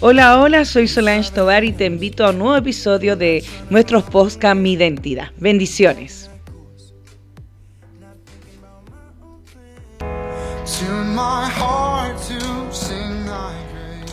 Hola, 0.00 0.40
hola, 0.40 0.64
soy 0.64 0.86
Solange 0.86 1.32
Tobar 1.32 1.64
y 1.64 1.72
te 1.72 1.86
invito 1.86 2.24
a 2.24 2.30
un 2.30 2.38
nuevo 2.38 2.54
episodio 2.56 3.16
de 3.16 3.44
nuestros 3.70 4.04
podcast 4.04 4.56
Mi 4.56 4.74
Identidad. 4.74 5.30
Bendiciones. 5.38 6.30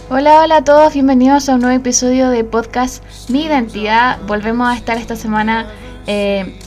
Hola, 0.10 0.42
hola 0.42 0.58
a 0.58 0.64
todos, 0.64 0.94
bienvenidos 0.94 1.48
a 1.50 1.56
un 1.56 1.62
nuevo 1.62 1.78
episodio 1.78 2.32
de 2.32 2.44
podcast 2.44 3.04
Mi 3.30 3.46
Identidad. 3.46 4.20
Volvemos 4.26 4.68
a 4.68 4.76
estar 4.76 4.98
esta 4.98 5.16
semana. 5.16 5.68
Eh, 6.08 6.58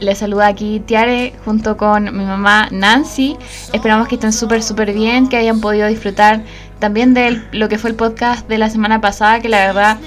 les 0.00 0.18
saluda 0.18 0.48
aquí 0.48 0.80
Tiare 0.80 1.34
junto 1.44 1.76
con 1.76 2.04
mi 2.04 2.24
mamá 2.24 2.68
Nancy. 2.70 3.36
Esperamos 3.72 4.08
que 4.08 4.16
estén 4.16 4.32
súper, 4.32 4.62
súper 4.62 4.92
bien, 4.92 5.28
que 5.28 5.36
hayan 5.36 5.60
podido 5.60 5.86
disfrutar 5.86 6.42
también 6.78 7.14
de 7.14 7.42
lo 7.52 7.68
que 7.68 7.78
fue 7.78 7.90
el 7.90 7.96
podcast 7.96 8.48
de 8.48 8.58
la 8.58 8.70
semana 8.70 9.00
pasada, 9.00 9.40
que 9.40 9.48
la 9.48 9.66
verdad 9.66 9.98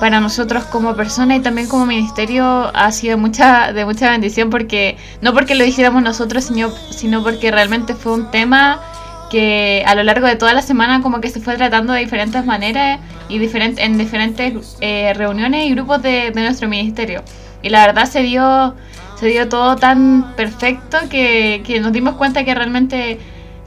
para 0.00 0.20
nosotros 0.20 0.64
como 0.64 0.94
persona 0.94 1.36
y 1.36 1.40
también 1.40 1.68
como 1.68 1.86
ministerio 1.86 2.70
ha 2.74 2.92
sido 2.92 3.16
mucha 3.16 3.72
de 3.72 3.84
mucha 3.84 4.10
bendición 4.10 4.50
porque 4.50 4.96
no 5.20 5.32
porque 5.32 5.54
lo 5.54 5.64
dijéramos 5.64 6.02
nosotros, 6.02 6.44
sino, 6.44 6.70
sino 6.90 7.22
porque 7.22 7.50
realmente 7.50 7.94
fue 7.94 8.12
un 8.12 8.30
tema 8.30 8.80
que 9.30 9.82
a 9.86 9.94
lo 9.94 10.02
largo 10.02 10.26
de 10.26 10.36
toda 10.36 10.52
la 10.52 10.62
semana 10.62 11.02
como 11.02 11.20
que 11.20 11.28
se 11.28 11.40
fue 11.40 11.56
tratando 11.56 11.92
de 11.92 12.00
diferentes 12.00 12.44
maneras 12.44 13.00
y 13.28 13.38
diferente, 13.38 13.82
en 13.82 13.98
diferentes 13.98 14.76
eh, 14.80 15.12
reuniones 15.14 15.66
y 15.66 15.70
grupos 15.70 16.02
de, 16.02 16.30
nuestro 16.34 16.68
ministerio. 16.68 17.22
Y 17.62 17.70
la 17.70 17.86
verdad 17.86 18.04
se 18.04 18.22
dio, 18.22 18.74
se 19.18 19.26
dio 19.26 19.48
todo 19.48 19.76
tan 19.76 20.34
perfecto 20.36 20.98
que, 21.10 21.62
que 21.66 21.80
nos 21.80 21.92
dimos 21.92 22.14
cuenta 22.14 22.44
que 22.44 22.54
realmente 22.54 23.18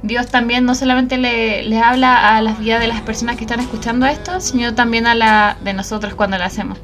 Dios 0.01 0.27
también 0.27 0.65
no 0.65 0.75
solamente 0.75 1.17
le, 1.17 1.79
habla 1.79 2.37
a 2.37 2.41
las 2.41 2.59
vidas 2.59 2.79
de 2.79 2.87
las 2.87 3.01
personas 3.01 3.35
que 3.35 3.43
están 3.43 3.59
escuchando 3.59 4.05
esto, 4.05 4.39
sino 4.39 4.73
también 4.73 5.07
a 5.07 5.15
la 5.15 5.57
de 5.63 5.73
nosotros 5.73 6.13
cuando 6.13 6.37
lo 6.37 6.43
hacemos. 6.43 6.77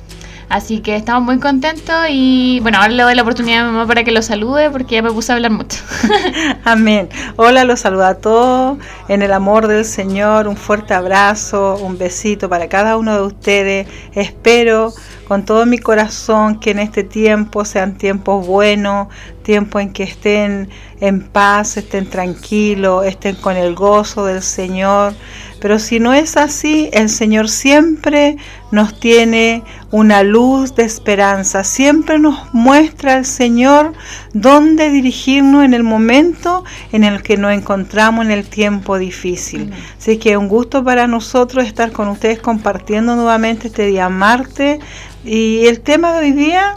Así 0.47 0.81
que 0.81 0.95
estamos 0.95 1.23
muy 1.23 1.39
contentos 1.39 1.95
y 2.09 2.59
bueno, 2.61 2.77
ahora 2.77 2.89
le 2.89 3.01
doy 3.01 3.15
la 3.15 3.23
oportunidad 3.23 3.61
a 3.61 3.65
mi 3.65 3.71
mamá 3.71 3.87
para 3.87 4.03
que 4.03 4.11
lo 4.11 4.21
salude 4.21 4.69
porque 4.69 4.95
ya 4.95 5.01
me 5.01 5.11
puse 5.11 5.31
a 5.31 5.35
hablar 5.35 5.51
mucho. 5.51 5.79
Amén. 6.63 7.09
Hola, 7.35 7.63
los 7.63 7.79
saludo 7.79 8.05
a 8.05 8.15
todos 8.15 8.77
en 9.07 9.23
el 9.23 9.33
amor 9.33 9.67
del 9.67 9.85
Señor. 9.85 10.47
Un 10.47 10.55
fuerte 10.55 10.93
abrazo, 10.93 11.77
un 11.81 11.97
besito 11.97 12.47
para 12.47 12.69
cada 12.69 12.95
uno 12.97 13.15
de 13.15 13.21
ustedes. 13.23 13.87
Espero 14.13 14.93
con 15.27 15.45
todo 15.45 15.65
mi 15.65 15.77
corazón 15.77 16.59
que 16.59 16.71
en 16.71 16.79
este 16.79 17.03
tiempo 17.03 17.65
sean 17.65 17.97
tiempos 17.97 18.45
buenos, 18.45 19.07
tiempos 19.43 19.81
en 19.81 19.93
que 19.93 20.03
estén 20.03 20.69
en 20.99 21.21
paz, 21.21 21.77
estén 21.77 22.09
tranquilos, 22.09 23.05
estén 23.05 23.35
con 23.35 23.57
el 23.57 23.75
gozo 23.75 24.25
del 24.25 24.41
Señor. 24.41 25.13
Pero 25.59 25.79
si 25.79 25.99
no 25.99 26.13
es 26.13 26.37
así, 26.37 26.89
el 26.93 27.09
Señor 27.09 27.49
siempre 27.49 28.37
nos 28.71 28.99
tiene 28.99 29.63
una 29.89 30.21
luz 30.21 30.75
de 30.75 30.83
esperanza, 30.83 31.63
siempre 31.63 32.19
nos 32.19 32.53
muestra 32.53 33.17
el 33.17 33.25
Señor 33.25 33.93
dónde 34.33 34.89
dirigirnos 34.89 35.63
en 35.63 35.73
el 35.73 35.83
momento 35.83 36.63
en 36.91 37.03
el 37.03 37.23
que 37.23 37.37
nos 37.37 37.53
encontramos 37.53 38.25
en 38.25 38.31
el 38.31 38.45
tiempo 38.45 38.97
difícil. 38.97 39.71
Así 39.97 40.17
que 40.17 40.37
un 40.37 40.49
gusto 40.49 40.83
para 40.83 41.07
nosotros 41.07 41.65
estar 41.65 41.91
con 41.91 42.09
ustedes 42.09 42.39
compartiendo 42.39 43.15
nuevamente 43.15 43.67
este 43.67 43.85
día 43.85 44.09
martes. 44.09 44.79
Y 45.25 45.65
el 45.65 45.81
tema 45.81 46.13
de 46.13 46.19
hoy 46.19 46.31
día 46.33 46.75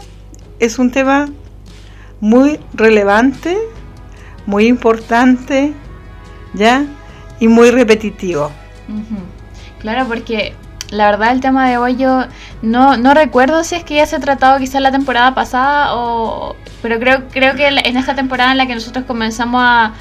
es 0.59 0.79
un 0.79 0.89
tema 0.89 1.29
muy 2.19 2.59
relevante, 2.73 3.55
muy 4.47 4.65
importante, 4.65 5.73
¿ya? 6.55 6.85
Y 7.39 7.47
muy 7.47 7.69
repetitivo. 7.69 8.51
Claro, 9.77 10.07
porque 10.07 10.55
la 10.89 11.11
verdad 11.11 11.31
el 11.31 11.41
tema 11.41 11.69
de 11.69 11.77
hoy 11.77 11.95
yo 11.95 12.25
no, 12.63 12.97
no 12.97 13.13
recuerdo 13.13 13.63
si 13.63 13.75
es 13.75 13.83
que 13.83 13.95
ya 13.95 14.07
se 14.07 14.15
ha 14.15 14.19
tratado 14.19 14.57
quizás 14.57 14.81
la 14.81 14.91
temporada 14.91 15.35
pasada 15.35 15.95
o... 15.95 16.55
Pero 16.81 16.99
creo, 16.99 17.27
creo 17.31 17.55
que 17.55 17.67
en 17.67 17.97
esta 17.97 18.15
temporada 18.15 18.51
en 18.51 18.57
la 18.57 18.65
que 18.65 18.73
nosotros 18.73 19.05
comenzamos 19.05 19.61
a, 19.63 19.93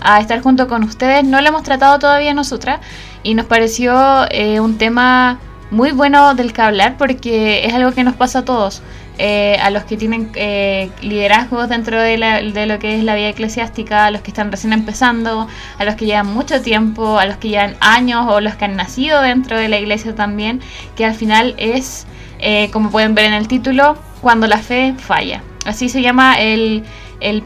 a 0.00 0.20
estar 0.20 0.40
junto 0.42 0.68
con 0.68 0.84
ustedes 0.84 1.24
no 1.24 1.40
lo 1.40 1.48
hemos 1.48 1.64
tratado 1.64 1.98
todavía 1.98 2.34
nosotras 2.34 2.80
y 3.24 3.34
nos 3.34 3.46
pareció 3.46 4.26
eh, 4.30 4.60
un 4.60 4.78
tema 4.78 5.40
muy 5.70 5.92
bueno 5.92 6.34
del 6.34 6.52
que 6.52 6.62
hablar 6.62 6.96
porque 6.96 7.66
es 7.66 7.74
algo 7.74 7.92
que 7.92 8.04
nos 8.04 8.14
pasa 8.14 8.40
a 8.40 8.44
todos. 8.44 8.82
Eh, 9.18 9.56
a 9.62 9.70
los 9.70 9.84
que 9.84 9.96
tienen 9.96 10.30
eh, 10.34 10.90
liderazgos 11.00 11.70
dentro 11.70 11.98
de, 11.98 12.18
lo 12.18 12.78
que 12.78 12.98
es 12.98 13.02
la 13.02 13.14
vida 13.14 13.30
eclesiástica, 13.30 14.04
a 14.04 14.10
los 14.10 14.20
que 14.20 14.30
están 14.30 14.50
recién 14.52 14.74
empezando, 14.74 15.48
a 15.78 15.84
los 15.86 15.94
que 15.94 16.04
llevan 16.04 16.26
mucho 16.26 16.60
tiempo, 16.60 17.18
a 17.18 17.24
los 17.24 17.38
que 17.38 17.48
llevan 17.48 17.76
años 17.80 18.26
o 18.28 18.42
los 18.42 18.56
que 18.56 18.66
han 18.66 18.76
nacido 18.76 19.22
dentro 19.22 19.56
de 19.56 19.68
la 19.68 19.78
iglesia 19.78 20.14
también, 20.14 20.60
que 20.96 21.06
al 21.06 21.14
final 21.14 21.54
es, 21.56 22.06
eh, 22.40 22.68
como 22.72 22.90
pueden 22.90 23.14
ver 23.14 23.24
en 23.24 23.32
el 23.32 23.48
título, 23.48 23.96
cuando 24.20 24.46
la 24.46 24.58
fe 24.58 24.94
falla. 24.98 25.42
Así 25.64 25.88
se 25.88 26.02
llama 26.02 26.38
el, 26.38 26.84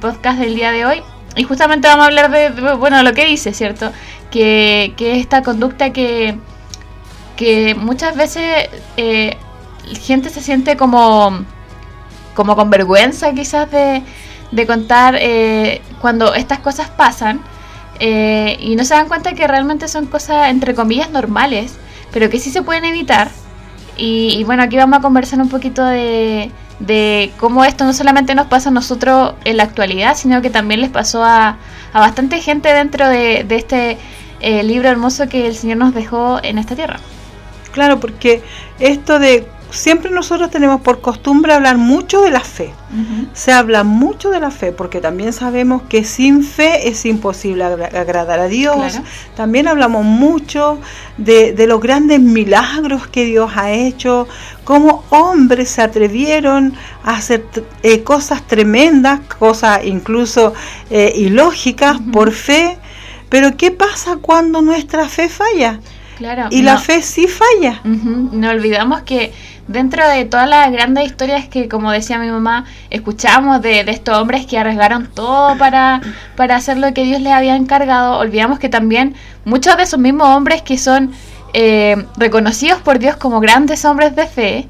podcast 0.00 0.40
del 0.40 0.56
día 0.56 0.72
de 0.72 0.86
hoy. 0.86 1.02
Y 1.36 1.44
justamente 1.44 1.86
vamos 1.86 2.02
a 2.02 2.06
hablar 2.06 2.32
de, 2.32 2.74
bueno, 2.74 3.00
lo 3.04 3.14
que 3.14 3.26
dice, 3.26 3.54
¿cierto? 3.54 3.92
Que, 4.32 4.92
que 4.96 5.20
esta 5.20 5.42
conducta 5.42 5.92
que, 5.92 6.36
que 7.40 7.74
muchas 7.74 8.14
veces 8.14 8.68
gente 10.04 10.28
se 10.28 10.42
siente 10.42 10.76
como 10.76 11.44
como 12.34 12.56
con 12.56 12.70
vergüenza 12.70 13.32
quizás 13.32 13.68
de, 13.70 14.02
contar 14.66 15.16
eh, 15.18 15.82
cuando 16.00 16.34
estas 16.34 16.58
cosas 16.60 16.88
pasan 16.88 17.40
eh, 17.98 18.56
y 18.60 18.76
no 18.76 18.84
se 18.84 18.94
dan 18.94 19.08
cuenta 19.08 19.34
que 19.34 19.46
realmente 19.46 19.88
son 19.88 20.06
cosas 20.06 20.48
entre 20.48 20.74
comillas 20.74 21.10
normales, 21.10 21.76
pero 22.12 22.30
que 22.30 22.38
sí 22.38 22.50
se 22.50 22.62
pueden 22.62 22.86
evitar. 22.86 23.30
Y, 23.98 24.42
bueno, 24.44 24.62
aquí 24.62 24.78
vamos 24.78 24.98
a 24.98 25.02
conversar 25.02 25.38
un 25.40 25.50
poquito 25.50 25.84
de, 25.84 26.50
de, 26.78 27.30
cómo 27.38 27.66
esto 27.66 27.84
no 27.84 27.92
solamente 27.92 28.34
nos 28.34 28.46
pasa 28.46 28.70
a 28.70 28.72
nosotros 28.72 29.34
en 29.44 29.58
la 29.58 29.64
actualidad, 29.64 30.16
sino 30.16 30.40
que 30.40 30.48
también 30.48 30.80
les 30.80 30.88
pasó 30.88 31.22
a, 31.22 31.58
a 31.92 32.00
bastante 32.00 32.40
gente 32.40 32.72
dentro 32.72 33.06
de, 33.06 33.44
este 33.50 33.98
eh, 34.40 34.62
libro 34.62 34.88
hermoso 34.88 35.28
que 35.28 35.46
el 35.46 35.54
Señor 35.54 35.76
nos 35.76 35.92
dejó 35.92 36.40
en 36.42 36.56
esta 36.56 36.74
tierra. 36.74 37.00
Claro, 37.72 38.00
porque 38.00 38.42
esto 38.78 39.18
de 39.18 39.46
siempre 39.70 40.10
nosotros 40.10 40.50
tenemos 40.50 40.80
por 40.80 41.00
costumbre 41.00 41.52
hablar 41.52 41.78
mucho 41.78 42.22
de 42.22 42.30
la 42.30 42.40
fe. 42.40 42.72
Se 43.32 43.52
habla 43.52 43.84
mucho 43.84 44.30
de 44.30 44.40
la 44.40 44.50
fe 44.50 44.72
porque 44.72 45.00
también 45.00 45.32
sabemos 45.32 45.82
que 45.82 46.02
sin 46.04 46.42
fe 46.42 46.88
es 46.88 47.06
imposible 47.06 47.64
agradar 47.64 48.40
a 48.40 48.48
Dios. 48.48 49.00
También 49.36 49.68
hablamos 49.68 50.04
mucho 50.04 50.78
de, 51.16 51.54
los 51.66 51.80
grandes 51.80 52.20
milagros 52.20 53.06
que 53.06 53.24
Dios 53.24 53.52
ha 53.54 53.70
hecho, 53.70 54.26
cómo 54.64 55.04
hombres 55.10 55.70
se 55.70 55.82
atrevieron 55.82 56.74
a 57.04 57.16
hacer 57.16 57.44
eh, 57.82 58.02
cosas 58.02 58.46
tremendas, 58.46 59.20
cosas 59.38 59.84
incluso 59.84 60.52
eh, 60.90 61.12
ilógicas 61.16 61.98
por 62.12 62.32
fe. 62.32 62.78
Pero 63.28 63.56
¿qué 63.56 63.70
pasa 63.70 64.16
cuando 64.20 64.60
nuestra 64.60 65.08
fe 65.08 65.28
falla? 65.28 65.78
Claro, 66.20 66.48
y 66.50 66.60
la 66.60 66.76
fe 66.76 67.00
sí 67.00 67.26
falla. 67.26 67.80
No 67.82 68.50
olvidamos 68.50 69.00
que 69.00 69.32
dentro 69.68 70.06
de 70.06 70.26
todas 70.26 70.46
las 70.46 70.70
grandes 70.70 71.06
historias 71.06 71.48
que, 71.48 71.66
como 71.66 71.90
decía 71.90 72.18
mi 72.18 72.28
mamá, 72.28 72.66
escuchamos 72.90 73.62
de, 73.62 73.80
estos 73.88 74.18
hombres 74.18 74.44
que 74.44 74.58
arriesgaron 74.58 75.06
todo 75.06 75.56
para, 75.56 76.02
para 76.36 76.56
hacer 76.56 76.76
lo 76.76 76.92
que 76.92 77.04
Dios 77.04 77.22
les 77.22 77.32
había 77.32 77.56
encargado, 77.56 78.18
olvidamos 78.18 78.58
que 78.58 78.68
también 78.68 79.14
muchos 79.46 79.78
de 79.78 79.84
esos 79.84 79.98
mismos 79.98 80.28
hombres 80.28 80.60
que 80.60 80.76
son 80.76 81.10
eh, 81.54 82.04
reconocidos 82.18 82.82
por 82.82 82.98
Dios 82.98 83.16
como 83.16 83.40
grandes 83.40 83.86
hombres 83.86 84.14
de 84.14 84.26
fe, 84.26 84.68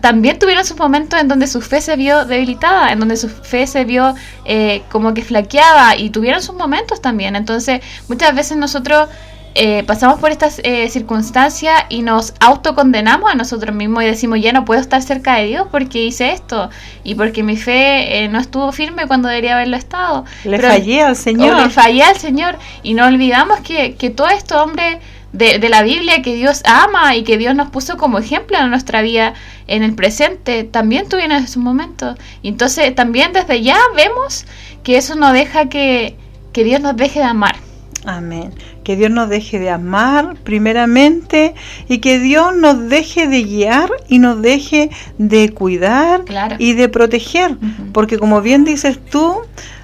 también 0.00 0.38
tuvieron 0.38 0.64
sus 0.64 0.76
momentos 0.76 1.18
en 1.20 1.28
donde 1.28 1.46
su 1.46 1.62
fe 1.62 1.80
se 1.80 1.94
vio 1.94 2.24
debilitada, 2.24 2.92
en 2.92 2.98
donde 2.98 3.16
su 3.16 3.28
fe 3.28 3.66
se 3.68 3.84
vio 3.84 4.14
eh, 4.44 4.82
como 4.90 5.14
que 5.14 5.22
flaqueaba 5.22 5.96
y 5.96 6.10
tuvieron 6.10 6.42
sus 6.42 6.56
momentos 6.56 7.00
también. 7.00 7.36
Entonces, 7.36 7.80
muchas 8.08 8.34
veces 8.34 8.58
nosotros 8.58 9.08
eh, 9.56 9.82
pasamos 9.84 10.20
por 10.20 10.30
estas 10.30 10.60
eh, 10.62 10.88
circunstancias 10.88 11.74
y 11.88 12.02
nos 12.02 12.34
autocondenamos 12.38 13.30
a 13.30 13.34
nosotros 13.34 13.74
mismos 13.74 14.04
y 14.04 14.06
decimos, 14.06 14.40
ya 14.40 14.52
no 14.52 14.64
puedo 14.64 14.80
estar 14.80 15.02
cerca 15.02 15.36
de 15.36 15.46
Dios 15.46 15.66
porque 15.72 16.04
hice 16.04 16.32
esto 16.32 16.70
y 17.02 17.16
porque 17.16 17.42
mi 17.42 17.56
fe 17.56 18.22
eh, 18.22 18.28
no 18.28 18.38
estuvo 18.38 18.70
firme 18.70 19.06
cuando 19.08 19.28
debería 19.28 19.56
haberlo 19.56 19.76
estado. 19.76 20.24
Le 20.44 20.58
fallé 20.60 21.02
al 21.02 21.16
Señor. 21.16 21.56
le 21.60 21.68
fallé 21.68 22.02
al 22.04 22.16
Señor. 22.16 22.58
Y 22.84 22.94
no 22.94 23.06
olvidamos 23.06 23.58
que, 23.60 23.96
que 23.96 24.10
todo 24.10 24.28
esto, 24.28 24.62
hombre, 24.62 25.00
de, 25.32 25.58
de, 25.58 25.68
la 25.68 25.82
Biblia 25.82 26.22
que 26.22 26.34
Dios 26.34 26.62
ama 26.64 27.16
y 27.16 27.24
que 27.24 27.36
Dios 27.36 27.54
nos 27.56 27.70
puso 27.70 27.96
como 27.96 28.18
ejemplo 28.18 28.58
en 28.58 28.70
nuestra 28.70 29.02
vida 29.02 29.34
en 29.66 29.82
el 29.82 29.94
presente, 29.94 30.62
también 30.64 31.08
tuvieron 31.08 31.36
esos 31.36 31.56
momentos. 31.56 32.16
Y 32.42 32.48
entonces 32.48 32.94
también 32.94 33.32
desde 33.32 33.62
ya 33.62 33.78
vemos 33.96 34.46
que 34.84 34.96
eso 34.96 35.16
no 35.16 35.32
deja 35.32 35.68
que, 35.68 36.16
que 36.52 36.62
Dios 36.62 36.80
nos 36.80 36.96
deje 36.96 37.18
de 37.18 37.26
amar. 37.26 37.56
Amén. 38.04 38.52
Que 38.90 38.96
Dios 38.96 39.12
nos 39.12 39.28
deje 39.28 39.60
de 39.60 39.70
amar 39.70 40.34
primeramente 40.42 41.54
y 41.88 41.98
que 41.98 42.18
Dios 42.18 42.56
nos 42.56 42.88
deje 42.88 43.28
de 43.28 43.44
guiar 43.44 43.88
y 44.08 44.18
nos 44.18 44.42
deje 44.42 44.90
de 45.16 45.50
cuidar 45.50 46.24
y 46.58 46.72
de 46.72 46.88
proteger. 46.88 47.56
Porque 47.92 48.18
como 48.18 48.42
bien 48.42 48.64
dices 48.64 48.98
tú, 48.98 49.42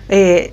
eh, 0.08 0.52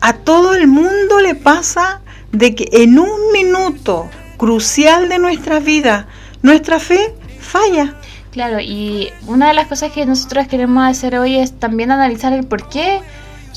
a 0.00 0.12
todo 0.12 0.54
el 0.54 0.68
mundo 0.68 1.20
le 1.20 1.34
pasa 1.34 2.00
de 2.30 2.54
que 2.54 2.68
en 2.70 3.00
un 3.00 3.32
minuto 3.32 4.08
crucial 4.36 5.08
de 5.08 5.18
nuestra 5.18 5.58
vida, 5.58 6.06
nuestra 6.42 6.78
fe 6.78 7.16
falla. 7.40 7.96
Claro, 8.30 8.60
y 8.60 9.08
una 9.26 9.48
de 9.48 9.54
las 9.54 9.66
cosas 9.66 9.90
que 9.90 10.06
nosotros 10.06 10.46
queremos 10.46 10.86
hacer 10.86 11.18
hoy 11.18 11.34
es 11.34 11.58
también 11.58 11.90
analizar 11.90 12.32
el 12.32 12.46
por 12.46 12.68
qué 12.68 13.00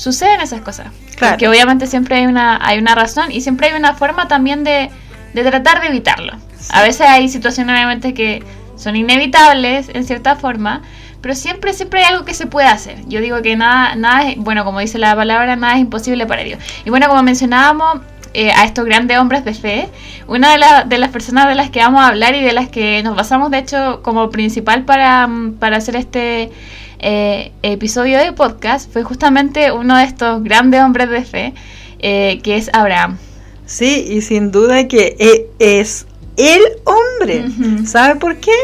suceden 0.02 0.40
esas 0.40 0.62
cosas. 0.62 0.88
Claro. 1.16 1.34
Porque 1.34 1.48
obviamente 1.48 1.86
siempre 1.86 2.16
hay 2.16 2.26
una, 2.26 2.58
hay 2.60 2.78
una 2.78 2.96
razón 2.96 3.30
y 3.30 3.40
siempre 3.40 3.68
hay 3.68 3.74
una 3.74 3.94
forma 3.94 4.26
también 4.26 4.64
de, 4.64 4.90
de 5.32 5.44
tratar 5.44 5.80
de 5.80 5.86
evitarlo. 5.86 6.32
A 6.70 6.82
veces 6.82 7.06
hay 7.06 7.28
situaciones 7.28 7.72
obviamente 7.72 8.12
que 8.12 8.42
son 8.74 8.96
inevitables 8.96 9.88
en 9.94 10.04
cierta 10.04 10.34
forma, 10.34 10.82
pero 11.20 11.36
siempre, 11.36 11.72
siempre 11.72 12.00
hay 12.00 12.12
algo 12.12 12.24
que 12.24 12.34
se 12.34 12.46
puede 12.46 12.66
hacer. 12.66 12.96
Yo 13.06 13.20
digo 13.20 13.42
que 13.42 13.54
nada, 13.54 13.94
nada 13.94 14.28
es, 14.28 14.38
bueno, 14.38 14.64
como 14.64 14.80
dice 14.80 14.98
la 14.98 15.14
palabra, 15.14 15.54
nada 15.54 15.74
es 15.74 15.80
imposible 15.80 16.26
para 16.26 16.42
Dios. 16.42 16.58
Y 16.84 16.90
bueno, 16.90 17.06
como 17.06 17.22
mencionábamos, 17.22 18.00
eh, 18.34 18.50
a 18.50 18.64
estos 18.64 18.86
grandes 18.86 19.18
hombres 19.18 19.44
de 19.44 19.52
fe. 19.52 19.88
Una 20.26 20.56
de, 20.56 20.88
de, 20.88 20.98
las 20.98 21.10
personas 21.10 21.48
de 21.48 21.54
las 21.54 21.68
que 21.68 21.80
vamos 21.80 22.00
a 22.00 22.08
hablar 22.08 22.34
y 22.34 22.40
de 22.40 22.54
las 22.54 22.70
que 22.70 23.02
nos 23.02 23.14
basamos, 23.14 23.50
de 23.50 23.58
hecho, 23.58 24.00
como 24.02 24.30
principal 24.30 24.84
para, 24.86 25.28
para 25.58 25.76
hacer 25.76 25.96
este 25.96 26.50
eh, 27.02 27.52
episodio 27.62 28.18
de 28.18 28.32
podcast, 28.32 28.90
fue 28.92 29.02
justamente 29.02 29.72
uno 29.72 29.96
de 29.96 30.04
estos 30.04 30.42
grandes 30.42 30.80
hombres 30.80 31.10
de 31.10 31.24
fe, 31.24 31.54
eh, 31.98 32.40
que 32.42 32.56
es 32.56 32.70
Abraham. 32.72 33.18
Sí, 33.66 34.06
y 34.08 34.22
sin 34.22 34.50
duda 34.50 34.86
que 34.88 35.48
es 35.58 36.06
el 36.36 36.62
hombre. 36.84 37.44
¿Sabe 37.86 38.18
por 38.18 38.36
qué? 38.36 38.54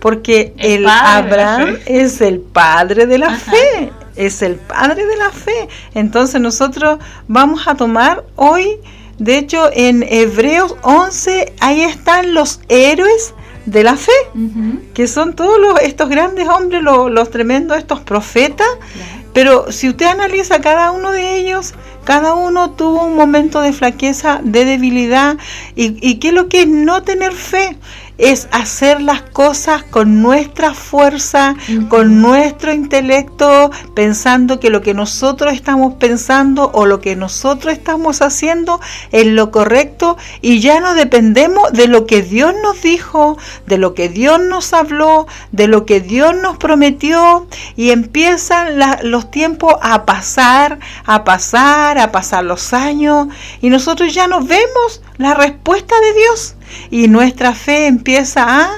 Porque 0.00 0.54
el, 0.58 0.86
Abraham 0.86 1.76
es 1.86 2.20
el 2.20 2.40
padre 2.40 3.06
de 3.06 3.18
la 3.18 3.34
fe. 3.34 3.90
Es 4.16 4.42
el 4.42 4.56
padre 4.56 5.06
de 5.06 5.16
la 5.16 5.30
fe. 5.30 5.68
Entonces 5.94 6.40
nosotros 6.40 6.98
vamos 7.28 7.66
a 7.66 7.74
tomar 7.74 8.24
hoy, 8.36 8.78
de 9.18 9.38
hecho 9.38 9.70
en 9.72 10.04
Hebreos 10.08 10.76
11, 10.82 11.52
ahí 11.60 11.82
están 11.82 12.34
los 12.34 12.60
héroes 12.68 13.34
de 13.70 13.82
la 13.84 13.96
fe, 13.96 14.12
que 14.94 15.06
son 15.06 15.34
todos 15.34 15.60
los, 15.60 15.78
estos 15.80 16.08
grandes 16.08 16.48
hombres, 16.48 16.82
los, 16.82 17.30
tremendos, 17.30 17.76
estos 17.76 18.00
profetas. 18.00 18.66
Pero 19.34 19.70
si 19.70 19.90
usted 19.90 20.06
analiza 20.06 20.60
cada 20.60 20.90
uno 20.90 21.12
de 21.12 21.36
ellos, 21.36 21.74
cada 22.04 22.34
uno 22.34 22.70
tuvo 22.70 23.04
un 23.04 23.14
momento 23.14 23.60
de 23.60 23.72
flaqueza, 23.74 24.40
de 24.42 24.64
debilidad. 24.64 25.36
¿Y, 25.76 25.96
y 26.00 26.18
qué 26.18 26.28
es 26.28 26.34
lo 26.34 26.48
que 26.48 26.62
es 26.62 26.68
no 26.68 27.02
tener 27.02 27.32
fe? 27.32 27.76
Es 28.18 28.48
hacer 28.50 29.00
las 29.00 29.22
cosas 29.22 29.84
con 29.84 30.20
nuestra 30.22 30.74
fuerza, 30.74 31.54
con 31.88 32.20
nuestro 32.20 32.72
intelecto, 32.72 33.70
pensando 33.94 34.58
que 34.58 34.70
lo 34.70 34.82
que 34.82 34.92
nosotros 34.92 35.54
estamos 35.54 35.94
pensando 35.94 36.70
o 36.74 36.84
lo 36.84 37.00
que 37.00 37.14
nosotros 37.14 37.72
estamos 37.72 38.20
haciendo 38.20 38.80
es 39.12 39.26
lo 39.26 39.52
correcto 39.52 40.16
y 40.42 40.58
ya 40.60 40.80
no 40.80 40.94
dependemos 40.94 41.72
de 41.72 41.86
lo 41.86 42.06
que 42.06 42.22
Dios 42.22 42.54
nos 42.62 42.82
dijo, 42.82 43.38
de 43.66 43.78
lo 43.78 43.94
que 43.94 44.08
Dios 44.08 44.40
nos 44.40 44.72
habló, 44.72 45.26
de 45.52 45.68
lo 45.68 45.86
que 45.86 46.00
Dios 46.00 46.34
nos 46.34 46.56
prometió 46.56 47.46
y 47.76 47.90
empiezan 47.90 48.80
los 49.02 49.30
tiempos 49.30 49.74
a 49.80 50.04
pasar, 50.04 50.80
a 51.04 51.22
pasar, 51.22 51.98
a 51.98 52.10
pasar 52.10 52.44
los 52.44 52.72
años 52.72 53.28
y 53.60 53.70
nosotros 53.70 54.12
ya 54.12 54.26
no 54.26 54.40
vemos 54.40 55.02
la 55.18 55.34
respuesta 55.34 55.94
de 56.00 56.12
Dios 56.14 56.54
y 56.90 57.08
nuestra 57.08 57.52
fe 57.52 57.86
empieza 57.86 58.44
a, 58.46 58.70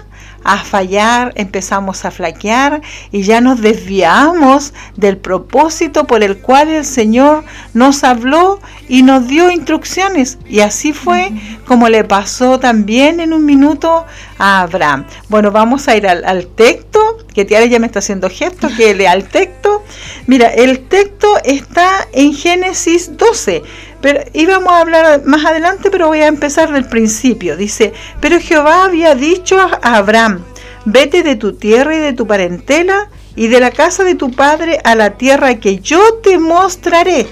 a 0.42 0.58
fallar, 0.58 1.32
empezamos 1.37 2.04
a 2.04 2.10
flaquear 2.10 2.81
y 3.12 3.22
ya 3.22 3.40
nos 3.40 3.60
desviamos 3.60 4.72
del 4.96 5.19
propósito 5.19 6.06
por 6.06 6.22
el 6.22 6.38
cual 6.38 6.69
el 6.69 6.84
Señor 6.84 7.44
nos 7.75 8.04
habló 8.04 8.58
y 8.88 9.02
nos 9.02 9.28
dio 9.28 9.50
instrucciones. 9.50 10.38
Y 10.48 10.60
así 10.60 10.92
fue 10.92 11.32
como 11.66 11.88
le 11.88 12.04
pasó 12.04 12.58
también 12.58 13.20
en 13.20 13.32
un 13.32 13.44
minuto 13.44 14.06
a 14.38 14.62
Abraham. 14.62 15.06
Bueno, 15.28 15.50
vamos 15.50 15.88
a 15.88 15.96
ir 15.96 16.06
al, 16.08 16.46
texto, 16.46 17.19
que 17.34 17.44
Tiara 17.44 17.66
ya 17.66 17.78
me 17.78 17.87
está 17.87 17.98
haciendo 17.98 18.31
gesto, 18.31 18.69
que 18.76 18.94
lea 18.94 19.12
el 19.12 19.28
texto. 19.28 19.84
Mira, 20.26 20.48
el 20.48 20.81
texto 20.88 21.28
está 21.44 22.08
en 22.12 22.34
Génesis 22.34 23.16
12. 23.16 23.62
Pero 24.00 24.20
íbamos 24.32 24.73
a 24.73 24.81
hablar 24.81 25.23
más 25.25 25.44
adelante, 25.44 25.91
pero 25.91 26.08
voy 26.08 26.20
a 26.20 26.26
empezar 26.26 26.73
del 26.73 26.87
principio. 26.87 27.56
Dice, 27.56 27.93
pero 28.20 28.41
Jehová 28.41 28.85
había 28.85 29.14
dicho 29.14 29.58
a 29.58 29.97
Abraham, 29.97 30.43
vete 30.85 31.23
de 31.23 31.37
tu 31.37 31.55
tierra 31.55 31.94
y 31.94 31.99
de 31.99 32.12
tu 32.12 32.26
parentela 32.26 33.11
y 33.37 33.49
de 33.49 33.61
la 33.61 33.70
casa 33.70 34.05
de 34.05 34.14
tu 34.14 34.31
padre 34.32 34.81
a 34.85 34.94
la 34.94 35.11
tierra 35.11 35.56
que 35.56 35.79
yo 35.79 36.14
te 36.23 36.38
mostraré. 36.38 37.26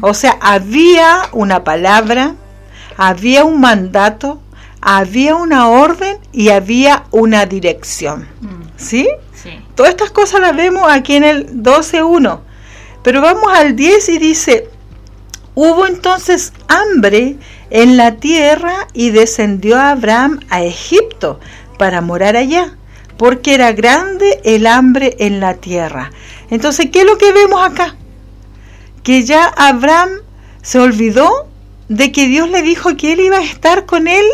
O 0.00 0.14
sea, 0.14 0.36
había 0.40 1.22
una 1.32 1.64
palabra, 1.64 2.34
había 2.96 3.44
un 3.44 3.60
mandato, 3.60 4.40
había 4.80 5.34
una 5.34 5.68
orden 5.68 6.18
y 6.32 6.50
había 6.50 7.04
una 7.10 7.46
dirección. 7.46 8.28
¿Sí? 8.76 9.08
Sí. 9.32 9.58
Todas 9.74 9.90
estas 9.90 10.10
cosas 10.10 10.40
las 10.40 10.54
vemos 10.54 10.86
aquí 10.90 11.16
en 11.16 11.24
el 11.24 11.62
12.1. 11.62 12.40
Pero 13.02 13.20
vamos 13.20 13.52
al 13.52 13.76
10 13.76 14.08
y 14.10 14.18
dice, 14.18 14.68
Hubo 15.58 15.86
entonces 15.86 16.52
hambre 16.68 17.38
en 17.70 17.96
la 17.96 18.16
tierra 18.16 18.88
y 18.92 19.08
descendió 19.08 19.80
Abraham 19.80 20.40
a 20.50 20.62
Egipto 20.62 21.40
para 21.78 22.02
morar 22.02 22.36
allá, 22.36 22.76
porque 23.16 23.54
era 23.54 23.72
grande 23.72 24.38
el 24.44 24.66
hambre 24.66 25.16
en 25.18 25.40
la 25.40 25.54
tierra. 25.54 26.12
Entonces, 26.50 26.90
¿qué 26.92 27.00
es 27.00 27.06
lo 27.06 27.16
que 27.16 27.32
vemos 27.32 27.64
acá? 27.64 27.96
Que 29.02 29.24
ya 29.24 29.46
Abraham 29.46 30.10
se 30.60 30.78
olvidó 30.78 31.48
de 31.88 32.12
que 32.12 32.26
Dios 32.28 32.50
le 32.50 32.62
dijo 32.62 32.96
que 32.96 33.12
él 33.12 33.20
iba 33.20 33.38
a 33.38 33.44
estar 33.44 33.86
con 33.86 34.08
él 34.08 34.24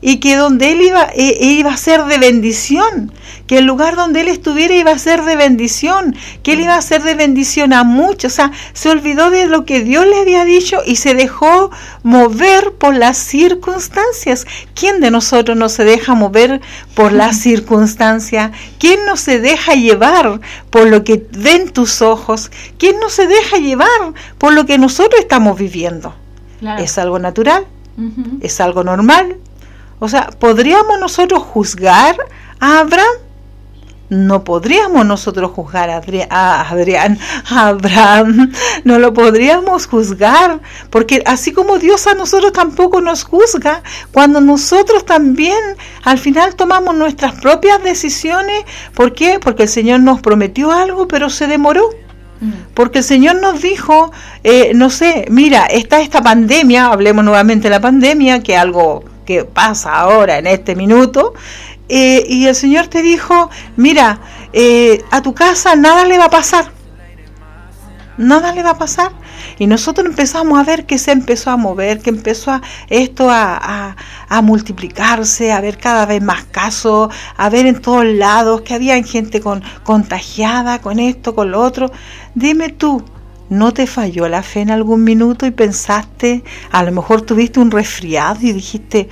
y 0.00 0.18
que 0.18 0.36
donde 0.36 0.72
él 0.72 0.82
iba, 0.82 1.08
e, 1.14 1.36
e 1.40 1.46
iba 1.52 1.72
a 1.72 1.76
ser 1.76 2.04
de 2.04 2.18
bendición 2.18 3.12
que 3.46 3.58
el 3.58 3.64
lugar 3.64 3.96
donde 3.96 4.20
él 4.20 4.28
estuviera 4.28 4.74
iba 4.74 4.92
a 4.92 4.98
ser 4.98 5.24
de 5.24 5.36
bendición, 5.36 6.16
que 6.42 6.52
él 6.52 6.60
iba 6.60 6.74
a 6.74 6.82
ser 6.82 7.02
de 7.02 7.14
bendición 7.14 7.72
a 7.72 7.84
muchos. 7.84 8.32
O 8.32 8.34
sea, 8.34 8.52
se 8.72 8.88
olvidó 8.88 9.30
de 9.30 9.46
lo 9.46 9.64
que 9.64 9.82
Dios 9.82 10.06
le 10.06 10.20
había 10.20 10.44
dicho 10.44 10.80
y 10.86 10.96
se 10.96 11.14
dejó 11.14 11.70
mover 12.02 12.72
por 12.72 12.94
las 12.94 13.18
circunstancias. 13.18 14.46
¿Quién 14.74 15.00
de 15.00 15.10
nosotros 15.10 15.56
no 15.56 15.68
se 15.68 15.84
deja 15.84 16.14
mover 16.14 16.60
por 16.94 17.12
las 17.12 17.38
circunstancias? 17.38 18.52
¿Quién 18.78 19.04
no 19.06 19.16
se 19.16 19.38
deja 19.38 19.74
llevar 19.74 20.40
por 20.70 20.86
lo 20.86 21.04
que 21.04 21.26
ven 21.32 21.70
tus 21.70 22.00
ojos? 22.00 22.50
¿Quién 22.78 22.98
no 23.00 23.10
se 23.10 23.26
deja 23.26 23.58
llevar 23.58 24.14
por 24.38 24.52
lo 24.52 24.66
que 24.66 24.78
nosotros 24.78 25.20
estamos 25.20 25.58
viviendo? 25.58 26.21
Es 26.78 26.98
algo 26.98 27.18
natural, 27.18 27.66
es 28.40 28.60
algo 28.60 28.84
normal. 28.84 29.36
O 29.98 30.08
sea, 30.08 30.30
¿podríamos 30.38 30.98
nosotros 31.00 31.42
juzgar 31.42 32.16
a 32.60 32.80
Abraham? 32.80 33.22
no 34.12 34.44
podríamos 34.44 35.06
nosotros 35.06 35.52
juzgar 35.52 35.88
a, 35.88 35.96
Adrián, 35.96 37.18
a 37.50 37.68
Abraham, 37.68 38.52
no 38.84 38.98
lo 38.98 39.14
podríamos 39.14 39.86
juzgar, 39.86 40.60
porque 40.90 41.22
así 41.24 41.52
como 41.52 41.78
Dios 41.78 42.06
a 42.06 42.14
nosotros 42.14 42.52
tampoco 42.52 43.00
nos 43.00 43.24
juzga, 43.24 43.82
cuando 44.12 44.42
nosotros 44.42 45.06
también 45.06 45.58
al 46.04 46.18
final 46.18 46.54
tomamos 46.56 46.94
nuestras 46.94 47.40
propias 47.40 47.82
decisiones, 47.82 48.64
¿por 48.94 49.14
qué? 49.14 49.40
Porque 49.40 49.62
el 49.62 49.70
Señor 49.70 50.00
nos 50.00 50.20
prometió 50.20 50.72
algo, 50.72 51.08
pero 51.08 51.30
se 51.30 51.46
demoró. 51.46 51.88
Mm. 52.42 52.74
Porque 52.74 52.98
el 52.98 53.04
Señor 53.04 53.36
nos 53.40 53.62
dijo, 53.62 54.10
eh, 54.42 54.72
no 54.74 54.90
sé, 54.90 55.26
mira, 55.30 55.66
está 55.66 56.00
esta 56.00 56.20
pandemia, 56.22 56.88
hablemos 56.88 57.24
nuevamente 57.24 57.68
de 57.68 57.70
la 57.70 57.80
pandemia, 57.80 58.42
que 58.42 58.56
algo 58.56 59.04
que 59.24 59.44
pasa 59.44 59.94
ahora 59.94 60.38
en 60.38 60.48
este 60.48 60.74
minuto, 60.74 61.34
eh, 61.88 62.24
y 62.28 62.46
el 62.46 62.56
Señor 62.56 62.88
te 62.88 63.00
dijo, 63.00 63.48
mira, 63.76 64.18
eh, 64.52 65.04
a 65.12 65.22
tu 65.22 65.34
casa 65.34 65.76
nada 65.76 66.04
le 66.04 66.18
va 66.18 66.24
a 66.24 66.30
pasar. 66.30 66.72
Nada 68.18 68.52
le 68.52 68.62
va 68.62 68.70
a 68.70 68.78
pasar. 68.78 69.12
Y 69.58 69.66
nosotros 69.66 70.06
empezamos 70.06 70.58
a 70.58 70.64
ver 70.64 70.86
que 70.86 70.98
se 70.98 71.12
empezó 71.12 71.50
a 71.50 71.56
mover, 71.56 72.00
que 72.00 72.10
empezó 72.10 72.50
a, 72.50 72.62
esto 72.88 73.28
a, 73.30 73.96
multiplicarse, 74.42 75.52
a 75.52 75.60
ver 75.60 75.78
cada 75.78 76.06
vez 76.06 76.22
más 76.22 76.44
casos, 76.44 77.12
a 77.36 77.50
ver 77.50 77.66
en 77.66 77.80
todos 77.80 78.04
lados 78.04 78.62
que 78.62 78.74
había 78.74 79.02
gente 79.02 79.40
con, 79.40 79.62
contagiada 79.84 80.80
con 80.80 80.98
esto, 80.98 81.34
con 81.34 81.50
lo 81.50 81.60
otro. 81.60 81.90
Dime 82.34 82.70
tú, 82.70 83.02
¿no 83.48 83.72
te 83.72 83.86
falló 83.86 84.28
la 84.28 84.42
fe 84.42 84.60
en 84.60 84.70
algún 84.70 85.04
minuto 85.04 85.46
y 85.46 85.50
pensaste, 85.50 86.44
a 86.70 86.82
lo 86.82 86.92
mejor 86.92 87.22
tuviste 87.22 87.60
un 87.60 87.70
resfriado 87.70 88.38
y 88.42 88.52
dijiste, 88.52 89.08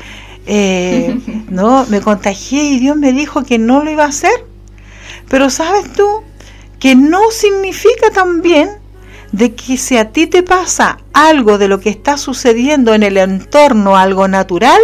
eh, 0.46 1.18
no, 1.48 1.86
me 1.86 2.00
contagié 2.00 2.64
y 2.64 2.78
Dios 2.78 2.96
me 2.96 3.12
dijo 3.12 3.44
que 3.44 3.58
no 3.58 3.82
lo 3.82 3.90
iba 3.90 4.04
a 4.04 4.08
hacer. 4.08 4.46
Pero 5.28 5.48
sabes 5.48 5.92
tú 5.92 6.06
que 6.78 6.96
no 6.96 7.30
significa 7.30 8.10
también 8.12 8.79
de 9.32 9.54
que 9.54 9.76
si 9.76 9.96
a 9.96 10.12
ti 10.12 10.26
te 10.26 10.42
pasa 10.42 10.98
algo 11.12 11.58
de 11.58 11.68
lo 11.68 11.80
que 11.80 11.90
está 11.90 12.16
sucediendo 12.16 12.94
en 12.94 13.02
el 13.02 13.16
entorno, 13.16 13.96
algo 13.96 14.28
natural, 14.28 14.80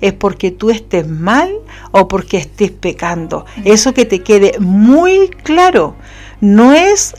es 0.00 0.12
porque 0.12 0.50
tú 0.50 0.70
estés 0.70 1.06
mal 1.08 1.52
o 1.92 2.08
porque 2.08 2.38
estés 2.38 2.70
pecando. 2.70 3.46
Eso 3.64 3.94
que 3.94 4.04
te 4.04 4.22
quede 4.22 4.58
muy 4.58 5.28
claro. 5.28 5.96
No, 6.40 6.72
es 6.74 7.14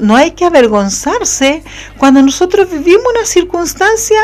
no 0.00 0.16
hay 0.16 0.30
que 0.30 0.44
avergonzarse 0.44 1.62
cuando 1.98 2.22
nosotros 2.22 2.70
vivimos 2.70 3.04
una 3.14 3.26
circunstancia 3.26 4.20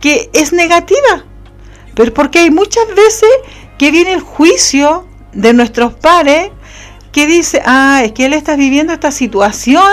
que 0.00 0.30
es 0.32 0.52
negativa 0.52 1.24
pero 1.98 2.14
porque 2.14 2.38
hay 2.38 2.52
muchas 2.52 2.86
veces 2.94 3.28
que 3.76 3.90
viene 3.90 4.12
el 4.12 4.20
juicio 4.20 5.04
de 5.32 5.52
nuestros 5.52 5.94
padres 5.94 6.52
que 7.10 7.26
dice, 7.26 7.60
ah, 7.66 8.02
es 8.04 8.12
que 8.12 8.26
él 8.26 8.34
está 8.34 8.54
viviendo 8.54 8.92
esta 8.92 9.10
situación 9.10 9.92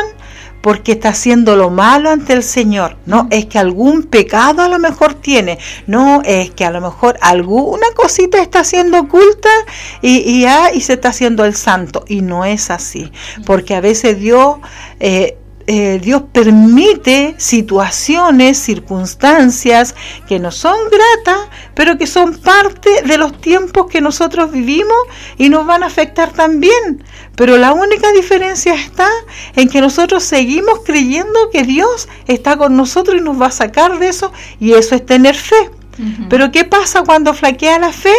porque 0.66 0.94
está 0.94 1.10
haciendo 1.10 1.56
lo 1.56 1.70
malo 1.70 2.10
ante 2.10 2.34
el 2.34 2.42
Señor. 2.42 2.98
No, 3.06 3.28
es 3.30 3.46
que 3.46 3.60
algún 3.60 4.02
pecado 4.02 4.64
a 4.64 4.68
lo 4.68 4.80
mejor 4.80 5.14
tiene. 5.14 5.60
No, 5.86 6.24
es 6.26 6.50
que 6.50 6.66
a 6.66 6.72
lo 6.72 6.82
mejor 6.82 7.20
alguna 7.22 7.86
cosita 7.96 8.42
está 8.42 8.64
siendo 8.64 9.00
oculta 9.02 9.50
y, 10.02 10.28
y, 10.28 10.46
ah, 10.46 10.72
y 10.74 10.82
se 10.82 10.94
está 10.94 11.10
haciendo 11.10 11.46
el 11.46 11.54
santo. 11.54 12.04
Y 12.08 12.24
no 12.24 12.46
es 12.46 12.72
así, 12.72 13.12
porque 13.46 13.76
a 13.76 13.82
veces 13.82 14.20
Dios... 14.20 14.56
Eh, 15.00 15.38
eh, 15.68 16.00
Dios 16.00 16.24
permite 16.32 17.36
situaciones, 17.38 18.58
circunstancias 18.60 19.96
que 20.28 20.38
no 20.38 20.52
son 20.52 20.78
gratas, 20.92 21.50
pero 21.74 21.98
que 21.98 22.06
son 22.06 22.38
parte 22.38 23.02
de 23.04 23.18
los 23.18 23.40
tiempos 23.42 23.88
que 23.88 24.00
nosotros 24.00 24.52
vivimos 24.52 24.98
y 25.38 25.50
nos 25.50 25.66
van 25.66 25.82
a 25.82 25.88
afectar 25.88 26.32
también. 26.34 27.04
Pero 27.36 27.58
la 27.58 27.74
única 27.74 28.12
diferencia 28.12 28.76
está 28.76 29.10
en 29.56 29.68
que 29.68 29.82
nosotros 29.82 30.24
seguimos 30.24 30.82
creyendo 30.86 31.50
que 31.52 31.64
Dios 31.64 32.08
está 32.28 32.58
con 32.58 32.76
nosotros 32.78 33.18
y 33.20 33.24
nos 33.24 33.42
va 33.42 33.48
a 33.48 33.52
sacar 33.52 33.98
de 33.98 34.10
eso 34.10 34.32
y 34.60 34.74
eso 34.74 34.94
es 34.96 35.06
tener 35.06 35.36
fe. 35.36 35.72
Pero 36.30 36.52
¿qué 36.52 36.66
pasa 36.66 37.04
cuando 37.04 37.34
flaquea 37.34 37.80
la 37.80 37.94
fe? 37.94 38.14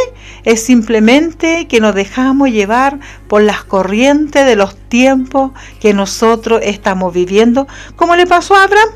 Es 0.44 0.64
simplemente 0.64 1.68
que 1.68 1.80
nos 1.80 1.94
dejamos 1.94 2.50
llevar 2.50 2.98
por 3.28 3.42
las 3.42 3.64
corrientes 3.64 4.46
de 4.46 4.56
los 4.56 4.76
tiempos 4.88 5.52
que 5.80 5.92
nosotros 5.92 6.60
estamos 6.62 7.12
viviendo, 7.12 7.66
como 7.96 8.16
le 8.16 8.26
pasó 8.26 8.54
a 8.54 8.64
Abraham. 8.64 8.88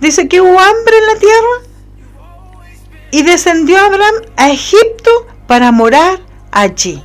Dice 0.00 0.28
que 0.28 0.40
hubo 0.40 0.58
hambre 0.58 0.98
en 0.98 1.06
la 1.06 1.20
tierra 1.20 1.72
y 3.10 3.22
descendió 3.22 3.78
Abraham 3.78 4.14
a 4.36 4.50
Egipto 4.50 5.10
para 5.46 5.72
morar 5.72 6.20
allí. 6.50 7.02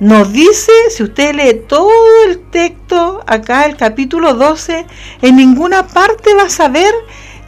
Nos 0.00 0.32
dice, 0.32 0.72
si 0.90 1.04
usted 1.04 1.34
lee 1.34 1.62
todo 1.68 1.90
el 2.26 2.50
texto, 2.50 3.22
acá 3.26 3.66
el 3.66 3.76
capítulo 3.76 4.34
12, 4.34 4.84
en 5.22 5.36
ninguna 5.36 5.86
parte 5.86 6.34
va 6.34 6.44
a 6.44 6.50
saber 6.50 6.92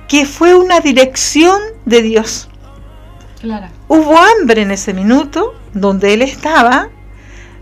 que 0.06 0.24
fue 0.24 0.54
una 0.54 0.78
dirección 0.80 1.60
de 1.84 2.02
Dios. 2.02 2.48
Hubo 3.88 4.16
hambre 4.16 4.62
en 4.62 4.70
ese 4.70 4.94
minuto 4.94 5.54
donde 5.72 6.14
él 6.14 6.22
estaba, 6.22 6.88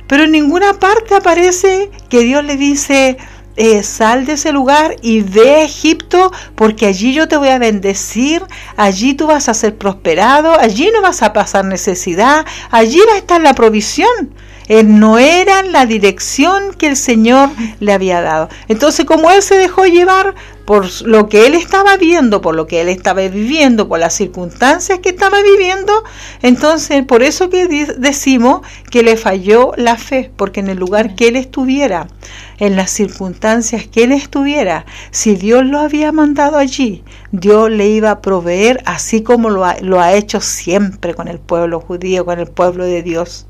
pero 0.06 0.24
en 0.24 0.32
ninguna 0.32 0.74
parte 0.74 1.14
aparece 1.14 1.90
que 2.08 2.20
Dios 2.20 2.44
le 2.44 2.56
dice, 2.56 3.16
eh, 3.56 3.82
sal 3.82 4.24
de 4.24 4.34
ese 4.34 4.50
lugar 4.50 4.96
y 5.02 5.20
ve 5.20 5.56
a 5.56 5.64
Egipto 5.64 6.32
porque 6.54 6.86
allí 6.86 7.12
yo 7.12 7.28
te 7.28 7.36
voy 7.36 7.48
a 7.48 7.58
bendecir, 7.58 8.42
allí 8.76 9.14
tú 9.14 9.26
vas 9.26 9.48
a 9.48 9.54
ser 9.54 9.76
prosperado, 9.76 10.58
allí 10.58 10.90
no 10.92 11.02
vas 11.02 11.22
a 11.22 11.32
pasar 11.32 11.64
necesidad, 11.64 12.46
allí 12.70 12.98
va 13.08 13.14
a 13.14 13.18
estar 13.18 13.40
la 13.40 13.54
provisión. 13.54 14.34
Él 14.72 14.98
no 14.98 15.18
era 15.18 15.62
la 15.62 15.84
dirección 15.84 16.72
que 16.72 16.86
el 16.86 16.96
Señor 16.96 17.50
le 17.78 17.92
había 17.92 18.22
dado. 18.22 18.48
Entonces, 18.68 19.04
como 19.04 19.30
él 19.30 19.42
se 19.42 19.56
dejó 19.56 19.84
llevar 19.84 20.34
por 20.64 21.02
lo 21.02 21.28
que 21.28 21.46
él 21.46 21.52
estaba 21.52 21.98
viendo, 21.98 22.40
por 22.40 22.54
lo 22.54 22.66
que 22.66 22.80
él 22.80 22.88
estaba 22.88 23.20
viviendo, 23.28 23.86
por 23.86 23.98
las 23.98 24.14
circunstancias 24.14 25.00
que 25.00 25.10
estaba 25.10 25.42
viviendo, 25.42 25.92
entonces 26.40 27.04
por 27.04 27.22
eso 27.22 27.50
que 27.50 27.66
decimos 27.98 28.62
que 28.90 29.02
le 29.02 29.18
falló 29.18 29.72
la 29.76 29.98
fe, 29.98 30.30
porque 30.36 30.60
en 30.60 30.70
el 30.70 30.78
lugar 30.78 31.16
que 31.16 31.28
él 31.28 31.36
estuviera, 31.36 32.08
en 32.56 32.74
las 32.74 32.90
circunstancias 32.90 33.86
que 33.86 34.04
él 34.04 34.12
estuviera, 34.12 34.86
si 35.10 35.36
Dios 35.36 35.66
lo 35.66 35.80
había 35.80 36.12
mandado 36.12 36.56
allí, 36.56 37.04
Dios 37.30 37.70
le 37.70 37.88
iba 37.88 38.10
a 38.10 38.22
proveer 38.22 38.80
así 38.86 39.22
como 39.22 39.50
lo 39.50 40.00
ha 40.00 40.12
hecho 40.14 40.40
siempre 40.40 41.12
con 41.12 41.28
el 41.28 41.40
pueblo 41.40 41.78
judío, 41.78 42.24
con 42.24 42.38
el 42.38 42.46
pueblo 42.46 42.86
de 42.86 43.02
Dios. 43.02 43.46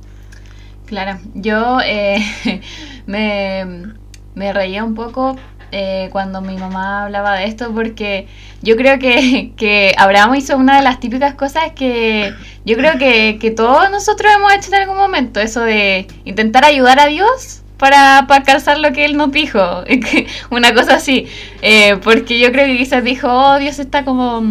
Claro, 0.87 1.19
yo 1.35 1.79
eh, 1.85 2.19
me, 3.07 3.93
me 4.35 4.53
reía 4.53 4.85
un 4.85 4.95
poco 4.95 5.37
eh, 5.75 6.11
cuando 6.12 6.43
mi 6.43 6.59
mamá 6.59 7.05
hablaba 7.05 7.37
de 7.37 7.47
esto 7.47 7.73
porque 7.73 8.29
yo 8.61 8.77
creo 8.77 8.99
que, 8.99 9.53
que 9.57 9.95
Abraham 9.97 10.35
hizo 10.35 10.59
una 10.59 10.77
de 10.77 10.83
las 10.83 11.01
típicas 11.01 11.33
cosas 11.35 11.73
que 11.75 12.35
yo 12.67 12.77
creo 12.77 12.99
que, 12.99 13.39
que 13.41 13.51
todos 13.51 13.91
nosotros 13.91 14.31
hemos 14.37 14.53
hecho 14.53 14.69
en 14.69 14.83
algún 14.83 14.99
momento, 14.99 15.41
eso 15.41 15.62
de 15.62 16.07
intentar 16.27 16.67
ayudar 16.67 17.01
a 17.01 17.07
Dios 17.07 17.62
para, 17.79 18.27
para 18.29 18.41
alcanzar 18.41 18.79
lo 18.81 18.93
que 18.93 19.07
él 19.07 19.17
nos 19.17 19.33
dijo, 19.33 19.83
una 20.51 20.75
cosa 20.75 20.97
así, 20.97 21.27
eh, 21.62 21.97
porque 22.05 22.39
yo 22.39 22.53
creo 22.53 22.67
que 22.67 22.77
quizás 22.77 23.03
dijo, 23.03 23.29
oh, 23.29 23.59
Dios 23.59 23.79
está 23.79 24.05
como 24.05 24.43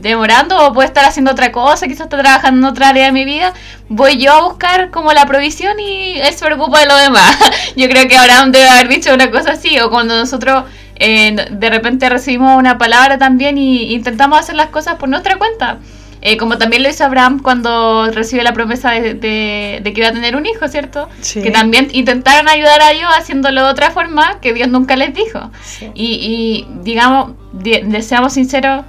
demorando 0.00 0.56
o 0.66 0.72
puede 0.72 0.88
estar 0.88 1.04
haciendo 1.04 1.32
otra 1.32 1.52
cosa, 1.52 1.86
quizás 1.86 2.06
está 2.06 2.18
trabajando 2.18 2.66
en 2.66 2.72
otra 2.72 2.88
área 2.90 3.06
de 3.06 3.12
mi 3.12 3.24
vida, 3.24 3.52
voy 3.88 4.18
yo 4.18 4.32
a 4.32 4.42
buscar 4.42 4.90
como 4.90 5.12
la 5.12 5.26
provisión 5.26 5.78
y 5.80 6.18
él 6.18 6.32
se 6.34 6.44
preocupa 6.44 6.80
de 6.80 6.86
lo 6.86 6.96
demás. 6.96 7.36
yo 7.76 7.88
creo 7.88 8.08
que 8.08 8.16
Abraham 8.16 8.52
debe 8.52 8.68
haber 8.68 8.88
dicho 8.88 9.12
una 9.12 9.30
cosa 9.30 9.52
así, 9.52 9.78
o 9.80 9.90
cuando 9.90 10.16
nosotros 10.16 10.64
eh, 10.96 11.36
de 11.50 11.70
repente 11.70 12.08
recibimos 12.08 12.58
una 12.58 12.78
palabra 12.78 13.18
también 13.18 13.58
y 13.58 13.94
intentamos 13.94 14.38
hacer 14.38 14.56
las 14.56 14.68
cosas 14.68 14.96
por 14.96 15.08
nuestra 15.08 15.36
cuenta. 15.36 15.78
Eh, 16.22 16.38
como 16.38 16.58
también 16.58 16.82
lo 16.82 16.88
hizo 16.88 17.04
Abraham 17.04 17.40
cuando 17.40 18.10
recibe 18.10 18.42
la 18.42 18.52
promesa 18.52 18.90
de, 18.90 19.20
que 19.20 19.92
iba 19.94 20.08
a 20.08 20.12
tener 20.12 20.34
un 20.34 20.44
hijo, 20.44 20.66
¿cierto? 20.66 21.08
Que 21.32 21.50
también 21.52 21.88
intentaron 21.92 22.48
ayudar 22.48 22.82
a 22.82 22.90
Dios 22.90 23.08
haciéndolo 23.16 23.64
de 23.64 23.70
otra 23.70 23.90
forma 23.90 24.40
que 24.40 24.52
Dios 24.52 24.68
nunca 24.68 24.96
les 24.96 25.14
dijo. 25.14 25.50
Y, 25.94 26.66
digamos, 26.82 27.32
deseamos 27.52 28.32
sinceros, 28.32 28.84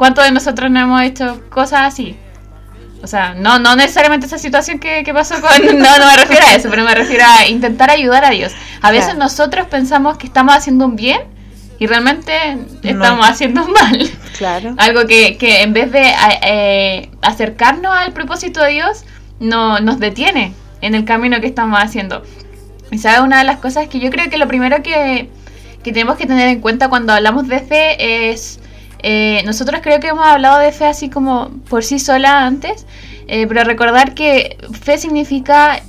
¿cuántos 0.00 0.24
de 0.24 0.32
nosotros 0.32 0.70
no 0.70 0.80
hemos 0.80 1.02
hecho 1.02 1.42
cosas 1.50 1.82
así? 1.82 2.16
O 3.02 3.06
sea, 3.06 3.34
no, 3.34 3.58
no 3.58 3.76
necesariamente 3.76 4.24
esa 4.24 4.38
situación 4.38 4.78
que, 4.78 5.04
pasó 5.12 5.34
con... 5.42 5.50
No, 5.78 5.98
no 5.98 6.06
me 6.06 6.16
refiero 6.16 6.46
a 6.46 6.54
eso, 6.54 6.70
pero 6.70 6.84
me 6.84 6.94
refiero 6.94 7.22
a 7.26 7.46
intentar 7.46 7.90
ayudar 7.90 8.24
a 8.24 8.30
Dios. 8.30 8.54
A 8.80 8.92
veces 8.92 9.18
nosotros 9.18 9.66
pensamos 9.66 10.16
que 10.16 10.26
estamos 10.26 10.54
haciendo 10.54 10.86
un 10.86 10.96
bien 10.96 11.20
y 11.78 11.86
realmente 11.86 12.32
estamos 12.82 13.28
haciendo 13.28 13.68
mal. 13.68 14.10
Claro. 14.38 14.74
Algo 14.78 15.06
que, 15.06 15.36
que 15.36 15.60
en 15.60 15.74
vez 15.74 15.92
de 15.92 16.08
eh, 16.08 16.14
eh, 16.44 17.10
acercarnos 17.20 17.94
al 17.94 18.14
propósito 18.14 18.62
de 18.62 18.72
Dios, 18.72 19.04
no, 19.38 19.80
nos 19.80 20.00
detiene 20.00 20.54
en 20.80 20.94
el 20.94 21.04
camino 21.04 21.42
que 21.42 21.46
estamos 21.46 21.78
haciendo. 21.78 22.22
Y 22.90 22.96
sabe 22.96 23.20
una 23.20 23.40
de 23.40 23.44
las 23.44 23.58
cosas 23.58 23.88
que 23.88 24.00
yo 24.00 24.08
creo 24.08 24.30
que 24.30 24.38
lo 24.38 24.48
primero 24.48 24.82
que, 24.82 25.28
que 25.82 25.92
tenemos 25.92 26.16
que 26.16 26.24
tener 26.24 26.48
en 26.48 26.62
cuenta 26.62 26.88
cuando 26.88 27.12
hablamos 27.12 27.48
de 27.48 27.58
fe 27.60 28.30
es, 28.30 28.60
eh, 29.02 29.42
nosotros 29.44 29.80
creo 29.82 30.00
que 30.00 30.08
hemos 30.08 30.26
hablado 30.26 30.58
de 30.58 30.72
fe 30.72 30.86
así 30.86 31.10
como 31.10 31.50
por 31.68 31.84
sí 31.84 31.98
sola 31.98 32.46
antes, 32.46 32.86
pero 33.26 33.62
recordar 33.62 34.14
que 34.14 34.58
fe 34.82 34.98
significa, 34.98 35.80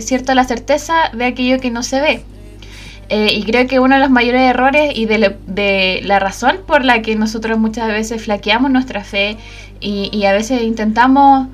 cierto, 0.00 0.34
la 0.34 0.44
certeza 0.44 1.08
de 1.14 1.24
aquello 1.24 1.58
que 1.58 1.70
no 1.70 1.82
se 1.82 2.02
ve. 2.02 2.22
Eh, 3.14 3.34
y 3.34 3.44
creo 3.44 3.66
que 3.66 3.78
uno 3.78 3.96
de 3.96 4.00
los 4.00 4.08
mayores 4.08 4.40
errores 4.40 4.92
y 4.94 5.04
de, 5.04 6.00
la 6.02 6.18
razón 6.18 6.60
por 6.66 6.82
la 6.82 7.02
que 7.02 7.14
nosotros 7.14 7.58
muchas 7.58 7.88
veces 7.88 8.24
flaqueamos 8.24 8.70
nuestra 8.70 9.04
fe 9.04 9.36
y, 9.80 10.24
a 10.24 10.32
veces 10.32 10.62
intentamos 10.62 11.48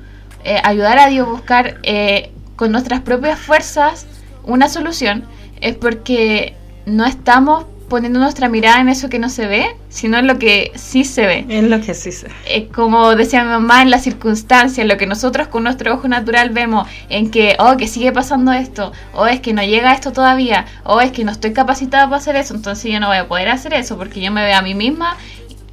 eh, 0.45 0.61
ayudar 0.63 0.99
a 0.99 1.07
Dios 1.07 1.27
a 1.27 1.31
buscar 1.31 1.79
eh, 1.83 2.31
con 2.55 2.71
nuestras 2.71 3.01
propias 3.01 3.37
fuerzas 3.37 4.07
una 4.45 4.69
solución 4.69 5.25
es 5.59 5.75
porque 5.75 6.55
no 6.85 7.05
estamos 7.05 7.65
poniendo 7.89 8.19
nuestra 8.19 8.47
mirada 8.47 8.79
en 8.79 8.89
eso 8.89 9.09
que 9.09 9.19
no 9.19 9.29
se 9.29 9.47
ve, 9.47 9.75
sino 9.89 10.17
en 10.17 10.27
lo 10.27 10.39
que 10.39 10.71
sí 10.75 11.03
se 11.03 11.25
ve. 11.25 11.45
En 11.49 11.69
lo 11.69 11.81
que 11.81 11.93
sí 11.93 12.11
se 12.11 12.27
ve. 12.27 12.33
Eh, 12.47 12.67
como 12.67 13.15
decía 13.15 13.43
mi 13.43 13.49
mamá, 13.49 13.81
en 13.81 13.89
las 13.89 14.03
circunstancias, 14.03 14.87
lo 14.87 14.97
que 14.97 15.07
nosotros 15.07 15.47
con 15.47 15.63
nuestro 15.63 15.93
ojo 15.95 16.07
natural 16.07 16.51
vemos, 16.51 16.87
en 17.09 17.31
que, 17.31 17.55
oh, 17.59 17.75
que 17.75 17.87
sigue 17.87 18.11
pasando 18.11 18.53
esto, 18.53 18.93
o 19.13 19.25
es 19.25 19.41
que 19.41 19.53
no 19.53 19.63
llega 19.63 19.93
esto 19.93 20.13
todavía, 20.13 20.65
o 20.83 21.01
es 21.01 21.11
que 21.11 21.25
no 21.25 21.31
estoy 21.31 21.51
capacitada 21.51 22.05
para 22.05 22.17
hacer 22.17 22.35
eso, 22.35 22.55
entonces 22.55 22.91
yo 22.91 22.99
no 22.99 23.07
voy 23.07 23.17
a 23.17 23.27
poder 23.27 23.49
hacer 23.49 23.73
eso 23.73 23.97
porque 23.97 24.21
yo 24.21 24.31
me 24.31 24.43
veo 24.43 24.57
a 24.57 24.61
mí 24.61 24.75
misma 24.75 25.17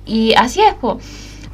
y 0.07 0.35
así 0.35 0.61
es, 0.61 0.75
po. 0.75 0.99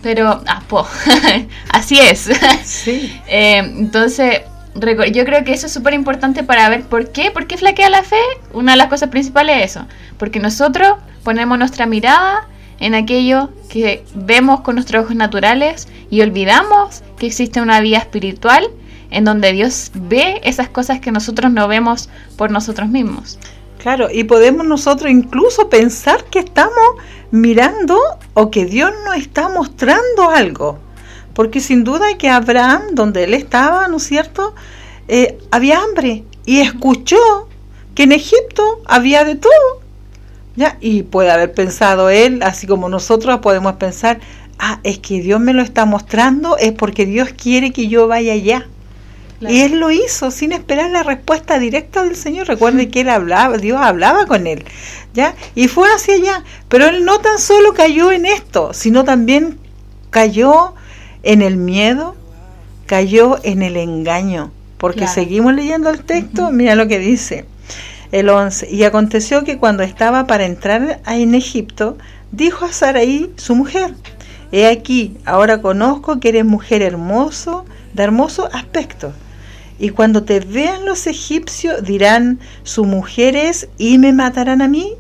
Pero, 0.03 0.43
ah, 0.47 0.63
po, 0.69 0.87
así 1.71 1.99
es. 1.99 2.31
Sí. 2.65 3.21
Eh, 3.29 3.59
entonces, 3.59 4.43
yo 4.75 5.25
creo 5.25 5.45
que 5.45 5.53
eso 5.53 5.67
es 5.67 5.73
súper 5.73 5.95
importante 5.95 6.43
para 6.43 6.69
ver 6.69 6.83
por 6.83 7.11
qué, 7.11 7.31
por 7.31 7.47
qué 7.47 7.57
flaquea 7.57 7.91
la 7.91 8.03
fe. 8.03 8.21
Una 8.53 8.73
de 8.73 8.79
las 8.79 8.89
cosas 8.89 9.11
principales 9.11 9.59
es 9.59 9.73
eso, 9.73 9.87
porque 10.19 10.41
nosotros 10.41 10.95
ponemos 11.25 11.59
nuestra 11.59 11.87
mirada 11.87 12.49
en 12.81 12.95
aquello 12.95 13.51
que 13.69 14.05
vemos 14.15 14.63
con 14.63 14.75
nuestros 14.77 15.05
ojos 15.05 15.15
naturales 15.15 15.89
y 16.11 16.21
olvidamos 16.21 17.03
que 17.19 17.27
existe 17.27 17.61
una 17.61 17.81
vida 17.81 17.99
espiritual 17.99 18.67
en 19.11 19.25
donde 19.25 19.53
Dios 19.53 19.93
ve 19.95 20.41
esas 20.43 20.69
cosas 20.69 21.01
que 21.01 21.13
nosotros 21.13 21.53
no 21.53 21.69
vemos 21.69 22.09
por 22.37 22.51
nosotros 22.51 22.89
mismos. 22.89 23.39
Claro, 23.79 24.09
y 24.11 24.25
podemos 24.25 24.67
nosotros 24.67 25.11
incluso 25.11 25.69
pensar 25.69 26.25
que 26.25 26.39
estamos 26.39 26.83
mirando 27.31 27.99
o 28.35 28.51
que 28.51 28.65
Dios 28.65 28.93
nos 29.05 29.17
está 29.17 29.49
mostrando 29.49 30.31
algo 30.31 30.79
porque 31.35 31.61
sin 31.61 31.85
duda 31.85 32.17
que 32.19 32.29
Abraham, 32.29 32.83
donde 32.93 33.25
él 33.25 33.35
estaba, 33.35 33.89
¿no 33.89 33.97
es 33.97 34.05
cierto?, 34.05 34.55
eh, 35.09 35.39
había 35.51 35.81
hambre 35.81 36.25
y 36.47 36.61
escuchó 36.61 37.49
que 37.95 38.05
en 38.05 38.13
Egipto 38.13 38.81
había 38.87 39.25
de 39.25 39.37
todo. 39.37 39.83
¿ya? 40.57 40.77
Y 40.81 41.03
puede 41.03 41.31
haber 41.31 41.53
pensado 41.53 42.11
él, 42.11 42.43
así 42.43 42.67
como 42.67 42.89
nosotros 42.89 43.41
podemos 43.41 43.75
pensar, 43.75 44.21
ah, 44.59 44.81
es 44.83 44.99
que 44.99 45.21
Dios 45.21 45.41
me 45.41 45.53
lo 45.53 45.63
está 45.63 45.85
mostrando, 45.85 46.57
es 46.59 46.73
porque 46.73 47.07
Dios 47.07 47.31
quiere 47.31 47.73
que 47.73 47.89
yo 47.89 48.07
vaya 48.09 48.33
allá. 48.33 48.67
Y 49.41 49.63
él 49.63 49.81
lo 49.81 49.91
hizo 49.91 50.31
sin 50.31 50.53
esperar 50.53 50.93
la 50.93 51.03
respuesta 51.03 51.59
directa 51.59 52.05
del 52.05 52.15
Señor. 52.15 52.47
Recuerde 52.47 52.91
que 52.91 53.01
él 53.01 53.09
hablaba, 53.09 53.59
Dios 53.59 53.81
hablaba 53.81 54.25
con 54.27 54.47
él, 54.47 54.65
¿ya? 55.15 55.35
Y 55.57 55.67
fue 55.67 55.89
hacia 55.93 56.15
allá. 56.15 56.45
Pero 56.69 56.87
él 56.87 57.05
no 57.05 57.19
tan 57.19 57.41
solo 57.41 57.75
cayó 57.75 58.13
en 58.13 58.25
esto, 58.25 58.73
sino 58.73 59.03
también 59.03 59.59
cayó 60.11 60.75
en 61.23 61.43
el 61.43 61.57
miedo, 61.57 62.15
cayó 62.87 63.39
en 63.43 63.63
el 63.63 63.77
engaño. 63.77 64.51
Porque 64.79 65.07
seguimos 65.07 65.55
leyendo 65.55 65.91
el 65.91 66.03
texto, 66.03 66.51
mira 66.51 66.75
lo 66.75 66.89
que 66.89 66.99
dice 66.99 67.47
el 68.13 68.29
11. 68.29 68.69
Y 68.71 68.85
aconteció 68.85 69.43
que 69.43 69.59
cuando 69.59 69.83
estaba 69.83 70.27
para 70.27 70.45
entrar 70.45 71.01
en 71.07 71.35
Egipto, 71.35 71.97
dijo 72.31 72.65
a 72.65 72.73
Saraí, 72.73 73.33
su 73.37 73.57
mujer, 73.57 73.95
He 74.53 74.67
aquí, 74.67 75.17
ahora 75.25 75.63
conozco 75.63 76.21
que 76.21 76.29
eres 76.29 76.45
mujer 76.45 76.83
hermoso, 76.83 77.65
de 77.95 78.03
hermoso 78.03 78.51
aspecto. 78.53 79.15
Y 79.79 79.89
cuando 79.89 80.25
te 80.25 80.41
vean 80.41 80.85
los 80.85 81.07
egipcios 81.07 81.83
dirán, 81.83 82.39
su 82.63 82.85
mujer 82.85 83.35
es 83.35 83.69
y 83.79 83.97
me 83.97 84.13
matarán 84.13 84.61
a 84.61 84.69
mí, 84.69 84.93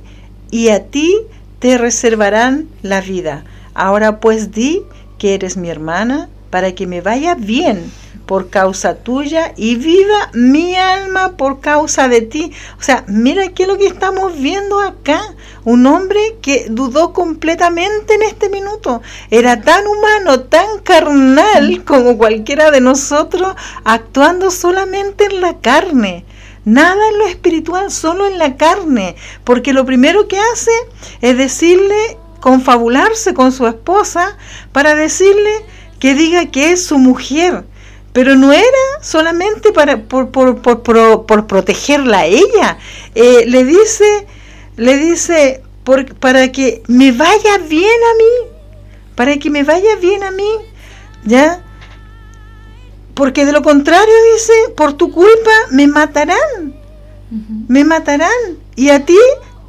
y 0.50 0.70
a 0.70 0.86
ti 0.86 1.14
te 1.58 1.76
reservarán 1.76 2.66
la 2.80 3.02
vida. 3.02 3.44
Ahora 3.74 4.20
pues 4.20 4.52
di 4.52 4.82
que 5.22 5.34
eres 5.34 5.56
mi 5.56 5.70
hermana, 5.70 6.28
para 6.50 6.74
que 6.74 6.88
me 6.88 7.00
vaya 7.00 7.36
bien 7.36 7.92
por 8.26 8.50
causa 8.50 8.96
tuya 8.96 9.52
y 9.56 9.76
viva 9.76 10.30
mi 10.34 10.74
alma 10.74 11.36
por 11.36 11.60
causa 11.60 12.08
de 12.08 12.22
ti. 12.22 12.50
O 12.80 12.82
sea, 12.82 13.04
mira 13.06 13.46
qué 13.50 13.62
es 13.62 13.68
lo 13.68 13.78
que 13.78 13.86
estamos 13.86 14.36
viendo 14.36 14.80
acá. 14.80 15.22
Un 15.62 15.86
hombre 15.86 16.18
que 16.42 16.66
dudó 16.68 17.12
completamente 17.12 18.14
en 18.14 18.22
este 18.24 18.48
minuto. 18.48 19.00
Era 19.30 19.60
tan 19.60 19.86
humano, 19.86 20.40
tan 20.40 20.80
carnal 20.82 21.84
como 21.84 22.18
cualquiera 22.18 22.72
de 22.72 22.80
nosotros, 22.80 23.54
actuando 23.84 24.50
solamente 24.50 25.26
en 25.26 25.40
la 25.40 25.60
carne. 25.60 26.24
Nada 26.64 27.00
en 27.12 27.18
lo 27.18 27.28
espiritual, 27.28 27.92
solo 27.92 28.26
en 28.26 28.38
la 28.38 28.56
carne. 28.56 29.14
Porque 29.44 29.72
lo 29.72 29.84
primero 29.84 30.26
que 30.26 30.40
hace 30.40 30.72
es 31.20 31.36
decirle, 31.36 32.18
confabularse 32.42 33.32
con 33.32 33.52
su 33.52 33.66
esposa 33.66 34.36
para 34.72 34.94
decirle 34.94 35.64
que 35.98 36.14
diga 36.14 36.50
que 36.50 36.72
es 36.72 36.84
su 36.84 36.98
mujer 36.98 37.64
pero 38.12 38.36
no 38.36 38.52
era 38.52 38.84
solamente 39.00 39.72
para, 39.72 40.02
por, 40.02 40.30
por, 40.30 40.60
por, 40.60 41.46
protegerla 41.46 42.18
a 42.18 42.26
ella. 42.26 42.78
Eh, 43.14 43.44
le 43.46 43.64
dice, 43.64 44.26
le 44.76 44.98
dice, 44.98 45.62
por, 45.84 46.14
para 46.16 46.52
que 46.52 46.82
me 46.88 47.12
vaya 47.12 47.58
bien 47.68 47.84
a 47.88 48.16
mí, 48.18 48.50
para 49.14 49.36
que 49.38 49.50
me 49.50 49.64
vaya 49.64 49.96
bien 49.96 50.22
a 50.24 50.30
mí, 50.30 50.50
¿ya? 51.24 51.64
Porque 53.14 53.46
de 53.46 53.52
lo 53.52 53.62
contrario 53.62 54.14
dice, 54.34 54.52
por 54.76 54.94
tu 54.94 55.10
culpa 55.10 55.50
me 55.70 55.86
matarán, 55.86 56.74
me 57.68 57.84
matarán, 57.84 58.58
y 58.76 58.90
a 58.90 59.04
ti 59.06 59.18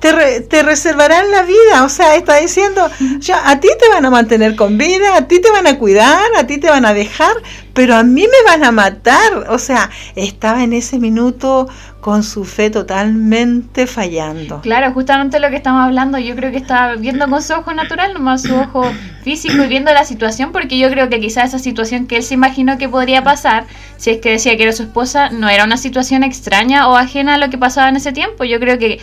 te, 0.04 0.42
te, 0.42 0.64
reservarán 0.64 1.32
la 1.32 1.44
vida. 1.44 1.84
O 1.86 1.90
sea, 1.90 2.16
está 2.16 2.36
diciendo, 2.36 2.90
ya, 3.20 3.50
a 3.50 3.62
ti 3.62 3.70
te 3.80 3.88
van 3.88 4.06
a 4.06 4.10
mantener 4.10 4.58
con 4.58 4.78
vida, 4.78 5.16
a 5.16 5.28
ti 5.30 5.40
te 5.40 5.50
van 5.50 5.66
a 5.66 5.78
cuidar, 5.78 6.26
a 6.38 6.46
ti 6.46 6.58
te 6.58 6.70
van 6.70 6.86
a 6.86 6.94
dejar, 6.94 7.34
pero 7.74 7.96
a 7.96 8.04
mí 8.04 8.24
me 8.24 8.52
van 8.52 8.66
a 8.66 8.72
matar. 8.72 9.50
O 9.50 9.58
sea, 9.58 9.90
estaba 10.16 10.64
en 10.64 10.74
ese 10.74 11.00
minuto 11.00 11.70
con 12.02 12.22
su 12.22 12.44
fe 12.44 12.70
totalmente 12.70 13.88
fallando. 13.88 14.60
Claro, 14.60 14.92
justamente 14.92 15.40
lo 15.40 15.50
que 15.50 15.56
estamos 15.56 15.86
hablando, 15.86 16.20
yo 16.20 16.36
creo 16.36 16.52
que 16.52 16.58
estaba 16.58 16.96
viendo 16.96 17.30
con 17.30 17.42
su 17.42 17.54
ojo 17.54 17.74
natural, 17.74 18.14
nomás 18.14 18.42
su 18.42 18.54
ojo 18.54 18.84
físico 19.24 19.64
y 19.64 19.68
viendo 19.68 19.94
la 19.94 20.04
situación, 20.04 20.52
porque 20.52 20.78
yo 20.78 20.90
creo 20.90 21.08
que 21.08 21.22
quizás 21.22 21.46
esa 21.46 21.60
situación 21.60 22.06
que 22.08 22.18
él 22.18 22.24
se 22.24 22.34
imaginó 22.34 22.78
que 22.78 22.90
podría 22.90 23.24
pasar, 23.24 23.68
si 23.96 24.10
es 24.10 24.18
que 24.18 24.32
decía 24.32 24.58
que 24.58 24.64
era 24.64 24.74
su 24.74 24.84
esposa, 24.84 25.30
no 25.30 25.48
era 25.48 25.64
una 25.64 25.78
situación 25.78 26.24
extraña 26.24 26.90
o 26.90 26.98
ajena 26.98 27.36
a 27.36 27.38
lo 27.38 27.50
que 27.50 27.58
pasaba 27.58 27.88
en 27.88 27.96
ese 27.96 28.12
tiempo. 28.12 28.44
Yo 28.44 28.60
creo 28.60 28.78
que 28.78 29.00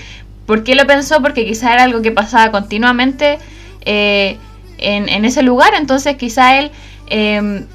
¿Por 0.51 0.65
qué 0.65 0.75
lo 0.75 0.85
pensó? 0.85 1.23
Porque 1.23 1.47
quizá 1.47 1.73
era 1.73 1.85
algo 1.85 2.03
que 2.03 2.11
pasaba 2.11 2.51
continuamente 2.51 3.39
eh, 3.83 4.37
en, 4.79 5.25
ese 5.25 5.45
lugar, 5.45 5.75
entonces 5.77 6.17
quizá 6.17 6.59
él 6.59 6.73
em, 7.07 7.67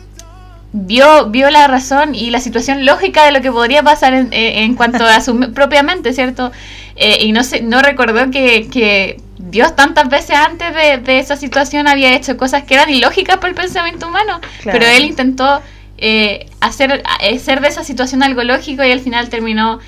vio, 0.74 1.28
vio 1.28 1.50
la 1.52 1.68
razón 1.68 2.14
y 2.14 2.32
la 2.32 2.42
situación 2.42 2.86
lógica 2.86 3.24
de 3.24 3.32
lo 3.32 3.40
que 3.40 3.50
podría 3.50 3.82
pasar 3.82 4.14
en, 4.14 4.28
eh, 4.34 4.70
cuanto 4.76 5.06
a 5.06 5.22
su 5.22 5.40
propia 5.54 5.84
mente, 5.84 6.12
¿cierto? 6.12 6.52
Eh, 6.98 7.20
y 7.22 7.32
no, 7.32 7.46
se, 7.46 7.62
no 7.62 7.82
recordó 7.82 8.30
que, 8.30 9.22
Dios 9.38 9.74
tantas 9.78 10.10
veces 10.10 10.36
antes 10.36 10.74
de, 10.74 11.18
esa 11.18 11.38
situación 11.38 11.88
había 11.88 12.14
hecho 12.14 12.36
cosas 12.36 12.64
que 12.64 12.74
eran 12.74 12.90
ilógicas 12.90 13.38
por 13.38 13.48
el 13.48 13.56
pensamiento 13.56 14.10
humano, 14.10 14.42
pero 14.66 14.86
él 14.86 15.06
intentó 15.06 15.62
hacer, 16.60 17.04
hacer 17.22 17.62
de 17.62 17.68
esa 17.70 17.86
situación 17.86 18.22
algo 18.22 18.44
lógico 18.44 18.84
y 18.84 18.92
al 18.92 19.00
final 19.00 19.30
terminó 19.30 19.80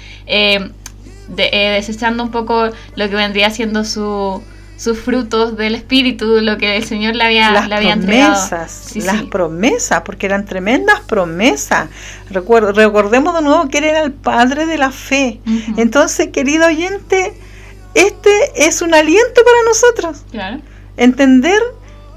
de, 1.28 1.50
eh, 1.52 1.72
desechando 1.72 2.24
un 2.24 2.32
poco 2.32 2.70
lo 2.96 3.10
que 3.10 3.16
vendría 3.16 3.50
siendo 3.50 3.84
su, 3.84 4.42
sus 4.78 5.00
frutos 5.00 5.58
del 5.58 5.76
espíritu, 5.76 6.40
lo 6.40 6.58
que 6.58 6.78
el 6.78 6.84
Señor 6.84 7.16
le 7.16 7.24
había, 7.24 7.52
las 7.52 7.68
le 7.68 7.76
había 7.76 7.96
promesas, 7.96 8.96
las 8.96 9.24
promesas, 9.24 10.02
porque 10.02 10.28
eran 10.28 10.46
tremendas 10.46 11.02
promesas. 11.02 11.90
recordemos 12.30 13.36
de 13.36 13.42
nuevo 13.42 13.68
que 13.70 13.80
Él 13.80 13.86
era 13.86 14.04
el 14.04 14.14
Padre 14.14 14.66
de 14.68 14.78
la 14.78 14.92
fe. 14.92 15.42
Entonces, 15.78 16.28
querido 16.28 16.68
oyente, 16.68 17.34
este 17.96 18.30
es 18.56 18.82
un 18.84 18.94
aliento 18.94 19.42
para 19.44 19.64
nosotros. 19.66 20.24
Entender 20.96 21.62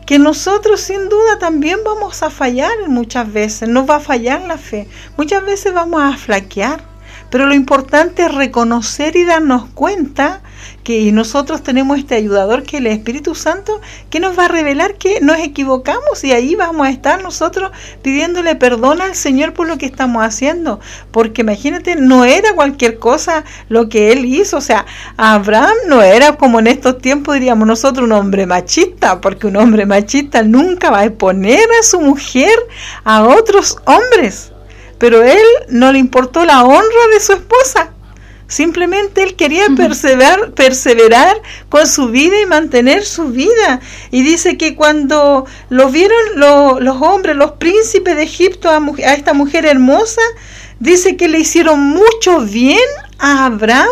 que 0.07 0.19
nosotros 0.19 0.81
sin 0.81 1.09
duda 1.09 1.39
también 1.39 1.79
vamos 1.85 2.23
a 2.23 2.31
fallar 2.31 2.73
muchas 2.89 3.33
veces, 3.33 3.69
nos 3.69 3.89
va 3.89 3.97
a 3.97 4.01
fallar 4.01 4.43
la 4.43 4.59
fe. 4.59 4.87
Muchas 5.17 5.45
veces 5.45 5.73
vamos 5.73 6.03
a 6.03 6.17
flaquear 6.17 6.85
pero 7.31 7.47
lo 7.47 7.55
importante 7.55 8.25
es 8.25 8.35
reconocer 8.35 9.17
y 9.17 9.25
darnos 9.25 9.67
cuenta 9.75 10.43
que 10.85 11.13
nosotros 11.13 11.63
tenemos 11.63 11.99
este 11.99 12.15
ayudador 12.15 12.63
que 12.63 12.77
es 12.77 12.81
el 12.81 12.87
Espíritu 12.87 13.35
Santo 13.35 13.81
que 14.09 14.21
nos 14.21 14.39
va 14.39 14.47
a 14.47 14.49
revelar 14.49 14.95
que 14.95 15.21
nos 15.21 15.39
equivocamos 15.39 16.25
y 16.25 16.33
ahí 16.33 16.55
vamos 16.55 16.87
a 16.87 16.91
estar 16.91 17.23
nosotros 17.23 17.71
pidiéndole 18.03 18.57
perdón 18.57 19.01
al 19.01 19.15
Señor 19.15 19.53
por 19.53 19.69
lo 19.69 19.79
que 19.79 19.87
estamos 19.87 20.25
haciendo. 20.25 20.81
Porque 21.11 21.43
imagínate, 21.43 21.97
no 21.97 22.25
era 22.25 22.55
cualquier 22.55 22.99
cosa 22.99 23.45
lo 23.69 23.89
que 23.89 24.13
él 24.13 24.25
hizo. 24.25 24.57
O 24.57 24.61
sea, 24.61 24.87
Abraham 25.17 25.77
no 25.87 26.03
era 26.03 26.37
como 26.37 26.59
en 26.59 26.67
estos 26.67 26.99
tiempos 26.99 27.35
diríamos 27.35 27.67
nosotros 27.67 28.05
un 28.05 28.13
hombre 28.13 28.47
machista, 28.47 29.21
porque 29.21 29.47
un 29.47 29.57
hombre 29.57 29.87
machista 29.87 30.43
nunca 30.43 30.91
va 30.91 31.01
a 31.01 31.05
exponer 31.07 31.67
a 31.79 31.83
su 31.83 32.01
mujer 32.01 32.59
a 33.05 33.25
otros 33.25 33.77
hombres 33.85 34.50
pero 35.01 35.25
él 35.25 35.43
no 35.71 35.91
le 35.91 35.99
importó 35.99 36.45
la 36.45 36.63
honra 36.63 37.07
de 37.13 37.21
su 37.21 37.33
esposa. 37.33 37.91
Simplemente 38.47 39.23
él 39.23 39.35
quería 39.35 39.67
perseverar, 39.77 40.53
perseverar 40.53 41.41
con 41.69 41.87
su 41.87 42.09
vida 42.09 42.39
y 42.41 42.47
mantener 42.47 43.05
su 43.05 43.29
vida. 43.29 43.81
Y 44.11 44.23
dice 44.23 44.59
que 44.59 44.75
cuando 44.75 45.47
lo 45.69 45.89
vieron 45.89 46.19
los 46.81 47.01
hombres, 47.01 47.37
los 47.37 47.53
príncipes 47.53 48.17
de 48.17 48.25
Egipto 48.25 48.69
a, 48.69 48.77
a, 48.77 49.15
esta 49.15 49.33
mujer 49.35 49.67
hermosa, 49.67 50.23
dice 50.81 51.17
que 51.17 51.29
le 51.29 51.39
hicieron 51.39 51.81
mucho 51.81 52.41
bien 52.41 52.79
a 53.19 53.47
Abraham 53.47 53.89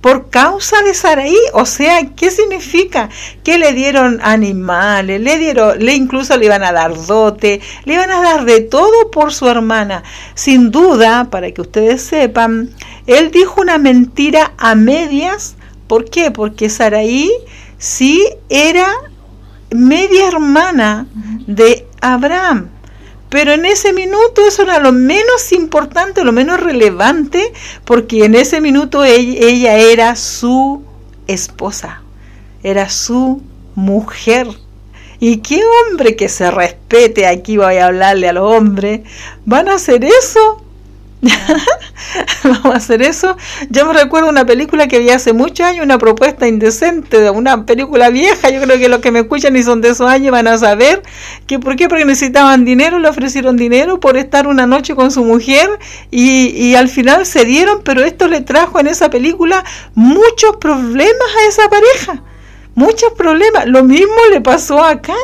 por 0.00 0.30
causa 0.30 0.82
de 0.82 0.94
Saraí. 0.94 1.36
O 1.52 1.66
sea, 1.66 2.06
¿qué 2.14 2.30
significa? 2.30 3.08
Que 3.42 3.58
le 3.58 3.72
dieron 3.72 4.20
animales, 4.22 5.20
le 5.20 5.38
dieron, 5.38 5.78
le 5.78 5.94
incluso 5.94 6.36
le 6.36 6.46
iban 6.46 6.62
a 6.62 6.72
dar 6.72 6.94
dote, 7.06 7.60
le 7.84 7.94
iban 7.94 8.10
a 8.10 8.22
dar 8.22 8.44
de 8.44 8.60
todo 8.60 9.10
por 9.10 9.32
su 9.32 9.48
hermana. 9.48 10.02
Sin 10.34 10.70
duda, 10.70 11.28
para 11.30 11.50
que 11.52 11.60
ustedes 11.60 12.02
sepan, 12.02 12.70
él 13.06 13.30
dijo 13.30 13.60
una 13.60 13.78
mentira 13.78 14.52
a 14.58 14.74
medias. 14.74 15.56
¿Por 15.86 16.10
qué? 16.10 16.30
Porque 16.30 16.68
Saraí 16.68 17.30
sí 17.78 18.24
era 18.48 18.86
media 19.70 20.28
hermana 20.28 21.06
de 21.46 21.86
Abraham. 22.00 22.70
Pero 23.28 23.52
en 23.52 23.66
ese 23.66 23.92
minuto 23.92 24.46
eso 24.46 24.62
era 24.62 24.78
lo 24.78 24.92
menos 24.92 25.52
importante, 25.52 26.24
lo 26.24 26.32
menos 26.32 26.60
relevante, 26.60 27.52
porque 27.84 28.24
en 28.24 28.34
ese 28.34 28.60
minuto 28.60 29.04
ella, 29.04 29.76
era 29.76 30.16
su 30.16 30.82
esposa, 31.26 32.02
era 32.62 32.88
su 32.88 33.42
mujer. 33.74 34.48
¿Y 35.20 35.38
qué 35.38 35.62
hombre 35.64 36.16
que 36.16 36.28
se 36.28 36.50
respete, 36.50 37.26
aquí 37.26 37.56
voy 37.56 37.76
a 37.76 37.86
hablarle 37.86 38.28
a 38.28 38.32
los 38.32 38.56
hombres, 38.56 39.00
van 39.44 39.68
a 39.68 39.74
hacer 39.74 40.04
eso? 40.04 40.62
Vamos 42.44 42.66
a 42.66 42.76
hacer 42.76 43.02
eso. 43.02 43.36
Yo 43.70 43.86
me 43.86 43.92
recuerdo 43.92 44.28
una 44.28 44.46
película 44.46 44.86
que 44.86 45.00
vi 45.00 45.10
hace 45.10 45.32
muchos 45.32 45.66
años, 45.66 45.84
una 45.84 45.98
propuesta 45.98 46.46
indecente, 46.46 47.20
de 47.20 47.30
una 47.30 47.66
película 47.66 48.10
vieja. 48.10 48.50
Yo 48.50 48.60
creo 48.62 48.78
que 48.78 48.88
los 48.88 49.00
que 49.00 49.10
me 49.10 49.20
escuchan 49.20 49.56
y 49.56 49.62
son 49.62 49.80
de 49.80 49.90
esos 49.90 50.08
años 50.08 50.30
van 50.30 50.46
a 50.46 50.56
saber 50.58 51.02
que 51.46 51.58
por 51.58 51.76
qué, 51.76 51.88
porque 51.88 52.04
necesitaban 52.04 52.64
dinero, 52.64 52.98
le 52.98 53.08
ofrecieron 53.08 53.56
dinero 53.56 53.98
por 53.98 54.16
estar 54.16 54.46
una 54.46 54.66
noche 54.66 54.94
con 54.94 55.10
su 55.10 55.24
mujer 55.24 55.68
y, 56.10 56.48
y 56.50 56.76
al 56.76 56.88
final 56.88 57.26
se 57.26 57.44
dieron, 57.44 57.82
pero 57.82 58.04
esto 58.04 58.28
le 58.28 58.40
trajo 58.40 58.78
en 58.78 58.86
esa 58.86 59.10
película 59.10 59.64
muchos 59.94 60.56
problemas 60.56 61.28
a 61.40 61.48
esa 61.48 61.68
pareja. 61.68 62.22
Muchos 62.74 63.12
problemas. 63.14 63.66
Lo 63.66 63.82
mismo 63.82 64.14
le 64.30 64.40
pasó 64.40 64.84
acá. 64.84 65.16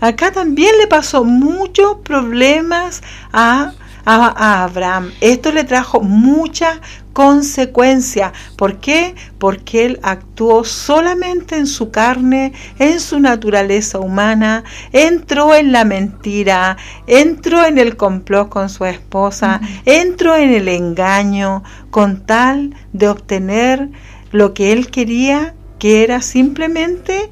Acá 0.00 0.32
también 0.32 0.76
le 0.78 0.86
pasó 0.86 1.24
muchos 1.24 1.96
problemas 2.04 3.02
a, 3.32 3.72
a, 4.10 4.64
Abraham. 4.64 5.12
Esto 5.20 5.52
le 5.52 5.64
trajo 5.64 6.00
muchas 6.00 6.80
consecuencias. 7.12 8.32
¿Por 8.56 8.78
qué? 8.78 9.14
Porque 9.38 9.86
él 9.86 10.00
actuó 10.02 10.64
solamente 10.64 11.56
en 11.56 11.66
su 11.66 11.90
carne, 11.90 12.52
en 12.78 13.00
su 13.00 13.20
naturaleza 13.20 13.98
humana, 13.98 14.64
entró 14.92 15.54
en 15.54 15.72
la 15.72 15.84
mentira, 15.84 16.76
entró 17.06 17.64
en 17.64 17.78
el 17.78 17.96
complot 17.96 18.48
con 18.48 18.68
su 18.68 18.84
esposa, 18.84 19.60
entró 19.84 20.36
en 20.36 20.52
el 20.52 20.68
engaño, 20.68 21.62
con 21.90 22.24
tal 22.24 22.74
de 22.92 23.08
obtener 23.08 23.90
lo 24.30 24.54
que 24.54 24.72
él 24.72 24.90
quería, 24.90 25.54
que 25.78 26.04
era 26.04 26.22
simplemente 26.22 27.30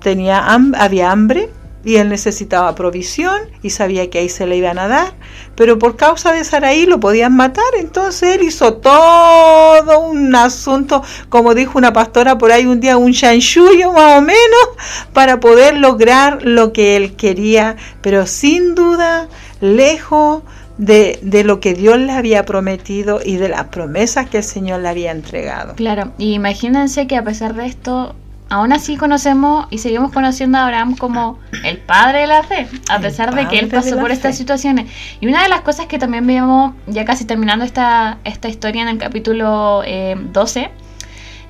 tenía 0.00 0.46
había 0.78 1.10
hambre, 1.10 1.50
y 1.86 1.98
él 1.98 2.08
necesitaba 2.08 2.74
provisión 2.74 3.42
y 3.62 3.70
sabía 3.70 4.10
que 4.10 4.18
ahí 4.18 4.28
se 4.28 4.44
le 4.44 4.56
iban 4.56 4.76
a 4.76 4.88
dar, 4.88 5.14
pero 5.54 5.78
por 5.78 5.94
causa 5.94 6.32
de 6.32 6.42
Saraí 6.42 6.84
lo 6.84 6.98
podían 6.98 7.36
matar, 7.36 7.64
entonces 7.78 8.34
él 8.34 8.42
hizo 8.42 8.74
todo 8.74 10.00
un 10.00 10.34
asunto, 10.34 11.04
como 11.28 11.54
dijo 11.54 11.78
una 11.78 11.92
pastora 11.92 12.38
por 12.38 12.50
ahí 12.50 12.66
un 12.66 12.80
día, 12.80 12.96
un 12.96 13.12
chanchullo 13.12 13.92
más 13.92 14.18
o 14.18 14.20
menos, 14.20 14.68
para 15.12 15.38
poder 15.38 15.76
lograr 15.76 16.40
lo 16.42 16.72
que 16.72 16.96
él 16.96 17.14
quería, 17.14 17.76
pero 18.00 18.26
sin 18.26 18.74
duda 18.74 19.28
lejos 19.60 20.42
de, 20.78 21.20
de, 21.22 21.44
lo 21.44 21.60
que 21.60 21.74
Dios 21.74 21.98
le 21.98 22.10
había 22.10 22.44
prometido 22.44 23.20
y 23.24 23.36
de 23.36 23.48
las 23.48 23.66
promesas 23.68 24.28
que 24.28 24.38
el 24.38 24.44
Señor 24.44 24.80
le 24.80 24.88
había 24.88 25.12
entregado. 25.12 25.76
Claro, 25.76 26.10
y 26.18 26.32
imagínense 26.34 27.06
que 27.06 27.16
a 27.16 27.22
pesar 27.22 27.54
de 27.54 27.66
esto, 27.66 28.16
aún 28.48 28.72
así 28.72 28.96
conocemos 28.96 29.66
y 29.70 29.78
seguimos 29.78 30.12
conociendo 30.12 30.58
a 30.58 30.64
Abraham 30.64 30.96
como 30.96 31.38
el 31.64 31.78
padre 31.78 32.20
de 32.20 32.26
la 32.28 32.42
fe, 32.42 32.68
a 32.88 33.00
pesar 33.00 33.34
de 33.34 33.48
que 33.48 33.58
él 33.58 33.68
pasó 33.68 33.98
por 33.98 34.10
estas 34.10 34.36
situaciones. 34.36 34.90
Y 35.20 35.26
una 35.26 35.42
de 35.42 35.48
las 35.48 35.62
cosas 35.62 35.86
que 35.86 35.98
también 35.98 36.26
vemos, 36.26 36.74
ya 36.86 37.04
casi 37.04 37.24
terminando 37.24 37.64
esta, 37.64 38.18
esta 38.24 38.48
historia 38.48 38.82
en 38.82 38.88
el 38.88 38.98
capítulo 38.98 39.82
12, 39.82 40.60
eh, 40.60 40.70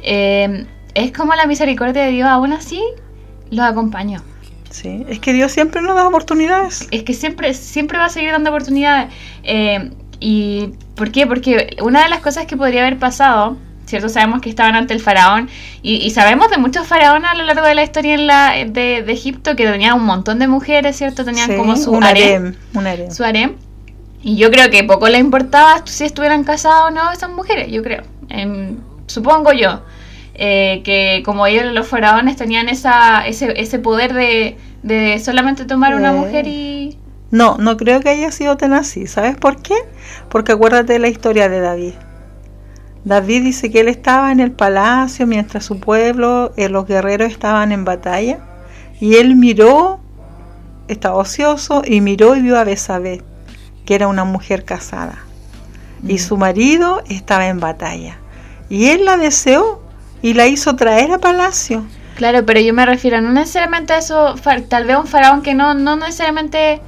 eh, 0.02 0.66
es 0.94 1.12
como 1.12 1.34
la 1.34 1.46
misericordia 1.46 2.04
de 2.04 2.10
Dios 2.10 2.28
aún 2.28 2.52
así 2.52 2.82
los 3.50 3.66
acompañó. 3.66 4.22
Sí, 4.70 5.04
es 5.08 5.20
que 5.20 5.32
Dios 5.32 5.52
siempre 5.52 5.80
nos 5.80 5.94
da 5.94 6.06
oportunidades. 6.06 6.88
Es 6.90 7.02
que 7.02 7.14
siempre, 7.14 7.54
siempre 7.54 7.98
va 7.98 8.06
a 8.06 8.08
seguir 8.08 8.32
dando 8.32 8.50
oportunidades. 8.50 9.12
Eh, 9.42 9.90
¿Y 10.20 10.72
por 10.94 11.12
qué? 11.12 11.26
Porque 11.26 11.76
una 11.82 12.02
de 12.02 12.08
las 12.08 12.20
cosas 12.20 12.46
que 12.46 12.56
podría 12.56 12.82
haber 12.82 12.98
pasado 12.98 13.56
¿cierto? 13.86 14.08
Sabemos 14.08 14.40
que 14.40 14.50
estaban 14.50 14.74
ante 14.74 14.92
el 14.92 15.00
faraón 15.00 15.48
y, 15.82 16.10
sabemos 16.10 16.50
de 16.50 16.58
muchos 16.58 16.86
faraones 16.86 17.30
a 17.30 17.34
lo 17.34 17.44
largo 17.44 17.66
de 17.66 17.74
la 17.74 17.82
historia 17.82 18.14
en 18.14 18.26
la, 18.26 18.52
de, 18.66 18.98
Egipto 19.08 19.56
que 19.56 19.66
tenían 19.66 19.94
un 19.94 20.04
montón 20.04 20.38
de 20.38 20.48
mujeres, 20.48 20.96
¿cierto? 20.96 21.24
Tenían 21.24 21.56
como 21.56 21.76
su 21.76 21.96
harem, 21.96 22.54
Su 23.10 23.24
harem. 23.24 23.54
Y 24.22 24.36
yo 24.36 24.50
creo 24.50 24.70
que 24.70 24.82
poco 24.84 25.08
le 25.08 25.18
importaba 25.18 25.82
si 25.86 26.04
estuvieran 26.04 26.42
casados 26.42 26.88
o 26.88 26.90
no 26.90 27.12
esas 27.12 27.30
mujeres, 27.30 27.70
yo 27.70 27.82
creo. 27.82 28.02
Em, 28.28 28.76
supongo 29.06 29.52
yo. 29.52 29.82
Eh, 30.38 30.82
que 30.84 31.22
como 31.24 31.46
ellos 31.46 31.72
los 31.72 31.88
faraones 31.88 32.36
tenían 32.36 32.68
esa, 32.68 33.26
ese, 33.26 33.58
ese 33.58 33.78
poder 33.78 34.12
de, 34.12 34.58
de 34.82 35.18
solamente 35.18 35.64
tomar 35.64 35.94
una 35.94 36.12
mujer 36.12 36.46
y... 36.46 36.98
No, 37.30 37.56
no 37.58 37.76
creo 37.76 38.00
que 38.00 38.10
haya 38.10 38.30
sido 38.30 38.56
tan 38.56 38.74
así. 38.74 39.06
¿Sabes 39.06 39.36
por 39.36 39.62
qué? 39.62 39.74
Porque 40.28 40.52
acuérdate 40.52 40.92
de 40.94 40.98
la 40.98 41.08
historia 41.08 41.48
de 41.48 41.60
David. 41.60 41.94
David 43.06 43.44
dice 43.44 43.70
que 43.70 43.78
él 43.78 43.88
estaba 43.88 44.32
en 44.32 44.40
el 44.40 44.50
palacio 44.50 45.28
mientras 45.28 45.64
su 45.64 45.78
pueblo, 45.78 46.52
eh, 46.56 46.68
los 46.68 46.88
guerreros 46.88 47.30
estaban 47.30 47.70
en 47.70 47.84
batalla, 47.84 48.40
y 49.00 49.14
él 49.14 49.36
miró, 49.36 50.00
estaba 50.88 51.14
ocioso, 51.14 51.82
y 51.86 52.00
miró 52.00 52.34
y 52.34 52.42
vio 52.42 52.58
a 52.58 52.64
Besabé, 52.64 53.22
que 53.84 53.94
era 53.94 54.08
una 54.08 54.24
mujer 54.24 54.64
casada, 54.64 55.18
y 56.02 56.14
mm. 56.14 56.18
su 56.18 56.36
marido 56.36 57.00
estaba 57.08 57.46
en 57.46 57.60
batalla. 57.60 58.18
Y 58.68 58.86
él 58.86 59.04
la 59.04 59.16
deseó 59.16 59.80
y 60.20 60.34
la 60.34 60.48
hizo 60.48 60.74
traer 60.74 61.12
a 61.12 61.18
palacio. 61.18 61.84
Claro, 62.16 62.44
pero 62.44 62.58
yo 62.58 62.74
me 62.74 62.86
refiero 62.86 63.20
no 63.20 63.30
necesariamente 63.30 63.92
a 63.92 63.98
eso, 63.98 64.34
tal 64.68 64.84
vez 64.84 64.96
un 64.96 65.06
faraón 65.06 65.42
que 65.42 65.54
no, 65.54 65.74
no 65.74 65.94
necesariamente 65.94 66.80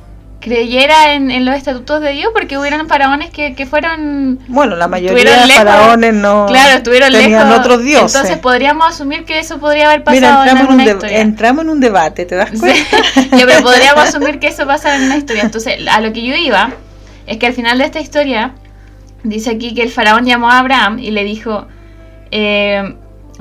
creyera 0.48 1.14
en, 1.14 1.44
los 1.44 1.54
estatutos 1.54 2.00
de 2.00 2.12
Dios 2.12 2.30
porque 2.32 2.58
hubieran 2.58 2.88
faraones 2.88 3.30
que, 3.30 3.54
que 3.54 3.66
fueron 3.66 4.38
bueno 4.48 4.76
la 4.76 4.88
mayoría 4.88 5.46
de 5.46 5.52
faraones 5.52 6.14
no 6.14 6.46
claro 6.46 6.78
estuvieron 6.78 7.12
tenían 7.12 7.52
otros 7.52 7.82
dioses 7.82 8.14
entonces 8.14 8.38
podríamos 8.38 8.88
asumir 8.88 9.24
que 9.24 9.38
eso 9.38 9.58
podría 9.58 9.88
haber 9.88 10.04
pasado 10.04 10.42
Mira, 10.42 10.50
entramos 10.50 10.86
en, 10.86 10.96
un 10.96 11.04
entramos 11.04 11.64
en 11.64 11.70
un 11.70 11.80
debate 11.80 12.26
te 12.26 12.34
das 12.34 12.50
cuenta 12.58 12.98
pero 13.30 13.62
podríamos 13.62 14.04
asumir 14.08 14.38
que 14.38 14.48
eso 14.48 14.66
pasaba 14.66 14.96
en 14.96 15.04
una 15.04 15.16
historia. 15.16 15.42
Entonces 15.42 15.86
a 15.88 16.00
lo 16.00 16.12
que 16.12 16.22
yo 16.22 16.34
iba 16.34 16.70
es 17.26 17.38
que 17.38 17.46
al 17.46 17.52
final 17.52 17.78
de 17.78 17.84
esta 17.84 18.00
historia 18.00 18.54
dice 19.22 19.50
aquí 19.50 19.74
que 19.74 19.82
el 19.82 19.90
faraón 19.90 20.24
llamó 20.24 20.50
a 20.50 20.58
Abraham 20.58 20.98
y 20.98 21.10
le 21.10 21.24
dijo 21.24 21.66
eh, 22.30 22.96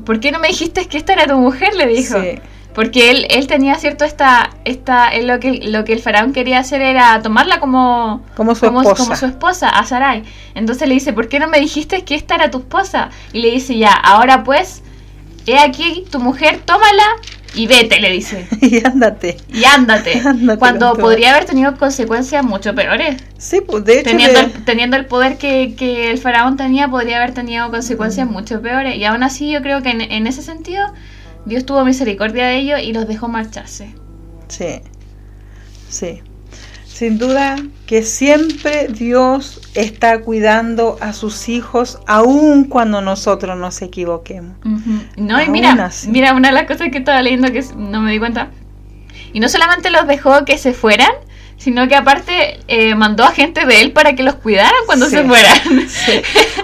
¿por 0.05 0.19
qué 0.19 0.31
no 0.31 0.39
me 0.39 0.49
dijiste 0.49 0.87
que 0.87 0.97
esta 0.97 1.13
era 1.13 1.27
tu 1.27 1.37
mujer? 1.37 1.75
le 1.75 1.87
dijo. 1.87 2.21
Sí. 2.21 2.39
Porque 2.77 3.09
él, 3.09 3.25
él 3.31 3.47
tenía 3.47 3.73
cierto 3.73 4.05
esta, 4.05 4.51
esta 4.63 5.07
él 5.07 5.25
lo 5.25 5.39
que 5.39 5.51
lo 5.63 5.83
que 5.83 5.93
el 5.93 5.99
faraón 5.99 6.31
quería 6.31 6.59
hacer 6.59 6.79
era 6.79 7.19
tomarla 7.23 7.59
como, 7.59 8.21
como, 8.35 8.53
su, 8.53 8.67
esposa. 8.67 8.93
como 8.95 9.15
su 9.15 9.25
esposa, 9.25 9.69
a 9.69 9.83
Sarai. 9.83 10.21
Entonces 10.53 10.87
le 10.87 10.93
dice, 10.93 11.11
¿por 11.11 11.27
qué 11.27 11.39
no 11.39 11.47
me 11.47 11.59
dijiste 11.59 12.03
que 12.03 12.13
esta 12.13 12.35
era 12.35 12.51
tu 12.51 12.59
esposa? 12.59 13.09
Y 13.33 13.39
le 13.39 13.49
dice, 13.49 13.75
ya, 13.79 13.93
ahora 13.93 14.43
pues, 14.43 14.83
he 15.47 15.57
aquí 15.57 16.05
tu 16.11 16.19
mujer, 16.19 16.59
tómala 16.65 17.15
y 17.55 17.65
vete, 17.65 17.99
le 17.99 18.11
dice. 18.11 18.47
y 18.61 18.85
ándate. 18.85 19.37
Y 19.51 19.63
ándate. 19.65 20.21
cuando 20.59 20.93
podría 20.93 21.31
haber 21.31 21.45
tenido 21.45 21.75
consecuencias 21.77 22.45
mucho 22.45 22.75
peores. 22.75 23.23
Sí, 23.39 23.59
pues 23.61 23.85
de 23.85 24.01
hecho. 24.01 24.11
Teniendo, 24.11 24.39
el, 24.39 24.51
teniendo 24.65 24.97
el 24.97 25.07
poder 25.07 25.39
que, 25.39 25.73
que, 25.75 26.11
el 26.11 26.19
faraón 26.19 26.57
tenía, 26.57 26.87
podría 26.87 27.17
haber 27.17 27.33
tenido 27.33 27.71
consecuencias 27.71 28.29
mucho 28.29 28.61
peores. 28.61 28.97
Y 28.97 29.03
aún 29.05 29.23
así, 29.23 29.49
yo 29.49 29.63
creo 29.63 29.81
que 29.81 29.89
en, 29.89 30.01
en 30.01 30.27
ese 30.27 30.43
sentido 30.43 30.85
Dios 31.47 31.65
tuvo 31.65 31.85
misericordia 31.85 32.47
de 32.47 32.57
ellos 32.57 32.81
y 32.83 32.91
los 32.91 33.07
dejó 33.07 33.29
marcharse. 33.29 33.95
Sí, 34.49 34.81
sí. 35.89 36.21
Sin 36.85 37.17
duda 37.17 37.57
que 37.85 38.03
siempre 38.03 38.87
Dios 38.87 39.61
está 39.75 40.21
cuidando 40.21 40.97
a 40.99 41.13
sus 41.13 41.47
hijos 41.47 41.99
aun 42.05 42.65
cuando 42.65 43.01
nosotros 43.01 43.57
nos 43.57 43.81
equivoquemos. 43.81 44.57
No, 45.15 45.41
y 45.41 45.49
mira, 45.49 45.91
mira, 46.07 46.33
una 46.33 46.49
de 46.49 46.55
las 46.55 46.65
cosas 46.65 46.89
que 46.91 46.97
estaba 46.97 47.21
leyendo 47.21 47.51
que 47.51 47.63
no 47.77 48.01
me 48.01 48.11
di 48.11 48.19
cuenta. 48.19 48.51
Y 49.31 49.39
no 49.39 49.47
solamente 49.47 49.89
los 49.89 50.07
dejó 50.07 50.43
que 50.43 50.57
se 50.57 50.73
fueran, 50.73 51.11
sino 51.57 51.87
que 51.87 51.95
aparte 51.95 52.59
eh, 52.67 52.93
mandó 52.93 53.23
a 53.23 53.31
gente 53.31 53.65
de 53.65 53.81
él 53.81 53.91
para 53.91 54.13
que 54.13 54.21
los 54.21 54.35
cuidaran 54.35 54.79
cuando 54.85 55.07
se 55.07 55.23
fueran. 55.23 55.57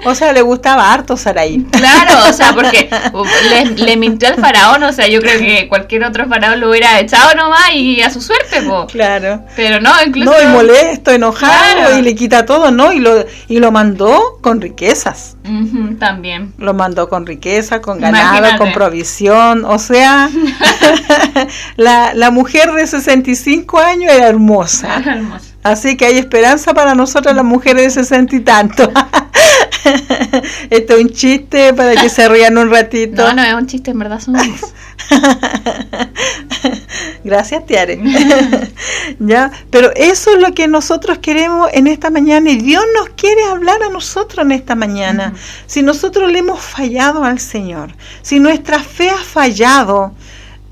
O 0.06 0.16
sea, 0.16 0.34
le 0.34 0.42
gustaba 0.42 0.92
harto 0.92 1.16
Saraí. 1.16 1.66
Claro, 1.72 2.30
o 2.30 2.34
sea, 2.34 2.54
porque 2.54 2.90
le, 3.78 3.96
mintió 3.96 4.28
al 4.28 4.36
faraón, 4.36 4.84
o 4.84 4.92
sea, 4.92 5.08
yo 5.08 5.22
creo 5.22 5.40
que 5.40 5.70
cualquier 5.70 6.04
otro 6.04 6.28
faraón 6.28 6.60
lo 6.60 6.70
hubiera 6.70 7.00
echado 7.00 7.34
nomás 7.36 7.74
y 7.74 8.02
a 8.02 8.10
su 8.10 8.20
suerte, 8.20 8.62
po. 8.64 8.86
Claro. 8.88 9.46
Pero 9.56 9.80
no, 9.80 9.92
incluso... 10.06 10.30
No, 10.30 10.42
y 10.42 10.48
molesto, 10.48 11.12
enojado, 11.12 11.98
y 11.98 12.02
le 12.02 12.16
quita 12.16 12.46
todo, 12.46 12.70
¿no? 12.70 12.92
Y 12.92 13.00
lo, 13.00 13.26
y 13.48 13.60
lo 13.60 13.72
mandó 13.72 14.40
con 14.42 14.60
riquezas. 14.60 15.38
también. 16.00 16.54
Lo 16.58 16.74
mandó 16.74 17.08
con 17.08 17.26
riqueza, 17.26 17.82
con 17.82 18.02
ganado, 18.02 18.58
con 18.58 18.74
provisión, 18.74 19.64
o 19.64 19.80
sea, 19.80 20.30
la, 21.78 22.14
la 22.14 22.30
mujer 22.30 22.74
de 22.74 22.86
65 22.86 23.80
años 23.80 24.12
era 24.12 24.28
hermosa. 24.28 24.83
Así 25.63 25.98
que 25.98 26.06
hay 26.06 26.17
esperanza 26.17 26.74
para 26.74 26.96
nosotras 26.96 27.36
las 27.36 27.46
mujeres 27.46 27.84
de 27.84 28.04
sesenta 28.04 28.36
y 28.36 28.41
tanto. 28.41 28.91
Esto 30.69 30.96
es 30.96 31.04
un 31.04 31.10
chiste 31.10 31.74
para 31.74 31.96
que 31.96 32.10
se 32.10 32.28
rían 32.30 32.58
un 32.58 32.69
ratito. 32.69 33.24
No, 33.24 33.34
no 33.34 33.43
es 33.43 33.54
un 33.54 33.67
chiste, 33.67 33.91
en 33.91 34.00
verdad 34.00 34.19
son 34.19 34.36
Gracias, 37.24 37.65
Tiare. 37.65 38.02
ya, 39.19 39.52
pero 39.69 39.91
eso 39.96 40.32
es 40.32 40.41
lo 40.41 40.54
que 40.54 40.67
nosotros 40.67 41.19
queremos 41.19 41.69
en 41.74 41.88
esta 41.88 42.10
mañana 42.10 42.50
y 42.50 42.58
Dios 42.58 42.84
nos 42.96 43.10
quiere 43.10 43.43
hablar 43.46 43.82
a 43.84 43.89
nosotros 43.89 44.46
en 44.46 44.52
esta 44.52 44.76
mañana. 44.76 45.34
Si 45.65 45.82
nosotros 45.82 46.32
le 46.32 46.39
hemos 46.39 46.60
fallado 46.62 47.24
al 47.24 47.39
Señor, 47.39 47.93
si 48.22 48.39
nuestra 48.39 48.80
fe 48.80 49.10
ha 49.10 49.17
fallado, 49.17 50.13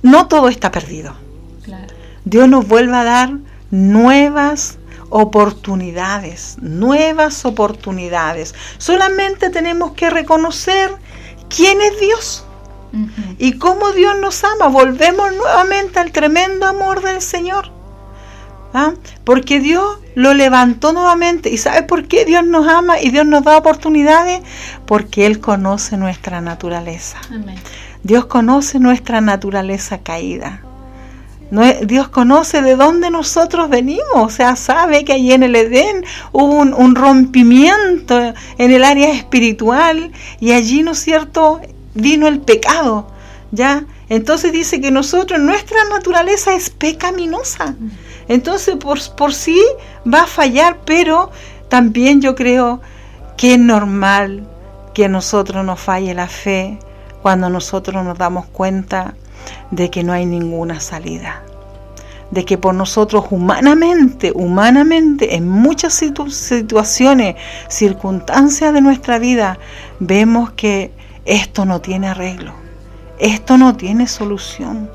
no 0.02 0.28
todo 0.28 0.50
está 0.50 0.72
perdido. 0.72 1.16
Dios 2.24 2.48
nos 2.48 2.68
vuelve 2.68 2.96
a 2.96 3.04
dar 3.04 3.32
nuevas 3.72 4.78
oportunidades, 5.10 6.58
nuevas 6.62 7.46
oportunidades. 7.46 8.54
Solamente 8.78 9.50
tenemos 9.50 9.92
que 9.92 10.10
reconocer 10.10 10.92
quién 11.50 11.82
es 11.82 12.00
Dios 12.00 12.46
y 13.38 13.54
cómo 13.54 13.92
Dios 13.92 14.16
nos 14.20 14.44
ama. 14.44 14.68
Volvemos 14.68 15.34
nuevamente 15.36 16.00
al 16.00 16.12
tremendo 16.12 16.66
amor 16.66 17.02
del 17.02 17.22
Señor. 17.22 17.72
¿Ah? 18.74 18.94
Porque 19.26 19.60
Dios 19.60 20.00
lo 20.16 20.34
levantó 20.34 20.94
nuevamente. 20.94 21.50
¿Y 21.50 21.58
sabe 21.58 21.84
por 21.84 22.08
qué 22.08 22.24
Dios 22.24 22.46
nos 22.46 22.68
ama 22.68 23.02
y 23.02 23.10
Dios 23.10 23.26
nos 23.26 23.44
da 23.44 23.58
oportunidades? 23.58 24.42
Porque 24.86 25.26
Él 25.26 25.42
conoce 25.42 25.98
nuestra 25.98 26.40
naturaleza. 26.40 27.18
Dios 28.04 28.26
conoce 28.26 28.80
nuestra 28.80 29.20
naturaleza 29.20 30.00
caída. 30.00 30.62
Dios 31.84 32.08
conoce 32.08 32.62
de 32.62 32.78
dónde 32.78 33.10
nosotros 33.10 33.70
venimos, 33.70 34.16
o 34.16 34.30
sea, 34.30 34.56
sabe 34.56 35.04
que 35.04 35.12
allí 35.12 35.34
en 35.34 35.44
el 35.44 35.56
Edén 35.58 36.06
hubo 36.32 36.56
un, 36.56 36.96
rompimiento 36.96 38.34
en 38.58 38.72
el 38.72 38.86
área 38.86 39.12
espiritual 39.12 40.14
y 40.40 40.54
allí, 40.54 40.82
¿no 40.82 40.92
es 40.92 41.00
cierto?, 41.00 41.60
vino 41.94 42.28
el 42.28 42.40
pecado, 42.40 43.08
¿ya? 43.52 43.84
Entonces 44.08 44.54
dice 44.54 44.80
que 44.80 44.92
nosotros, 44.92 45.42
nuestra 45.42 45.84
naturaleza 45.90 46.56
es 46.56 46.70
pecaminosa. 46.70 47.76
Entonces, 48.30 48.78
por, 48.78 49.00
por 49.16 49.34
sí 49.34 49.62
va 50.06 50.24
a 50.24 50.28
fallar, 50.28 50.78
pero 50.86 51.32
también 51.68 52.22
yo 52.22 52.34
creo 52.34 52.80
que 53.36 53.56
es 53.56 53.60
normal 53.60 54.48
que 54.94 55.06
a 55.06 55.10
nosotros 55.10 55.66
nos 55.66 55.82
falle 55.82 56.14
la 56.14 56.28
fe 56.28 56.80
cuando 57.22 57.50
nosotros 57.50 58.04
nos 58.06 58.18
damos 58.18 58.46
cuenta 58.48 59.16
de 59.72 59.90
que 59.90 60.04
no 60.04 60.14
hay 60.14 60.26
ninguna 60.26 60.80
salida, 60.80 61.44
de 62.32 62.46
que 62.46 62.58
por 62.58 62.74
nosotros 62.74 63.26
humanamente, 63.32 64.32
humanamente, 64.34 65.36
en 65.36 65.48
muchas 65.48 65.94
situaciones, 65.94 67.36
circunstancias 67.68 68.74
de 68.74 68.82
nuestra 68.82 69.20
vida, 69.20 69.60
vemos 70.00 70.52
que 70.52 70.92
esto 71.26 71.66
no 71.66 71.82
tiene 71.82 72.08
arreglo, 72.08 72.54
esto 73.20 73.58
no 73.58 73.76
tiene 73.76 74.08
solución. 74.08 74.90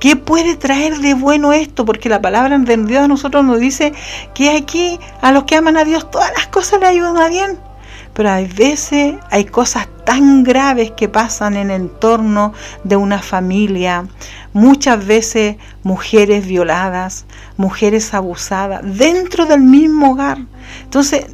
¿Qué 0.00 0.16
puede 0.16 0.56
traer 0.56 0.96
de 0.98 1.12
bueno 1.12 1.52
esto? 1.52 1.84
Porque 1.84 2.08
la 2.08 2.22
palabra 2.22 2.58
de 2.58 2.76
Dios 2.78 3.04
a 3.04 3.08
nosotros 3.08 3.44
nos 3.44 3.60
dice 3.60 3.92
que 4.34 4.56
aquí 4.56 4.98
a 5.20 5.30
los 5.30 5.44
que 5.44 5.56
aman 5.56 5.76
a 5.76 5.84
Dios 5.84 6.10
todas 6.10 6.32
las 6.34 6.46
cosas 6.46 6.80
le 6.80 6.86
ayudan 6.86 7.18
a 7.18 7.28
bien 7.28 7.69
pero 8.14 8.30
hay 8.30 8.46
veces 8.46 9.14
hay 9.30 9.44
cosas 9.44 9.88
tan 10.04 10.42
graves 10.42 10.90
que 10.90 11.08
pasan 11.08 11.56
en 11.56 11.70
el 11.70 11.82
entorno 11.82 12.52
de 12.84 12.96
una 12.96 13.20
familia, 13.20 14.06
muchas 14.52 15.06
veces 15.06 15.56
mujeres 15.82 16.46
violadas, 16.46 17.26
mujeres 17.56 18.12
abusadas, 18.12 18.80
dentro 18.82 19.46
del 19.46 19.60
mismo 19.60 20.12
hogar. 20.12 20.38
Entonces, 20.82 21.26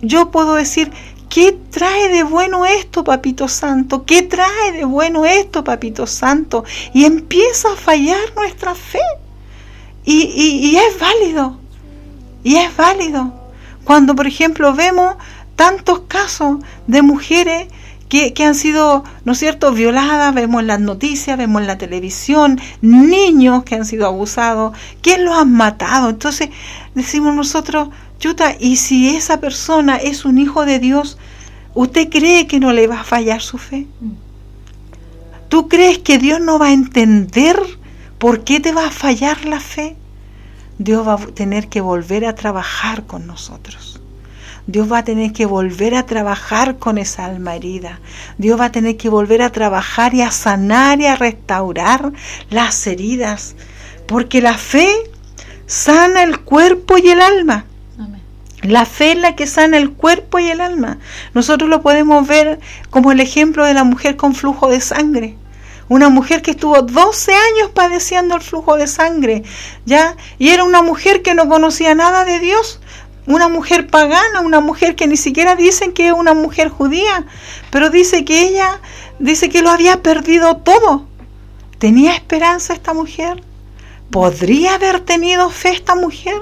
yo 0.00 0.30
puedo 0.30 0.54
decir, 0.54 0.90
¿qué 1.28 1.58
trae 1.70 2.08
de 2.08 2.22
bueno 2.22 2.64
esto, 2.64 3.04
Papito 3.04 3.48
Santo? 3.48 4.04
¿Qué 4.04 4.22
trae 4.22 4.72
de 4.72 4.84
bueno 4.84 5.26
esto, 5.26 5.64
Papito 5.64 6.06
Santo? 6.06 6.64
Y 6.94 7.04
empieza 7.04 7.72
a 7.72 7.76
fallar 7.76 8.18
nuestra 8.34 8.74
fe. 8.74 9.00
Y, 10.04 10.22
y 10.22 10.76
es 10.76 10.98
válido, 11.00 11.58
y 12.44 12.56
es 12.56 12.76
válido. 12.76 13.34
Cuando, 13.86 14.14
por 14.14 14.26
ejemplo, 14.26 14.72
vemos 14.72 15.16
tantos 15.56 16.00
casos 16.08 16.58
de 16.86 17.02
mujeres 17.02 17.68
que, 18.08 18.32
han 18.44 18.54
sido, 18.54 19.04
¿no 19.24 19.34
cierto?, 19.34 19.72
violadas, 19.72 20.32
vemos 20.32 20.60
en 20.60 20.68
las 20.68 20.80
noticias, 20.80 21.36
vemos 21.36 21.60
en 21.62 21.66
la 21.66 21.78
televisión, 21.78 22.60
niños 22.80 23.64
que 23.64 23.74
han 23.74 23.84
sido 23.84 24.06
abusados, 24.06 24.76
¿quién 25.02 25.24
los 25.24 25.36
han 25.36 25.52
matado? 25.52 26.10
Entonces 26.10 26.50
decimos 26.94 27.34
nosotros, 27.34 27.88
Chuta, 28.18 28.56
¿y 28.58 28.76
si 28.76 29.14
esa 29.14 29.40
persona 29.40 29.96
es 29.96 30.24
un 30.24 30.38
hijo 30.38 30.64
de 30.64 30.78
Dios, 30.78 31.18
usted 31.74 32.08
cree 32.08 32.46
que 32.46 32.60
no 32.60 32.72
le 32.72 32.86
va 32.86 33.00
a 33.00 33.04
fallar 33.04 33.42
su 33.42 33.58
fe? 33.58 33.86
¿Tú 35.48 35.68
crees 35.68 35.98
que 35.98 36.18
Dios 36.18 36.40
no 36.40 36.58
va 36.58 36.66
a 36.66 36.72
entender 36.72 37.60
por 38.18 38.44
qué 38.44 38.60
te 38.60 38.72
va 38.72 38.86
a 38.86 38.90
fallar 38.90 39.44
la 39.44 39.60
fe? 39.60 39.96
Dios 40.78 41.06
va 41.06 41.14
a 41.14 41.18
tener 41.18 41.68
que 41.68 41.80
volver 41.80 42.24
a 42.24 42.34
trabajar 42.34 43.04
con 43.04 43.26
nosotros. 43.26 44.00
Dios 44.66 44.90
va 44.90 44.98
a 44.98 45.04
tener 45.04 45.32
que 45.32 45.46
volver 45.46 45.94
a 45.94 46.06
trabajar 46.06 46.78
con 46.78 46.98
esa 46.98 47.24
alma 47.24 47.54
herida. 47.54 48.00
Dios 48.36 48.58
va 48.58 48.66
a 48.66 48.72
tener 48.72 48.96
que 48.96 49.08
volver 49.08 49.42
a 49.42 49.50
trabajar 49.50 50.14
y 50.14 50.22
a 50.22 50.30
sanar 50.30 51.00
y 51.00 51.06
a 51.06 51.16
restaurar 51.16 52.12
las 52.50 52.86
heridas. 52.86 53.54
Porque 54.06 54.40
la 54.40 54.58
fe 54.58 54.88
sana 55.66 56.22
el 56.22 56.40
cuerpo 56.40 56.98
y 56.98 57.08
el 57.08 57.20
alma. 57.20 57.64
La 58.62 58.84
fe 58.84 59.12
es 59.12 59.18
la 59.18 59.36
que 59.36 59.46
sana 59.46 59.76
el 59.76 59.92
cuerpo 59.92 60.40
y 60.40 60.50
el 60.50 60.60
alma. 60.60 60.98
Nosotros 61.34 61.70
lo 61.70 61.82
podemos 61.82 62.26
ver 62.26 62.58
como 62.90 63.12
el 63.12 63.20
ejemplo 63.20 63.64
de 63.64 63.74
la 63.74 63.84
mujer 63.84 64.16
con 64.16 64.34
flujo 64.34 64.68
de 64.68 64.80
sangre. 64.80 65.36
Una 65.88 66.08
mujer 66.08 66.42
que 66.42 66.50
estuvo 66.50 66.82
12 66.82 67.32
años 67.32 67.70
padeciendo 67.72 68.34
el 68.34 68.40
flujo 68.40 68.76
de 68.76 68.88
sangre, 68.88 69.44
¿ya? 69.84 70.16
Y 70.36 70.48
era 70.48 70.64
una 70.64 70.82
mujer 70.82 71.22
que 71.22 71.34
no 71.34 71.48
conocía 71.48 71.94
nada 71.94 72.24
de 72.24 72.40
Dios, 72.40 72.80
una 73.26 73.48
mujer 73.48 73.88
pagana, 73.88 74.40
una 74.40 74.60
mujer 74.60 74.94
que 74.94 75.06
ni 75.06 75.16
siquiera 75.16 75.56
dicen 75.56 75.92
que 75.92 76.08
es 76.08 76.12
una 76.12 76.34
mujer 76.34 76.68
judía, 76.68 77.26
pero 77.70 77.90
dice 77.90 78.24
que 78.24 78.42
ella, 78.48 78.80
dice 79.18 79.48
que 79.48 79.62
lo 79.62 79.70
había 79.70 80.02
perdido 80.02 80.56
todo. 80.58 81.06
¿Tenía 81.78 82.14
esperanza 82.14 82.72
esta 82.72 82.94
mujer? 82.94 83.42
¿Podría 84.10 84.76
haber 84.76 85.00
tenido 85.00 85.50
fe 85.50 85.70
esta 85.70 85.94
mujer? 85.94 86.36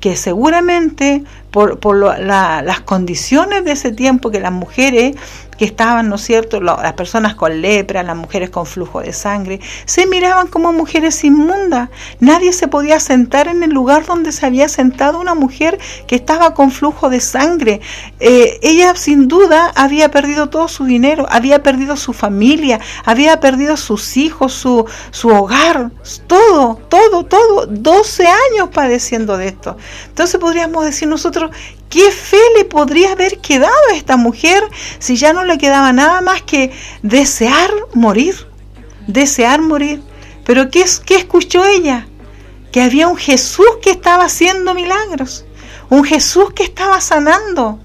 Que 0.00 0.16
seguramente 0.16 1.24
por, 1.50 1.78
por 1.78 1.96
las 1.96 2.80
condiciones 2.80 3.64
de 3.64 3.72
ese 3.72 3.92
tiempo 3.92 4.30
que 4.30 4.40
las 4.40 4.52
mujeres 4.52 5.16
que 5.58 5.64
estaban, 5.64 6.08
¿no 6.08 6.16
es 6.16 6.22
cierto?, 6.22 6.60
las 6.60 6.92
personas 6.94 7.34
con 7.34 7.60
lepra, 7.60 8.02
las 8.02 8.16
mujeres 8.16 8.50
con 8.50 8.66
flujo 8.66 9.00
de 9.00 9.12
sangre, 9.12 9.60
se 9.84 10.06
miraban 10.06 10.48
como 10.48 10.72
mujeres 10.72 11.22
inmundas. 11.24 11.90
Nadie 12.20 12.52
se 12.52 12.68
podía 12.68 13.00
sentar 13.00 13.48
en 13.48 13.62
el 13.62 13.70
lugar 13.70 14.06
donde 14.06 14.32
se 14.32 14.46
había 14.46 14.68
sentado 14.68 15.20
una 15.20 15.34
mujer 15.34 15.78
que 16.06 16.16
estaba 16.16 16.54
con 16.54 16.70
flujo 16.70 17.08
de 17.08 17.20
sangre. 17.20 17.80
Eh, 18.20 18.58
ella 18.62 18.94
sin 18.94 19.28
duda 19.28 19.72
había 19.74 20.10
perdido 20.10 20.48
todo 20.48 20.68
su 20.68 20.84
dinero, 20.84 21.26
había 21.30 21.62
perdido 21.62 21.96
su 21.96 22.12
familia, 22.12 22.80
había 23.04 23.40
perdido 23.40 23.76
sus 23.76 24.16
hijos, 24.16 24.52
su, 24.52 24.84
su 25.10 25.28
hogar, 25.28 25.90
todo, 26.26 26.76
todo, 26.88 27.24
todo, 27.24 27.66
12 27.66 28.26
años 28.26 28.68
padeciendo 28.72 29.36
de 29.36 29.48
esto. 29.48 29.76
Entonces 30.08 30.40
podríamos 30.40 30.84
decir 30.84 31.08
nosotros, 31.08 31.50
¿Qué 31.88 32.10
fe 32.10 32.40
le 32.56 32.64
podría 32.64 33.12
haber 33.12 33.38
quedado 33.38 33.74
a 33.90 33.96
esta 33.96 34.16
mujer 34.16 34.62
si 34.98 35.16
ya 35.16 35.32
no 35.32 35.44
le 35.44 35.58
quedaba 35.58 35.92
nada 35.92 36.20
más 36.20 36.42
que 36.42 36.72
desear 37.02 37.70
morir? 37.94 38.34
Desear 39.06 39.60
morir. 39.60 40.02
Pero 40.44 40.70
¿qué, 40.70 40.84
qué 41.04 41.16
escuchó 41.16 41.64
ella? 41.64 42.08
Que 42.72 42.82
había 42.82 43.08
un 43.08 43.16
Jesús 43.16 43.66
que 43.82 43.90
estaba 43.90 44.24
haciendo 44.24 44.74
milagros, 44.74 45.44
un 45.88 46.04
Jesús 46.04 46.52
que 46.54 46.64
estaba 46.64 47.00
sanando. 47.00 47.78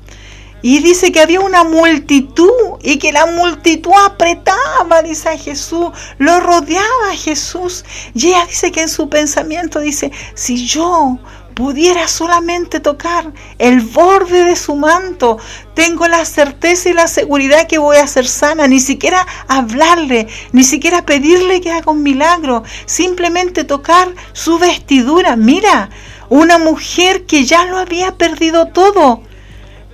Y 0.63 0.79
dice 0.79 1.11
que 1.11 1.21
había 1.21 1.39
una 1.39 1.63
multitud 1.63 2.77
y 2.83 2.97
que 2.97 3.11
la 3.11 3.25
multitud 3.25 3.91
apretaba, 4.05 5.01
dice 5.03 5.29
a 5.29 5.37
Jesús, 5.37 5.89
lo 6.19 6.39
rodeaba 6.39 7.11
a 7.11 7.15
Jesús. 7.15 7.83
Y 8.13 8.27
ella 8.27 8.45
dice 8.45 8.71
que 8.71 8.81
en 8.81 8.89
su 8.89 9.09
pensamiento 9.09 9.79
dice, 9.79 10.11
si 10.35 10.67
yo 10.67 11.17
pudiera 11.53 12.07
solamente 12.07 12.79
tocar 12.79 13.31
el 13.57 13.81
borde 13.81 14.43
de 14.43 14.55
su 14.55 14.75
manto, 14.75 15.37
tengo 15.73 16.07
la 16.07 16.25
certeza 16.25 16.89
y 16.89 16.93
la 16.93 17.07
seguridad 17.07 17.67
que 17.67 17.77
voy 17.77 17.97
a 17.97 18.07
ser 18.07 18.27
sana, 18.27 18.67
ni 18.67 18.79
siquiera 18.79 19.25
hablarle, 19.47 20.27
ni 20.51 20.63
siquiera 20.63 21.05
pedirle 21.05 21.61
que 21.61 21.71
haga 21.71 21.91
un 21.91 22.03
milagro, 22.03 22.63
simplemente 22.85 23.63
tocar 23.63 24.09
su 24.33 24.57
vestidura. 24.59 25.35
Mira, 25.35 25.89
una 26.29 26.57
mujer 26.57 27.25
que 27.25 27.45
ya 27.45 27.65
lo 27.65 27.77
había 27.77 28.17
perdido 28.17 28.67
todo, 28.67 29.21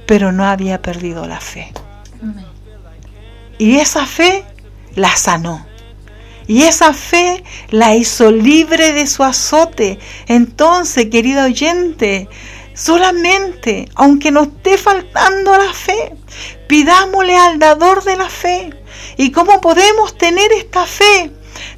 pero 0.05 0.31
no 0.31 0.45
había 0.45 0.81
perdido 0.81 1.27
la 1.27 1.39
fe. 1.39 1.73
Y 3.59 3.77
esa 3.77 4.05
fe 4.05 4.45
la 4.95 5.15
sanó. 5.15 5.66
Y 6.47 6.63
esa 6.63 6.93
fe 6.93 7.43
la 7.69 7.95
hizo 7.95 8.31
libre 8.31 8.93
de 8.93 9.05
su 9.05 9.23
azote. 9.23 9.99
Entonces, 10.27 11.07
querido 11.07 11.43
oyente, 11.43 12.29
solamente, 12.73 13.89
aunque 13.95 14.31
nos 14.31 14.47
esté 14.47 14.77
faltando 14.77 15.57
la 15.57 15.73
fe, 15.73 16.13
pidámosle 16.67 17.35
al 17.35 17.59
dador 17.59 18.03
de 18.03 18.15
la 18.15 18.29
fe. 18.29 18.69
¿Y 19.17 19.31
cómo 19.31 19.59
podemos 19.59 20.17
tener 20.17 20.51
esta 20.53 20.85
fe? 20.85 21.31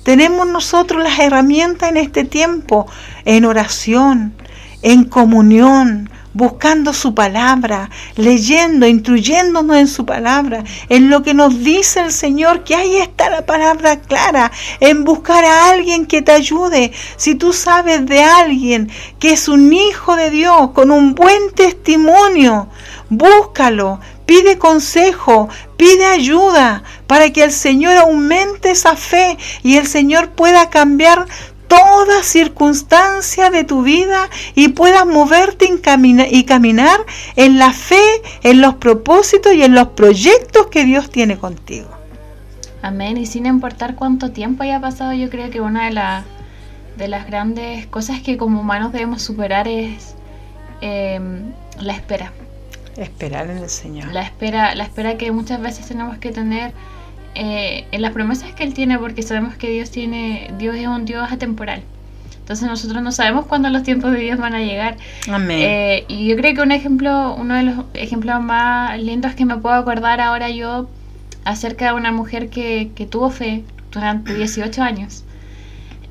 Tenemos 0.04 0.48
nosotros 0.48 1.04
las 1.04 1.18
herramientas 1.20 1.90
en 1.90 1.98
este 1.98 2.26
tiempo, 2.26 2.86
en 3.26 3.46
oración, 3.46 4.36
en 4.82 5.06
comunión, 5.06 6.10
buscando 6.34 6.94
su 6.94 7.16
palabra, 7.16 7.90
leyendo, 8.16 8.88
instruyéndonos 8.88 9.78
en 9.78 9.88
su 9.88 10.06
palabra, 10.06 10.64
en 10.90 11.10
lo 11.10 11.24
que 11.24 11.34
nos 11.34 11.64
dice 11.64 12.02
el 12.02 12.12
Señor, 12.12 12.64
que 12.64 12.76
ahí 12.76 12.98
está 12.98 13.30
la 13.30 13.46
palabra 13.46 14.00
clara, 14.00 14.52
en 14.80 15.04
buscar 15.04 15.44
a 15.44 15.70
alguien 15.70 16.06
que 16.06 16.22
te 16.22 16.32
ayude. 16.32 16.92
Si 17.18 17.36
tú 17.36 17.54
sabes 17.54 18.06
de 18.06 18.24
alguien 18.24 18.90
que 19.20 19.34
es 19.34 19.48
un 19.48 19.74
hijo 19.74 20.16
de 20.16 20.30
Dios, 20.30 20.72
con 20.72 20.92
un 20.92 21.16
buen 21.16 21.52
testimonio, 21.56 22.70
búscalo, 23.10 24.00
pide 24.26 24.60
consejo, 24.60 25.50
pide 25.76 26.06
ayuda 26.06 26.84
para 27.08 27.34
que 27.34 27.44
el 27.44 27.52
Señor 27.52 27.98
aumente 27.98 28.70
esa 28.70 28.96
fe 28.96 29.38
y 29.64 29.78
el 29.78 29.88
Señor 29.88 30.30
pueda 30.30 30.70
cambiar 30.70 31.26
toda 31.70 32.24
circunstancia 32.24 33.50
de 33.50 33.64
tu 33.64 33.84
vida 33.84 34.30
y 34.56 34.70
puedas 34.70 35.06
moverte 35.06 35.70
y 35.70 36.44
caminar 36.44 37.00
en 37.38 37.58
la 37.58 37.72
fe, 37.72 38.04
en 38.44 38.60
los 38.60 38.76
propósitos 38.76 39.54
y 39.54 39.64
en 39.64 39.74
los 39.74 39.90
proyectos 39.90 40.68
que 40.68 40.84
Dios 40.84 41.10
tiene 41.10 41.38
contigo. 41.38 41.88
Amén. 42.82 43.18
Y 43.18 43.26
sin 43.26 43.46
importar 43.46 43.96
cuánto 43.96 44.32
tiempo 44.32 44.64
haya 44.64 44.82
pasado, 44.82 45.14
yo 45.14 45.30
creo 45.30 45.50
que 45.50 45.62
una 45.62 45.86
de 45.86 45.94
las 45.94 46.26
de 46.98 47.08
las 47.08 47.26
grandes 47.28 47.88
cosas 47.88 48.20
que 48.22 48.36
como 48.36 48.60
humanos 48.60 48.92
debemos 48.92 49.22
superar 49.22 49.70
es 49.70 50.16
em, 50.82 51.54
la 51.80 51.94
espera. 51.94 52.34
Esperar 52.98 53.50
en 53.50 53.60
el 53.60 53.70
Señor. 53.70 54.12
La 54.12 54.22
espera, 54.22 54.76
la 54.76 54.84
espera 54.84 55.18
que 55.18 55.32
muchas 55.32 55.62
veces 55.62 55.88
tenemos 55.88 56.18
que 56.18 56.32
tener 56.32 56.74
eh, 57.36 57.86
en 57.92 58.02
las 58.02 58.12
promesas 58.12 58.54
que 58.54 58.64
Él 58.64 58.74
tiene, 58.74 58.98
porque 58.98 59.22
sabemos 59.22 59.56
que 59.56 59.70
Dios 59.70 59.92
tiene, 59.92 60.52
Dios 60.58 60.76
es 60.76 60.88
un 60.88 61.06
Dios 61.06 61.32
atemporal. 61.32 61.84
Entonces 62.40 62.68
nosotros 62.68 63.04
no 63.04 63.12
sabemos 63.12 63.46
cuándo 63.46 63.70
los 63.70 63.84
tiempos 63.84 64.12
de 64.12 64.22
Dios 64.22 64.40
van 64.40 64.56
a 64.56 64.60
llegar. 64.60 64.98
Amén. 65.32 65.60
Eh, 65.62 66.06
y 66.08 66.28
yo 66.28 66.36
creo 66.36 66.56
que 66.56 66.62
un 66.62 66.72
ejemplo, 66.72 67.36
uno 67.36 67.54
de 67.54 67.64
los 67.64 67.86
ejemplos 67.94 68.42
más 68.42 69.00
lindos 69.00 69.36
que 69.36 69.46
me 69.46 69.58
puedo 69.58 69.76
acordar 69.76 70.20
ahora 70.20 70.50
yo 70.50 70.90
acerca 71.46 71.86
de 71.86 71.94
una 71.94 72.12
mujer 72.12 72.50
que, 72.50 72.92
que 72.96 73.06
tuvo 73.06 73.30
fe 73.30 73.64
durante 73.92 74.34
18 74.34 74.82
años 74.82 75.24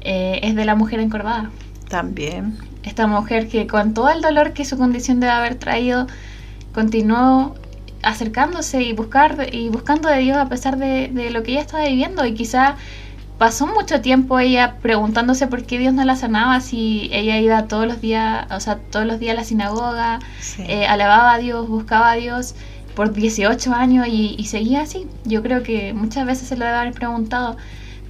eh, 0.00 0.40
es 0.42 0.54
de 0.54 0.64
la 0.64 0.74
mujer 0.74 1.00
encorvada. 1.00 1.50
También. 1.88 2.56
Esta 2.82 3.06
mujer 3.06 3.48
que 3.48 3.66
con 3.66 3.94
todo 3.94 4.10
el 4.10 4.22
dolor 4.22 4.52
que 4.52 4.64
su 4.64 4.78
condición 4.78 5.20
debe 5.20 5.32
haber 5.32 5.56
traído, 5.56 6.06
continuó 6.72 7.54
acercándose 8.02 8.82
y 8.82 8.92
buscar 8.92 9.48
y 9.52 9.68
buscando 9.68 10.08
de 10.08 10.18
Dios 10.18 10.36
a 10.36 10.48
pesar 10.48 10.76
de, 10.78 11.08
de 11.08 11.30
lo 11.30 11.42
que 11.42 11.52
ella 11.52 11.60
estaba 11.62 11.84
viviendo 11.84 12.24
y 12.26 12.34
quizá 12.34 12.76
pasó 13.38 13.66
mucho 13.66 14.00
tiempo 14.00 14.38
ella 14.40 14.76
preguntándose 14.82 15.46
por 15.46 15.64
qué 15.64 15.78
Dios 15.78 15.94
no 15.94 16.04
la 16.04 16.16
sanaba 16.16 16.60
si 16.60 17.08
ella 17.12 17.38
iba 17.38 17.66
todos 17.68 17.86
los 17.86 18.00
días, 18.00 18.46
o 18.50 18.58
sea, 18.60 18.76
todos 18.90 19.06
los 19.06 19.20
días 19.20 19.34
a 19.36 19.40
la 19.40 19.44
sinagoga, 19.44 20.18
Sí. 20.40 20.62
eh, 20.66 20.86
alababa 20.86 21.34
a 21.34 21.38
Dios, 21.38 21.68
buscaba 21.68 22.10
a 22.12 22.14
Dios 22.16 22.54
por 22.96 23.12
18 23.12 23.72
años 23.74 24.08
y, 24.08 24.34
y 24.36 24.44
seguía 24.46 24.80
así. 24.82 25.06
Yo 25.24 25.42
creo 25.44 25.62
que 25.62 25.92
muchas 25.94 26.26
veces 26.26 26.48
se 26.48 26.56
lo 26.56 26.64
debe 26.64 26.78
haber 26.78 26.92
preguntado, 26.94 27.56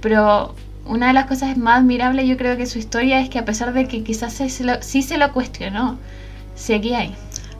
pero 0.01 0.55
una 0.85 1.07
de 1.07 1.13
las 1.13 1.25
cosas 1.27 1.55
más 1.57 1.79
admirables 1.81 2.27
yo 2.27 2.35
creo 2.37 2.57
que 2.57 2.65
su 2.65 2.79
historia 2.79 3.19
es 3.21 3.29
que 3.29 3.37
a 3.37 3.45
pesar 3.45 3.73
de 3.73 3.87
que 3.87 4.03
quizás 4.03 4.33
se, 4.33 4.49
se 4.49 4.63
lo- 4.63 4.81
sí 4.81 5.03
se 5.03 5.19
lo 5.19 5.31
cuestionó, 5.31 5.99
seguía 6.55 6.99
ahí, 6.99 7.15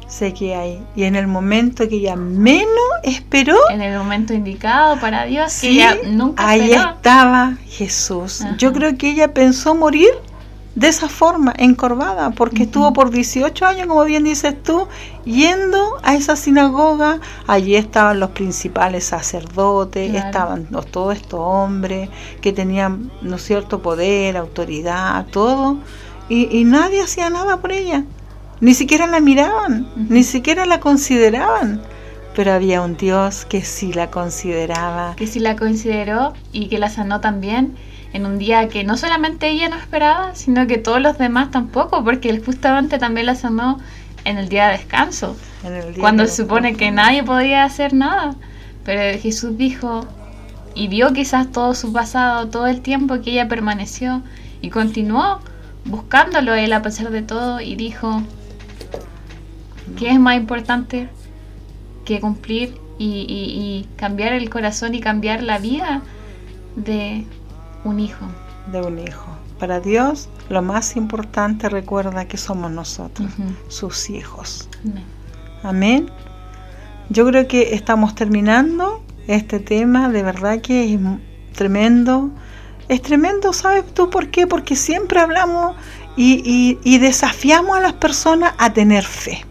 Sé 0.09 0.33
que 0.33 0.55
hay. 0.55 0.83
Y 0.95 1.03
en 1.03 1.15
el 1.15 1.27
momento 1.27 1.87
que 1.87 1.95
ella 1.97 2.15
menos 2.15 2.67
esperó, 3.03 3.55
en 3.69 3.81
el 3.81 3.97
momento 3.97 4.33
indicado 4.33 4.99
para 4.99 5.25
Dios, 5.25 5.45
que 5.45 5.51
sí, 5.51 5.67
ella 5.79 5.95
nunca 6.07 6.49
ahí 6.49 6.71
esperó. 6.71 6.89
estaba 6.95 7.53
Jesús. 7.67 8.41
Ajá. 8.41 8.57
Yo 8.57 8.73
creo 8.73 8.97
que 8.97 9.11
ella 9.11 9.33
pensó 9.33 9.75
morir 9.75 10.09
de 10.75 10.87
esa 10.87 11.09
forma, 11.09 11.53
encorvada, 11.57 12.31
porque 12.31 12.63
estuvo 12.63 12.91
por 12.93 13.11
18 13.11 13.65
años, 13.65 13.85
como 13.87 14.03
bien 14.05 14.23
dices 14.23 14.55
tú, 14.63 14.87
yendo 15.25 15.97
a 16.03 16.15
esa 16.15 16.35
sinagoga. 16.35 17.19
Allí 17.47 17.75
estaban 17.75 18.19
los 18.19 18.31
principales 18.31 19.03
sacerdotes, 19.03 20.09
Claro. 20.09 20.25
estaban 20.27 20.67
los- 20.71 20.87
todos 20.87 21.15
estos 21.17 21.39
hombres 21.41 22.09
que 22.41 22.51
tenían, 22.53 23.11
¿no 23.21 23.37
cierto?, 23.37 23.81
poder, 23.81 24.37
autoridad, 24.37 25.25
todo. 25.31 25.77
Y, 26.29 26.47
y 26.57 26.63
nadie 26.63 27.01
hacía 27.01 27.29
nada 27.29 27.57
por 27.57 27.71
ella. 27.73 28.05
Ni 28.61 28.73
siquiera 28.73 29.07
la 29.07 29.19
miraban, 29.19 29.87
ni 29.95 30.23
siquiera 30.23 30.65
la 30.65 30.79
consideraban. 30.79 31.81
Pero 32.35 32.53
había 32.53 32.81
un 32.81 32.95
Dios 32.95 33.45
que 33.45 33.63
sí 33.63 33.91
la 33.93 34.11
consideraba. 34.11 35.15
que 35.15 35.27
sí 35.27 35.39
la 35.39 35.55
consideró 35.55 36.33
y 36.51 36.67
que 36.67 36.77
la 36.77 36.89
sanó 36.89 37.19
también 37.21 37.75
en 38.13 38.25
un 38.25 38.37
día 38.37 38.67
que 38.69 38.83
no 38.83 38.97
solamente 38.97 39.49
ella 39.49 39.69
no 39.69 39.77
esperaba, 39.77 40.35
sino 40.35 40.65
que 40.67 40.77
todos 40.77 41.01
los 41.01 41.17
demás 41.17 41.51
tampoco, 41.51 42.03
porque 42.03 42.29
él 42.29 42.43
justamente 42.43 42.97
también 42.97 43.25
la 43.25 43.35
sanó 43.35 43.79
en 44.25 44.37
el 44.37 44.49
día 44.49 44.67
de 44.67 44.77
descanso, 44.77 45.35
día 45.63 45.93
cuando 45.99 46.23
de 46.23 46.29
se 46.29 46.43
supone 46.43 46.75
que 46.75 46.91
nadie 46.91 47.23
podía 47.23 47.63
hacer 47.63 47.93
nada. 47.93 48.35
Pero 48.83 49.19
Jesús 49.19 49.57
dijo 49.57 50.05
y 50.75 50.87
vio 50.87 51.13
quizás 51.13 51.51
todo 51.51 51.73
su 51.75 51.91
pasado, 51.93 52.47
todo 52.47 52.67
el 52.67 52.81
tiempo 52.81 53.21
que 53.21 53.31
ella 53.31 53.47
permaneció 53.47 54.21
y 54.61 54.69
continuó 54.69 55.39
buscándolo 55.85 56.53
él 56.53 56.73
a 56.73 56.81
pesar 56.81 57.09
de 57.11 57.21
todo 57.21 57.61
y 57.61 57.75
dijo, 57.75 58.21
¿qué 59.97 60.09
es 60.11 60.19
más 60.19 60.35
importante 60.37 61.09
que 62.05 62.19
cumplir 62.19 62.75
y, 62.97 63.05
y- 63.05 63.87
y 63.87 63.87
cambiar 63.95 64.33
el 64.33 64.49
corazón 64.49 64.93
y 64.95 64.99
cambiar 64.99 65.43
la 65.43 65.57
vida 65.59 66.01
de 66.75 67.25
un 67.83 67.99
hijo? 67.99 68.25
de 68.71 68.81
un 68.81 68.99
hijo. 68.99 69.25
Para 69.59 69.79
Dios, 69.79 70.29
lo 70.49 70.61
más 70.61 70.95
importante 70.95 71.69
recuerda 71.69 72.25
que 72.25 72.37
somos 72.37 72.69
nosotros, 72.71 73.27
sus 73.67 74.09
hijos. 74.11 74.69
Amén. 74.83 75.03
Amén. 75.63 76.11
Yo 77.09 77.25
creo 77.25 77.47
que 77.47 77.73
estamos 77.73 78.13
terminando 78.15 79.03
este 79.27 79.59
tema, 79.59 80.09
de 80.09 80.21
verdad 80.23 80.61
que 80.61 80.93
es 80.93 80.99
tremendo. 81.55 82.29
Es 82.89 83.01
tremendo, 83.01 83.51
¿sabes 83.53 83.85
tú 83.93 84.09
por 84.09 84.29
qué? 84.29 84.45
Porque 84.47 84.75
siempre 84.75 85.19
hablamos 85.19 85.75
y, 86.15 86.41
y- 86.45 86.79
y 86.83 86.99
desafiamos 86.99 87.75
a 87.77 87.81
las 87.81 87.93
personas 87.93 88.53
a 88.59 88.71
tener 88.73 89.03
fe. 89.03 89.45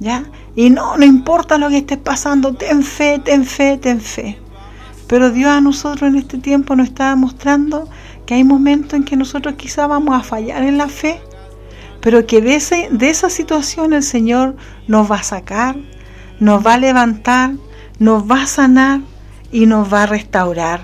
¿Ya? 0.00 0.24
Y 0.54 0.70
no, 0.70 0.96
no 0.96 1.04
importa 1.04 1.58
lo 1.58 1.68
que 1.68 1.78
estés 1.78 1.98
pasando, 1.98 2.54
ten 2.54 2.82
fe, 2.82 3.20
ten 3.24 3.44
fe, 3.44 3.78
ten 3.78 4.00
fe. 4.00 4.38
Pero 5.08 5.30
Dios 5.30 5.50
a 5.50 5.60
nosotros 5.60 6.08
en 6.08 6.16
este 6.16 6.38
tiempo 6.38 6.76
nos 6.76 6.88
está 6.88 7.16
mostrando 7.16 7.88
que 8.26 8.34
hay 8.34 8.44
momentos 8.44 8.92
en 8.92 9.04
que 9.04 9.16
nosotros 9.16 9.54
quizá 9.54 9.86
vamos 9.86 10.14
a 10.14 10.22
fallar 10.22 10.62
en 10.62 10.76
la 10.76 10.88
fe, 10.88 11.18
pero 12.00 12.26
que 12.26 12.42
de, 12.42 12.56
ese, 12.56 12.88
de 12.92 13.08
esa 13.08 13.30
situación 13.30 13.94
el 13.94 14.02
Señor 14.02 14.54
nos 14.86 15.10
va 15.10 15.16
a 15.16 15.22
sacar, 15.22 15.76
nos 16.38 16.64
va 16.64 16.74
a 16.74 16.78
levantar, 16.78 17.52
nos 17.98 18.30
va 18.30 18.42
a 18.42 18.46
sanar 18.46 19.00
y 19.50 19.64
nos 19.64 19.92
va 19.92 20.02
a 20.02 20.06
restaurar. 20.06 20.82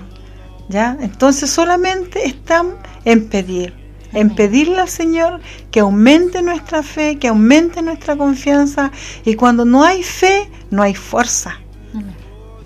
¿Ya? 0.69 0.97
Entonces 0.99 1.51
solamente 1.51 2.27
están 2.27 2.77
en 3.05 3.29
pedir, 3.29 3.75
en 4.15 4.33
pedirle 4.33 4.79
al 4.79 4.89
Señor 4.89 5.41
que 5.71 5.81
aumente 5.81 6.41
nuestra 6.41 6.81
fe, 6.81 7.19
que 7.19 7.27
aumente 7.27 7.81
nuestra 7.81 8.15
confianza 8.15 8.91
y 9.25 9.35
cuando 9.35 9.65
no 9.65 9.83
hay 9.83 10.01
fe, 10.01 10.49
no 10.71 10.81
hay 10.81 10.95
fuerza. 10.95 11.59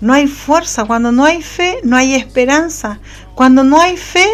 No 0.00 0.14
hay 0.14 0.28
fuerza, 0.28 0.86
cuando 0.86 1.12
no 1.12 1.24
hay 1.24 1.42
fe, 1.42 1.78
no 1.82 1.96
hay 1.96 2.14
esperanza. 2.14 3.00
Cuando 3.34 3.64
no 3.64 3.80
hay 3.80 3.98
fe, 3.98 4.26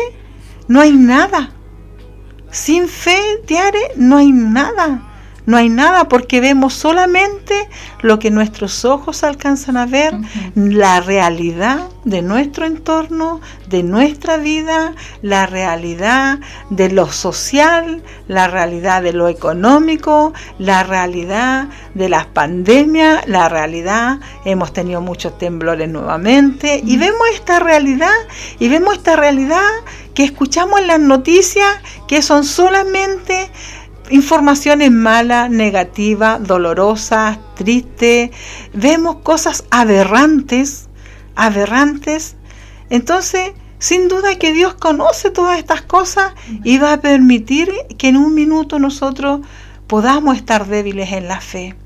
no 0.69 0.81
hay 0.81 0.93
nada. 0.93 1.51
Sin 2.53 2.87
fe, 2.87 3.19
Tiare, 3.47 3.81
no 3.97 4.19
hay 4.19 4.31
nada. 4.31 5.06
No 5.47 5.57
hay 5.57 5.69
nada 5.69 6.09
porque 6.09 6.41
vemos 6.41 6.75
solamente 6.75 7.69
lo 8.03 8.19
que 8.19 8.33
nuestros 8.33 8.85
ojos 8.85 9.23
alcanzan 9.23 9.77
a 9.77 9.87
ver, 9.87 10.13
la 10.57 11.01
realidad 11.01 11.89
de 12.05 12.21
nuestro 12.21 12.67
entorno, 12.67 13.41
de 13.69 13.85
nuestra 13.85 14.37
vida, 14.39 14.95
la 15.23 15.47
realidad 15.47 16.41
de 16.71 16.91
lo 16.91 17.11
social, 17.13 18.03
la 18.27 18.49
realidad 18.49 19.03
de 19.03 19.13
lo 19.13 19.29
económico, 19.29 20.33
la 20.59 20.83
realidad 20.83 21.69
de 21.95 22.09
las 22.09 22.27
pandemias, 22.27 23.27
la 23.29 23.49
realidad, 23.49 24.19
hemos 24.45 24.73
tenido 24.73 25.01
muchos 25.01 25.39
temblores 25.39 25.89
nuevamente 25.89 26.83
y 26.85 26.97
vemos 26.97 27.27
esta 27.33 27.61
realidad 27.61 28.11
y 28.59 28.69
vemos 28.69 28.97
esta 28.97 29.15
realidad 29.15 29.63
que 30.15 30.25
escuchamos 30.25 30.81
en 30.81 30.87
las 30.89 31.01
noticias 31.01 31.69
que 32.09 32.23
son 32.23 32.45
solamente 32.45 33.51
informaciones 34.11 34.91
malas, 34.91 35.51
negativas, 35.51 36.43
dolorosas, 36.47 37.39
tristes, 37.55 38.31
vemos 38.73 39.17
cosas 39.17 39.65
aberrantes, 39.71 40.89
aberrantes. 41.35 42.37
Entonces, 42.91 43.53
sin 43.79 44.09
duda 44.09 44.39
que 44.39 44.53
Dios 44.53 44.75
conoce 44.75 45.31
todas 45.31 45.59
estas 45.59 45.83
cosas 45.83 46.33
y 46.65 46.79
va 46.79 46.95
a 46.95 47.01
permitir 47.01 47.71
que 47.99 48.09
en 48.09 48.17
un 48.17 48.35
minuto 48.35 48.79
nosotros 48.79 49.41
podamos 49.87 50.37
estar 50.37 50.67
débiles 50.67 51.13
en 51.13 51.29
la 51.29 51.41
fe. 51.41 51.77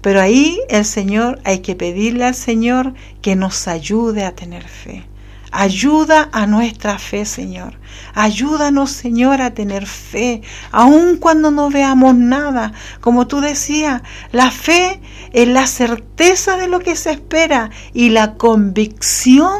Pero 0.00 0.20
ahí 0.20 0.58
el 0.68 0.84
Señor, 0.84 1.40
hay 1.44 1.58
que 1.58 1.74
pedirle 1.74 2.24
al 2.24 2.34
Señor 2.34 2.94
que 3.20 3.36
nos 3.36 3.68
ayude 3.68 4.24
a 4.24 4.34
tener 4.34 4.66
fe. 4.66 5.04
Ayuda 5.52 6.28
a 6.32 6.46
nuestra 6.46 6.98
fe, 6.98 7.24
Señor. 7.24 7.78
Ayúdanos, 8.14 8.90
Señor, 8.90 9.42
a 9.42 9.52
tener 9.52 9.86
fe, 9.86 10.42
aun 10.70 11.16
cuando 11.16 11.50
no 11.50 11.70
veamos 11.70 12.14
nada. 12.14 12.72
Como 13.00 13.26
tú 13.26 13.40
decías, 13.40 14.02
la 14.32 14.50
fe 14.50 15.00
es 15.32 15.48
la 15.48 15.66
certeza 15.66 16.56
de 16.56 16.68
lo 16.68 16.80
que 16.80 16.94
se 16.96 17.10
espera 17.10 17.70
y 17.92 18.10
la 18.10 18.34
convicción 18.34 19.58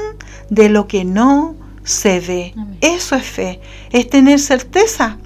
de 0.48 0.68
lo 0.68 0.86
que 0.86 1.04
no 1.04 1.56
se 1.82 2.20
ve. 2.20 2.52
Amén. 2.56 2.78
Eso 2.80 3.16
es 3.16 3.24
fe, 3.24 3.60
es 3.90 4.08
tener 4.08 4.38
certeza 4.38 5.18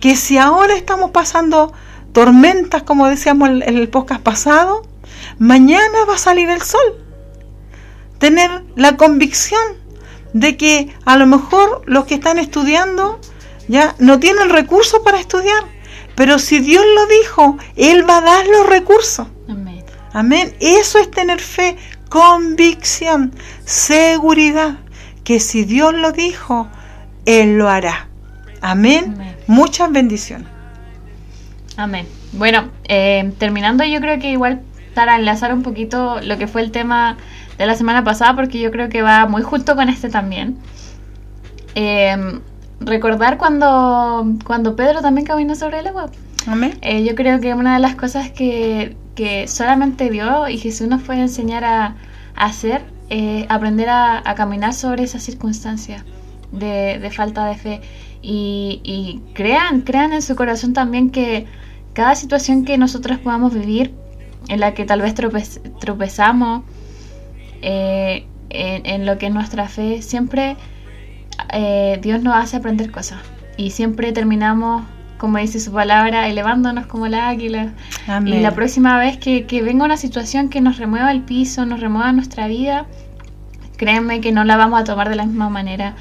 que 0.00 0.14
si 0.14 0.38
ahora 0.38 0.76
estamos 0.76 1.10
pasando 1.10 1.72
tormentas, 2.12 2.82
como 2.82 3.08
decíamos 3.08 3.48
en 3.48 3.62
el 3.76 3.88
podcast 3.88 4.22
pasado, 4.22 4.82
mañana 5.38 6.04
va 6.08 6.14
a 6.14 6.18
salir 6.18 6.48
el 6.48 6.62
sol. 6.62 7.04
Tener 8.18 8.64
la 8.76 8.96
convicción 8.96 9.60
de 10.40 10.56
que 10.56 10.94
a 11.06 11.16
lo 11.16 11.26
mejor 11.26 11.82
los 11.86 12.04
que 12.04 12.14
están 12.14 12.38
estudiando 12.38 13.18
ya 13.68 13.94
no 13.98 14.20
tienen 14.20 14.50
recursos 14.50 15.00
para 15.02 15.18
estudiar, 15.18 15.64
pero 16.14 16.38
si 16.38 16.60
Dios 16.60 16.84
lo 16.94 17.06
dijo, 17.06 17.56
Él 17.74 18.08
va 18.08 18.18
a 18.18 18.20
dar 18.20 18.46
los 18.46 18.66
recursos. 18.66 19.26
Amén. 19.48 19.82
Amén. 20.12 20.54
Eso 20.60 20.98
es 20.98 21.10
tener 21.10 21.40
fe, 21.40 21.76
convicción, 22.10 23.34
seguridad, 23.64 24.78
que 25.24 25.40
si 25.40 25.64
Dios 25.64 25.94
lo 25.94 26.12
dijo, 26.12 26.68
Él 27.24 27.56
lo 27.56 27.68
hará. 27.68 28.08
Amén. 28.60 29.16
Muchas 29.46 29.90
bendiciones. 29.90 30.48
Amén. 31.78 32.06
Bueno, 32.32 32.70
eh, 32.88 33.32
terminando 33.38 33.84
yo 33.84 34.00
creo 34.00 34.18
que 34.18 34.30
igual 34.30 34.60
para 34.94 35.16
enlazar 35.16 35.52
un 35.52 35.62
poquito 35.62 36.20
lo 36.20 36.36
que 36.36 36.46
fue 36.46 36.62
el 36.62 36.72
tema 36.72 37.16
de 37.58 37.66
la 37.66 37.74
semana 37.74 38.04
pasada, 38.04 38.34
porque 38.34 38.60
yo 38.60 38.70
creo 38.70 38.88
que 38.88 39.02
va 39.02 39.26
muy 39.26 39.42
junto 39.42 39.76
con 39.76 39.88
este 39.88 40.08
también. 40.08 40.58
Eh, 41.74 42.40
recordar 42.80 43.38
cuando, 43.38 44.26
cuando 44.44 44.76
Pedro 44.76 45.00
también 45.02 45.26
caminó 45.26 45.54
sobre 45.54 45.80
el 45.80 45.86
agua. 45.88 46.10
Eh, 46.80 47.04
yo 47.04 47.14
creo 47.14 47.40
que 47.40 47.54
una 47.54 47.74
de 47.74 47.80
las 47.80 47.96
cosas 47.96 48.30
que, 48.30 48.96
que 49.14 49.48
solamente 49.48 50.10
Dios 50.10 50.48
y 50.48 50.58
Jesús 50.58 50.86
nos 50.86 51.02
puede 51.02 51.20
enseñar 51.20 51.64
a, 51.64 51.96
hacer 52.36 52.84
es 53.08 53.46
aprender 53.48 53.88
a, 53.88 54.22
caminar 54.36 54.74
sobre 54.74 55.02
esas 55.02 55.22
circunstancias 55.22 56.04
de, 56.52 56.98
de 57.00 57.10
falta 57.10 57.46
de 57.46 57.54
fe. 57.56 57.80
Y, 58.22 58.80
y, 58.84 59.22
crean, 59.34 59.82
crean 59.82 60.12
en 60.12 60.22
su 60.22 60.36
corazón 60.36 60.72
también 60.72 61.10
que 61.10 61.46
cada 61.94 62.14
situación 62.14 62.64
que 62.64 62.78
nosotros 62.78 63.18
podamos 63.18 63.54
vivir, 63.54 63.94
en 64.48 64.60
la 64.60 64.74
que 64.74 64.84
tal 64.84 65.00
vez 65.00 65.14
tropezamos, 65.80 66.62
eh, 67.62 68.26
en, 68.50 69.06
lo 69.06 69.18
que 69.18 69.26
es 69.26 69.32
nuestra 69.32 69.68
fe, 69.68 70.02
siempre 70.02 70.56
eh, 71.52 71.98
Dios 72.02 72.22
nos 72.22 72.36
hace 72.36 72.56
aprender 72.56 72.90
cosas. 72.90 73.18
Y 73.56 73.70
siempre 73.70 74.12
terminamos 74.12 74.82
como 75.18 75.38
dice 75.38 75.60
su 75.60 75.72
palabra, 75.72 76.28
elevándonos 76.28 76.86
como 76.86 77.08
la 77.08 77.28
águila. 77.28 77.72
Y 78.24 78.40
la 78.40 78.50
próxima 78.52 78.98
vez 78.98 79.16
que, 79.18 79.62
venga 79.62 79.84
una 79.84 79.96
situación 79.96 80.48
que 80.48 80.60
nos 80.60 80.78
remueva 80.78 81.10
el 81.10 81.22
piso, 81.22 81.64
nos 81.66 81.80
remueva 81.80 82.12
nuestra 82.12 82.46
vida, 82.48 82.86
créanme 83.76 84.20
que 84.20 84.32
no 84.32 84.44
la 84.44 84.56
vamos 84.56 84.80
a 84.80 84.84
tomar 84.84 85.08
de 85.08 85.16
la 85.16 85.24
misma 85.24 85.48
manera. 85.48 85.94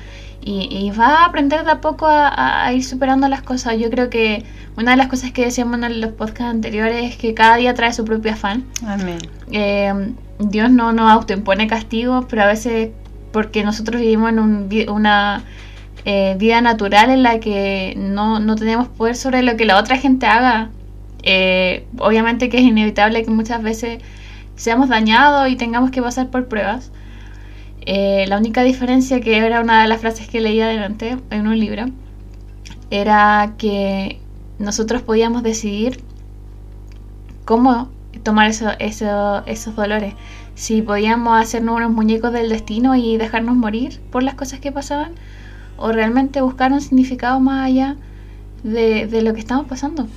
Y, 0.48 0.92
va 0.92 1.24
a 1.24 1.26
aprender 1.26 1.66
de 1.66 1.72
a 1.72 1.82
poco 1.82 2.06
a, 2.08 2.72
ir 2.72 2.84
superando 2.84 3.28
las 3.28 3.42
cosas. 3.42 3.78
Yo 3.80 3.90
creo 3.90 4.12
que 4.12 4.44
una 4.78 4.92
de 4.92 4.98
las 4.98 5.08
cosas 5.08 5.32
que 5.32 5.46
decíamos 5.46 5.82
en 5.82 6.02
los 6.02 6.12
podcasts 6.12 6.54
anteriores 6.54 7.12
es 7.12 7.18
que 7.18 7.34
cada 7.34 7.56
día 7.56 7.74
trae 7.74 7.94
su 7.94 8.06
propio 8.06 8.34
afán. 8.34 8.64
Amén. 8.86 9.18
Eh, 9.52 9.92
Dios 10.40 10.70
no 10.70 10.92
nos 10.92 11.12
autoimpone 11.12 11.68
castigos, 11.68 12.26
pero 12.30 12.44
a 12.44 12.48
veces 12.48 12.90
porque 13.32 13.64
nosotros 13.64 14.02
vivimos 14.02 14.30
en 14.30 14.40
un, 14.40 14.70
una 14.90 15.44
eh, 16.06 16.36
vida 16.38 16.62
natural 16.62 17.10
en 17.10 17.24
la 17.24 17.40
que 17.40 17.94
no, 17.98 18.40
no, 18.40 18.56
tenemos 18.56 18.88
poder 18.88 19.16
sobre 19.16 19.44
lo 19.44 19.58
que 19.58 19.66
la 19.66 19.78
otra 19.78 19.98
gente 19.98 20.26
haga. 20.26 20.70
Eh, 21.24 21.86
obviamente 21.98 22.50
que 22.50 22.58
es 22.58 22.64
inevitable 22.64 23.24
que 23.24 23.32
muchas 23.32 23.64
veces 23.64 24.02
seamos 24.56 24.90
dañados 24.90 25.50
y 25.50 25.56
tengamos 25.56 25.92
que 25.92 26.02
pasar 26.02 26.30
por 26.30 26.48
pruebas. 26.48 26.92
Eh, 27.82 28.26
la 28.28 28.38
única 28.38 28.64
diferencia, 28.64 29.22
que 29.22 29.38
era 29.38 29.62
una 29.62 29.82
de 29.82 29.88
las 29.88 30.02
frases 30.02 30.28
que 30.28 30.42
leía 30.42 30.66
adelante 30.66 31.18
en 31.30 31.48
un 31.48 31.60
libro, 31.60 31.86
era 32.90 33.54
que 33.58 34.20
nosotros 34.60 35.02
podíamos 35.02 35.44
decidir 35.44 36.00
cómo 37.46 37.90
tomar 38.24 38.50
eso, 38.50 38.70
esos 38.80 39.76
dolores. 39.76 40.14
Si 40.56 40.82
podíamos 40.82 41.40
hacernos 41.40 41.76
unos 41.76 41.92
muñecos 41.92 42.32
del 42.32 42.50
destino 42.50 42.96
y 42.96 43.18
dejarnos 43.18 43.56
morir 43.56 44.02
por 44.12 44.24
las 44.24 44.36
cosas 44.36 44.60
que 44.60 44.72
pasaban, 44.72 45.14
o 45.78 45.92
realmente 45.92 46.42
buscar 46.42 46.72
un 46.72 46.82
significado 46.82 47.40
más 47.40 47.66
allá 47.66 47.98
de, 48.64 49.22
lo 49.22 49.34
que 49.34 49.40
estamos 49.40 49.68
pasando. 49.68 50.08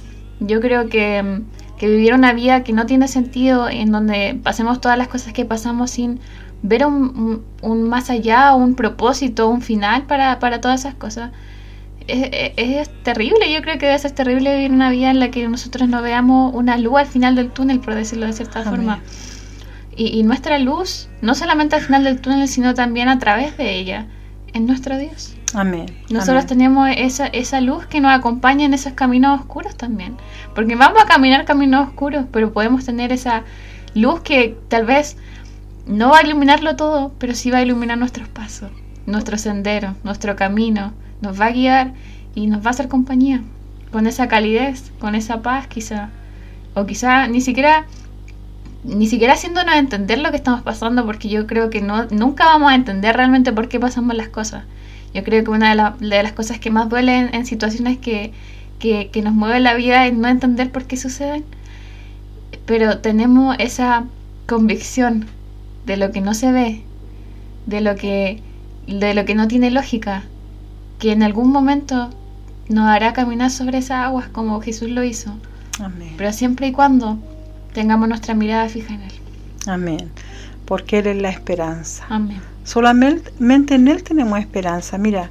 Yo 0.40 0.61
creo 0.61 0.88
que, 0.88 1.42
vivir 1.80 2.14
una 2.14 2.32
vida 2.32 2.64
que 2.64 2.72
no 2.72 2.86
tiene 2.86 3.09
sentido, 3.09 3.68
en 3.68 3.92
donde 3.92 4.38
pasemos 4.42 4.80
todas 4.80 4.99
las 4.99 5.09
cosas 5.09 5.32
que 5.32 5.44
pasamos 5.44 5.90
sin 5.90 6.20
ver 6.62 6.84
un, 6.86 7.42
más 7.88 8.11
allá, 8.11 8.55
un 8.55 8.74
propósito, 8.74 9.49
un 9.49 9.62
final 9.62 10.05
para, 10.07 10.38
todas 10.61 10.80
esas 10.80 10.94
cosas, 10.94 11.32
es, 12.09 12.88
terrible. 13.02 13.52
Yo 13.52 13.62
creo 13.62 13.78
que 13.78 13.86
debe 13.86 13.98
ser 13.98 14.12
terrible 14.12 14.54
vivir 14.54 14.72
una 14.72 14.90
vida 14.90 15.11
en 15.11 15.20
la 15.20 15.30
que 15.30 15.46
nosotros 15.48 15.88
no 15.88 16.02
veamos 16.02 16.54
una 16.54 16.76
luz 16.76 16.98
al 16.98 17.06
final 17.06 17.36
del 17.36 17.50
túnel, 17.50 17.80
por 17.80 17.94
decirlo 17.94 18.26
de 18.26 18.32
cierta 18.32 18.62
forma. 18.62 19.00
Y, 19.96 20.18
y, 20.18 20.22
nuestra 20.22 20.59
luz, 20.59 21.09
no 21.22 21.34
solamente 21.34 21.76
al 21.76 21.82
final 21.82 22.04
del 22.04 22.20
túnel, 22.20 22.46
sino 22.48 22.74
también 22.74 23.09
a 23.09 23.18
través 23.18 23.56
de 23.56 23.74
ella, 23.76 24.06
es 24.52 24.61
nuestro 24.61 24.96
Dios. 24.96 25.34
Amén. 25.54 25.86
Nosotros 26.11 26.46
tenemos 26.46 26.88
esa, 26.94 27.26
esa 27.26 27.61
luz 27.61 27.86
que 27.86 28.00
nos 28.00 28.12
acompaña 28.12 28.66
en 28.66 28.74
esos 28.74 28.92
caminos 28.92 29.40
oscuros 29.40 29.76
también. 29.76 30.16
Porque 30.54 30.74
vamos 30.76 31.02
a 31.02 31.06
caminar 31.06 31.44
caminos 31.44 31.88
oscuros, 31.88 32.26
pero 32.30 32.52
podemos 32.52 32.84
tener 32.84 33.12
esa 33.12 33.44
luz 33.94 34.20
que 34.20 34.56
tal 34.68 34.84
vez 34.84 35.16
no 35.86 36.11
va 36.11 36.18
a 36.18 36.26
iluminarlo 36.26 36.76
todo, 36.76 37.12
pero 37.18 37.34
sí 37.34 37.50
va 37.50 37.59
a 37.59 37.62
iluminar 37.62 37.98
nuestros 37.98 38.28
pasos, 38.28 38.70
nuestro 39.06 39.38
sendero, 39.38 39.94
nuestro 40.04 40.36
camino. 40.36 40.92
Nos 41.20 41.40
va 41.40 41.46
a 41.46 41.52
guiar 41.52 41.92
y 42.34 42.46
nos 42.46 42.62
va 42.62 42.68
a 42.68 42.70
hacer 42.70 42.88
compañía. 42.88 43.42
Con 43.92 44.06
esa 44.06 44.28
calidez, 44.28 44.92
con 44.98 45.14
esa 45.14 45.42
paz 45.42 45.66
quizá. 45.66 46.10
O 46.74 46.86
quizá 46.86 47.26
ni 47.28 47.40
siquiera 47.40 47.86
ni 48.84 49.06
siquiera 49.06 49.34
haciéndonos 49.34 49.74
entender 49.74 50.18
lo 50.18 50.30
que 50.30 50.36
estamos 50.36 50.62
pasando, 50.62 51.04
porque 51.04 51.28
yo 51.28 51.46
creo 51.46 51.70
que 51.70 51.80
no, 51.82 52.06
nunca 52.06 52.46
vamos 52.46 52.70
a 52.70 52.74
entender 52.74 53.16
realmente 53.16 53.52
por 53.52 53.68
qué 53.68 53.80
pasamos 53.80 54.16
las 54.16 54.28
cosas. 54.28 54.64
Yo 55.14 55.24
creo 55.24 55.42
que 55.42 55.50
una 55.50 55.96
de, 55.98 56.22
las 56.22 56.32
cosas 56.32 56.58
que 56.58 56.70
más 56.70 56.88
duele 56.88 57.30
en, 57.32 57.46
situaciones 57.46 57.98
que, 57.98 58.32
que, 58.78 59.10
nos 59.22 59.34
mueve 59.34 59.60
la 59.60 59.74
vida 59.74 60.06
es 60.06 60.14
no 60.14 60.28
entender 60.28 60.70
por 60.70 60.84
qué 60.84 60.96
suceden, 60.96 61.44
pero 62.66 62.98
tenemos 62.98 63.56
esa 63.58 64.04
convicción 64.46 65.26
de 65.86 65.96
lo 65.96 66.12
que 66.12 66.20
no 66.20 66.34
se 66.34 66.52
ve, 66.52 66.82
de 67.66 67.80
lo 67.80 67.96
que, 67.96 68.42
de 68.86 69.14
lo 69.14 69.24
que 69.24 69.34
no 69.34 69.48
tiene 69.48 69.70
lógica, 69.70 70.24
que 70.99 71.12
en 71.12 71.22
algún 71.22 71.51
momento 71.51 72.11
nos 72.68 72.86
hará 72.86 73.12
caminar 73.12 73.51
sobre 73.51 73.78
esas 73.78 74.07
aguas 74.07 74.28
como 74.28 74.61
Jesús 74.61 74.90
lo 74.90 75.05
hizo. 75.05 75.36
Pero 76.16 76.32
siempre 76.32 76.66
y 76.66 76.72
cuando 76.72 77.18
tengamos 77.72 78.09
nuestra 78.09 78.34
mirada 78.34 78.68
fija 78.68 78.94
en 78.94 79.03
Él. 79.03 79.12
Amén. 79.66 80.11
Porque 80.64 80.99
Él 80.99 81.07
es 81.07 81.22
la 81.22 81.30
esperanza. 81.30 82.05
Amén. 82.09 82.40
Solamente 82.64 83.74
en 83.74 83.88
Él 83.88 84.03
tenemos 84.03 84.38
esperanza. 84.40 84.99
Mira, 84.99 85.30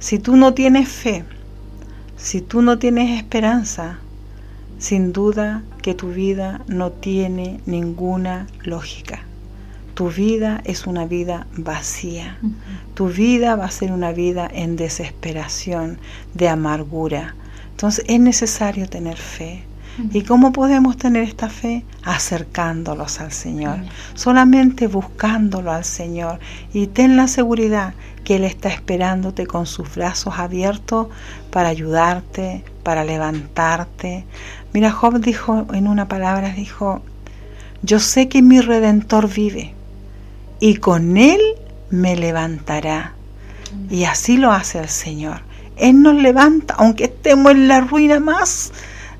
si 0.00 0.18
tú 0.18 0.36
no 0.36 0.52
tienes 0.52 0.88
fe, 0.88 1.24
si 2.16 2.40
tú 2.40 2.60
no 2.60 2.78
tienes 2.78 3.16
esperanza, 3.16 3.98
sin 4.78 5.12
duda 5.12 5.62
que 5.80 5.94
tu 5.94 6.08
vida 6.08 6.60
no 6.66 6.90
tiene 6.90 7.60
ninguna 7.66 8.46
lógica. 8.64 9.22
Tu 9.94 10.10
vida 10.10 10.60
es 10.64 10.88
una 10.88 11.06
vida 11.06 11.46
vacía. 11.56 12.36
Tu 12.94 13.06
vida 13.06 13.54
va 13.54 13.66
a 13.66 13.70
ser 13.70 13.92
una 13.92 14.10
vida 14.10 14.50
en 14.52 14.74
desesperación, 14.74 15.98
de 16.34 16.48
amargura. 16.48 17.36
Entonces 17.70 18.04
es 18.08 18.18
necesario 18.18 18.88
tener 18.88 19.16
fe. 19.16 19.62
¿Y 20.12 20.22
cómo 20.22 20.50
podemos 20.50 20.96
tener 20.96 21.22
esta 21.22 21.48
fe? 21.48 21.84
Acercándolos 22.02 23.20
al 23.20 23.30
Señor, 23.30 23.78
solamente 24.14 24.88
buscándolo 24.88 25.70
al 25.70 25.84
Señor. 25.84 26.40
Y 26.72 26.88
ten 26.88 27.16
la 27.16 27.28
seguridad 27.28 27.94
que 28.24 28.34
Él 28.36 28.44
está 28.44 28.70
esperándote 28.70 29.46
con 29.46 29.66
sus 29.66 29.94
brazos 29.94 30.34
abiertos 30.38 31.06
para 31.52 31.68
ayudarte, 31.68 32.64
para 32.82 33.04
levantarte. 33.04 34.24
Mira, 34.72 34.90
Job 34.90 35.20
dijo 35.20 35.68
en 35.72 35.86
una 35.86 36.08
palabra, 36.08 36.48
dijo, 36.48 37.02
yo 37.82 38.00
sé 38.00 38.28
que 38.28 38.42
mi 38.42 38.60
redentor 38.60 39.32
vive 39.32 39.74
y 40.60 40.76
con 40.76 41.16
Él 41.16 41.40
me 41.90 42.16
levantará. 42.16 43.14
Y 43.90 44.04
así 44.04 44.36
lo 44.36 44.52
hace 44.52 44.78
el 44.78 44.88
Señor. 44.88 45.42
Él 45.76 46.02
nos 46.02 46.14
levanta, 46.14 46.74
aunque 46.78 47.04
estemos 47.04 47.52
en 47.52 47.68
la 47.68 47.80
ruina 47.80 48.20
más 48.20 48.72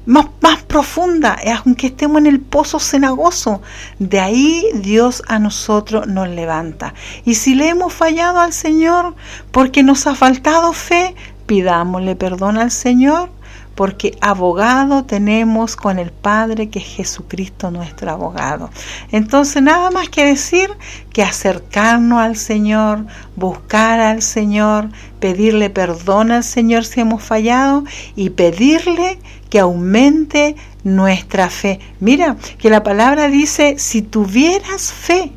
más, 0.07 0.26
más 0.41 0.62
profunda, 0.62 1.39
aunque 1.64 1.89
estemos 1.89 2.18
en 2.18 2.26
el 2.26 2.41
pozo 2.41 2.78
cenagoso. 2.78 3.62
De 3.99 4.20
ahí 4.20 4.66
Dios 4.74 5.22
a 5.28 5.39
nosotros 5.39 6.07
nos 6.07 6.28
levanta. 6.28 6.95
Y 7.24 7.35
si 7.35 7.55
le 7.55 7.68
hemos 7.68 7.93
fallado 7.93 8.41
al 8.41 8.53
Señor 8.53 9.14
porque 9.51 9.82
nos 9.82 10.07
ha 10.07 10.14
faltado 10.14 10.72
fe, 10.72 11.14
pidámosle 11.47 12.16
perdón 12.16 12.59
al 12.59 12.70
Señor 12.70 13.30
porque 13.74 14.16
abogado 14.20 15.04
tenemos 15.04 15.76
con 15.76 15.98
el 15.98 16.10
Padre 16.10 16.68
que 16.68 16.78
es 16.78 16.84
Jesucristo 16.84 17.70
nuestro 17.70 18.10
abogado. 18.10 18.70
Entonces 19.10 19.62
nada 19.62 19.90
más 19.90 20.08
que 20.08 20.24
decir 20.24 20.70
que 21.12 21.22
acercarnos 21.22 22.20
al 22.20 22.36
Señor, 22.36 23.06
buscar 23.36 24.00
al 24.00 24.22
Señor, 24.22 24.88
pedirle 25.20 25.70
perdón 25.70 26.30
al 26.30 26.44
Señor 26.44 26.84
si 26.84 27.00
hemos 27.00 27.22
fallado 27.22 27.84
y 28.14 28.30
pedirle 28.30 29.18
que 29.50 29.58
aumente 29.58 30.56
nuestra 30.84 31.50
fe. 31.50 31.80
Mira 32.00 32.36
que 32.58 32.70
la 32.70 32.82
palabra 32.82 33.28
dice, 33.28 33.76
si 33.78 34.02
tuvieras 34.02 34.92
fe, 34.92 35.32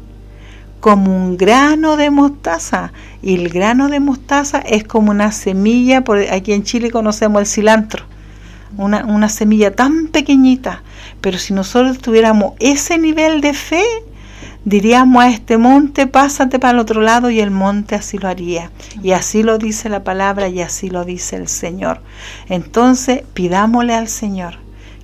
como 0.80 1.16
un 1.16 1.38
grano 1.38 1.98
de 1.98 2.12
mostaza. 2.12 2.94
Y 3.22 3.34
el 3.36 3.50
grano 3.50 3.90
de 3.90 4.00
mostaza 4.00 4.60
es 4.60 4.84
como 4.84 5.10
una 5.10 5.32
semilla, 5.32 6.04
por 6.04 6.20
aquí 6.20 6.54
en 6.54 6.64
Chile 6.64 6.92
conocemos 6.92 7.42
el 7.42 7.48
cilantro 7.48 8.06
una, 8.78 9.06
una 9.06 9.30
semilla 9.30 9.76
tan 9.76 10.08
pequeñita, 10.08 10.84
pero 11.22 11.38
si 11.38 11.54
nosotros 11.54 12.00
tuviéramos 12.00 12.54
ese 12.60 12.98
nivel 12.98 13.42
de 13.42 13.54
fe, 13.54 13.84
diríamos 14.66 15.24
a 15.24 15.30
este 15.30 15.58
monte, 15.58 16.08
pásate 16.08 16.60
para 16.60 16.74
el 16.74 16.80
otro 16.80 17.02
lado 17.02 17.30
y 17.30 17.40
el 17.40 17.52
monte 17.52 17.96
así 17.96 18.18
lo 18.18 18.28
haría. 18.28 18.70
Y 19.02 19.12
así 19.12 19.42
lo 19.42 19.58
dice 19.58 19.88
la 19.88 20.04
palabra 20.04 20.50
y 20.50 20.62
así 20.62 20.90
lo 20.90 21.06
dice 21.06 21.38
el 21.38 21.48
Señor. 21.48 22.02
Entonces, 22.50 23.24
pidámosle 23.34 23.94
al 23.94 24.10
Señor 24.10 24.56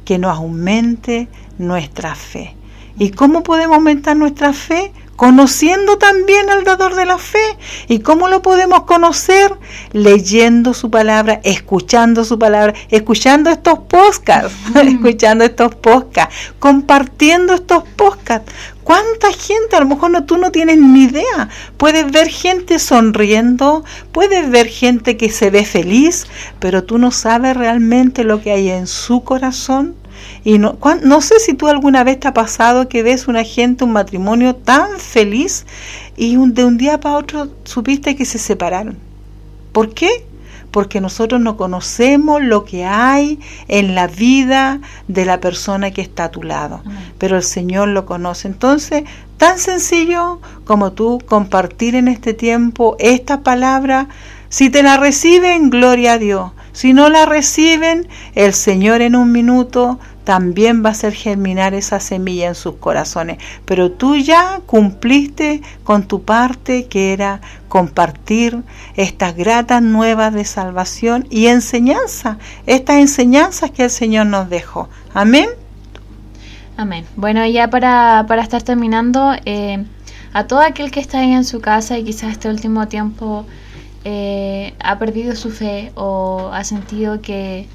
que 0.03 0.17
nos 0.17 0.35
aumente 0.35 1.29
nuestra 1.57 2.13
fe. 2.15 2.55
¿Y 2.99 3.11
cómo 3.11 3.41
podemos 3.41 3.77
aumentar 3.77 4.17
nuestra 4.17 4.53
fe? 4.53 4.91
Conociendo 5.15 5.97
también 5.97 6.49
al 6.49 6.63
dador 6.63 6.95
de 6.95 7.05
la 7.05 7.17
fe. 7.17 7.57
¿Y 7.87 7.99
cómo 7.99 8.27
lo 8.27 8.41
podemos 8.41 8.83
conocer? 8.83 9.53
Leyendo 9.91 10.73
su 10.73 10.89
palabra, 10.89 11.39
escuchando 11.43 12.25
su 12.25 12.39
palabra, 12.39 12.73
escuchando 12.89 13.49
estos 13.49 13.79
podcasts, 13.79 14.53
escuchando 14.75 15.43
estos 15.43 15.75
podcasts, 15.75 16.35
compartiendo 16.59 17.53
estos 17.53 17.83
podcasts. 17.95 18.51
¿Cuánta 18.83 19.31
gente? 19.31 19.77
A 19.77 19.79
lo 19.79 19.85
mejor 19.85 20.11
no, 20.11 20.25
tú 20.25 20.37
no 20.37 20.51
tienes 20.51 20.77
ni 20.77 21.03
idea. 21.03 21.47
Puedes 21.77 22.11
ver 22.11 22.27
gente 22.27 22.79
sonriendo, 22.79 23.85
puedes 24.11 24.49
ver 24.49 24.67
gente 24.67 25.15
que 25.15 25.29
se 25.29 25.49
ve 25.49 25.63
feliz, 25.63 26.27
pero 26.59 26.83
tú 26.83 26.97
no 26.97 27.11
sabes 27.11 27.55
realmente 27.55 28.25
lo 28.25 28.41
que 28.41 28.51
hay 28.51 28.69
en 28.69 28.87
su 28.87 29.23
corazón 29.23 29.95
y 30.43 30.57
no, 30.57 30.77
no 31.03 31.21
sé 31.21 31.39
si 31.39 31.53
tú 31.53 31.67
alguna 31.67 32.03
vez 32.03 32.19
te 32.19 32.27
ha 32.27 32.33
pasado 32.33 32.89
que 32.89 33.03
ves 33.03 33.27
una 33.27 33.43
gente, 33.43 33.85
un 33.85 33.93
matrimonio 33.93 34.55
tan 34.55 34.99
feliz 34.99 35.65
y 36.17 36.35
de 36.35 36.65
un 36.65 36.77
día 36.77 36.99
para 36.99 37.15
otro 37.15 37.49
supiste 37.63 38.15
que 38.15 38.25
se 38.25 38.39
separaron. 38.39 38.97
¿Por 39.71 39.93
qué? 39.93 40.25
Porque 40.71 40.99
nosotros 40.99 41.39
no 41.39 41.55
conocemos 41.55 42.41
lo 42.41 42.65
que 42.65 42.83
hay 42.83 43.39
en 43.67 43.95
la 43.95 44.07
vida 44.07 44.81
de 45.07 45.23
la 45.23 45.39
persona 45.39 45.91
que 45.91 46.01
está 46.01 46.25
a 46.25 46.31
tu 46.31 46.43
lado, 46.43 46.81
pero 47.19 47.37
el 47.37 47.43
Señor 47.43 47.89
lo 47.89 48.05
conoce. 48.05 48.47
Entonces, 48.47 49.03
tan 49.37 49.59
sencillo 49.59 50.41
como 50.65 50.91
tú 50.91 51.21
compartir 51.25 51.95
en 51.95 52.07
este 52.07 52.33
tiempo 52.33 52.95
esta 52.99 53.41
palabra, 53.41 54.09
si 54.49 54.69
te 54.69 54.83
la 54.83 54.97
reciben, 54.97 55.69
gloria 55.69 56.13
a 56.13 56.17
Dios. 56.19 56.51
Si 56.73 56.93
no 56.93 57.09
la 57.09 57.25
reciben, 57.25 58.07
el 58.35 58.53
Señor 58.53 59.01
en 59.01 59.15
un 59.15 59.31
minuto 59.31 59.99
también 60.23 60.83
va 60.83 60.89
a 60.89 60.91
hacer 60.93 61.13
germinar 61.13 61.73
esa 61.73 61.99
semilla 61.99 62.47
en 62.47 62.55
sus 62.55 62.75
corazones. 62.75 63.37
Pero 63.65 63.91
tú 63.91 64.15
ya 64.15 64.61
cumpliste 64.65 65.61
con 65.83 66.07
tu 66.07 66.23
parte 66.23 66.87
que 66.87 67.13
era 67.13 67.41
compartir 67.67 68.61
estas 68.95 69.35
gratas 69.35 69.81
nuevas 69.81 70.33
de 70.33 70.45
salvación 70.45 71.27
y 71.29 71.47
enseñanza, 71.47 72.37
estas 72.65 72.97
enseñanzas 72.97 73.71
que 73.71 73.85
el 73.85 73.89
Señor 73.89 74.27
nos 74.27 74.49
dejó. 74.49 74.89
Amén. 75.13 75.49
Amén. 76.77 77.05
Bueno, 77.15 77.45
ya 77.45 77.69
para, 77.69 78.25
para 78.27 78.41
estar 78.41 78.63
terminando, 78.63 79.33
eh, 79.45 79.85
a 80.33 80.47
todo 80.47 80.61
aquel 80.61 80.89
que 80.91 80.99
está 80.99 81.19
ahí 81.19 81.31
en 81.31 81.45
su 81.45 81.61
casa 81.61 81.97
y 81.97 82.03
quizás 82.03 82.31
este 82.31 82.49
último 82.49 82.87
tiempo 82.87 83.45
eh, 84.03 84.73
ha 84.79 84.97
perdido 84.97 85.35
su 85.35 85.51
fe 85.51 85.91
o 85.95 86.49
ha 86.51 86.63
sentido 86.63 87.21
que 87.21 87.67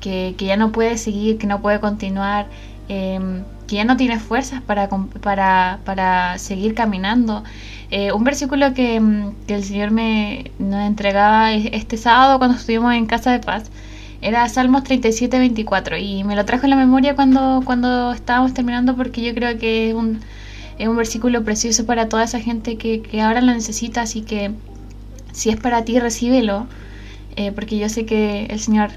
que, 0.00 0.34
ya 0.38 0.56
no 0.56 0.72
puede 0.72 0.98
seguir, 0.98 1.38
que 1.38 1.46
no 1.46 1.60
puede 1.62 1.80
continuar, 1.80 2.46
em, 2.88 3.44
que 3.66 3.76
ya 3.76 3.84
no 3.84 3.96
tiene 3.96 4.18
fuerzas 4.18 4.62
para, 4.62 4.88
para, 5.22 5.80
para 5.84 6.38
seguir 6.38 6.74
caminando. 6.74 7.44
Eh, 7.90 8.12
un 8.12 8.24
versículo 8.24 8.74
que, 8.74 8.96
em, 8.96 9.32
que, 9.46 9.54
el 9.54 9.64
Señor 9.64 9.90
me 9.90 10.50
nos 10.58 10.86
entregaba 10.86 11.52
este 11.52 11.96
sábado 11.96 12.38
cuando 12.38 12.56
estuvimos 12.56 12.94
en 12.94 13.06
Casa 13.06 13.32
de 13.32 13.40
Paz 13.40 13.70
era 14.22 14.48
Salmos 14.48 14.84
37, 14.84 15.38
24 15.38 15.96
y 15.96 16.24
me 16.24 16.36
lo 16.36 16.44
trajo 16.44 16.64
en 16.64 16.70
la 16.70 16.76
memoria 16.76 17.14
cuando, 17.14 17.62
cuando 17.64 18.12
estábamos 18.12 18.52
terminando 18.54 18.96
porque 18.96 19.22
yo 19.22 19.34
creo 19.34 19.58
que 19.58 19.88
es 19.90 19.94
un, 19.94 20.20
es 20.78 20.88
un 20.88 20.96
versículo 20.96 21.42
precioso 21.44 21.86
para 21.86 22.08
toda 22.08 22.24
esa 22.24 22.40
gente 22.40 22.76
que, 22.76 23.00
que 23.02 23.22
ahora 23.22 23.40
lo 23.40 23.52
necesita, 23.52 24.02
así 24.02 24.22
que 24.22 24.52
si 25.32 25.50
es 25.50 25.56
para 25.56 25.84
ti, 25.84 25.98
recíbelo, 25.98 26.66
eh, 27.36 27.52
porque 27.52 27.78
yo 27.78 27.88
sé 27.88 28.04
que 28.04 28.46
el 28.46 28.60
Señor 28.60 28.90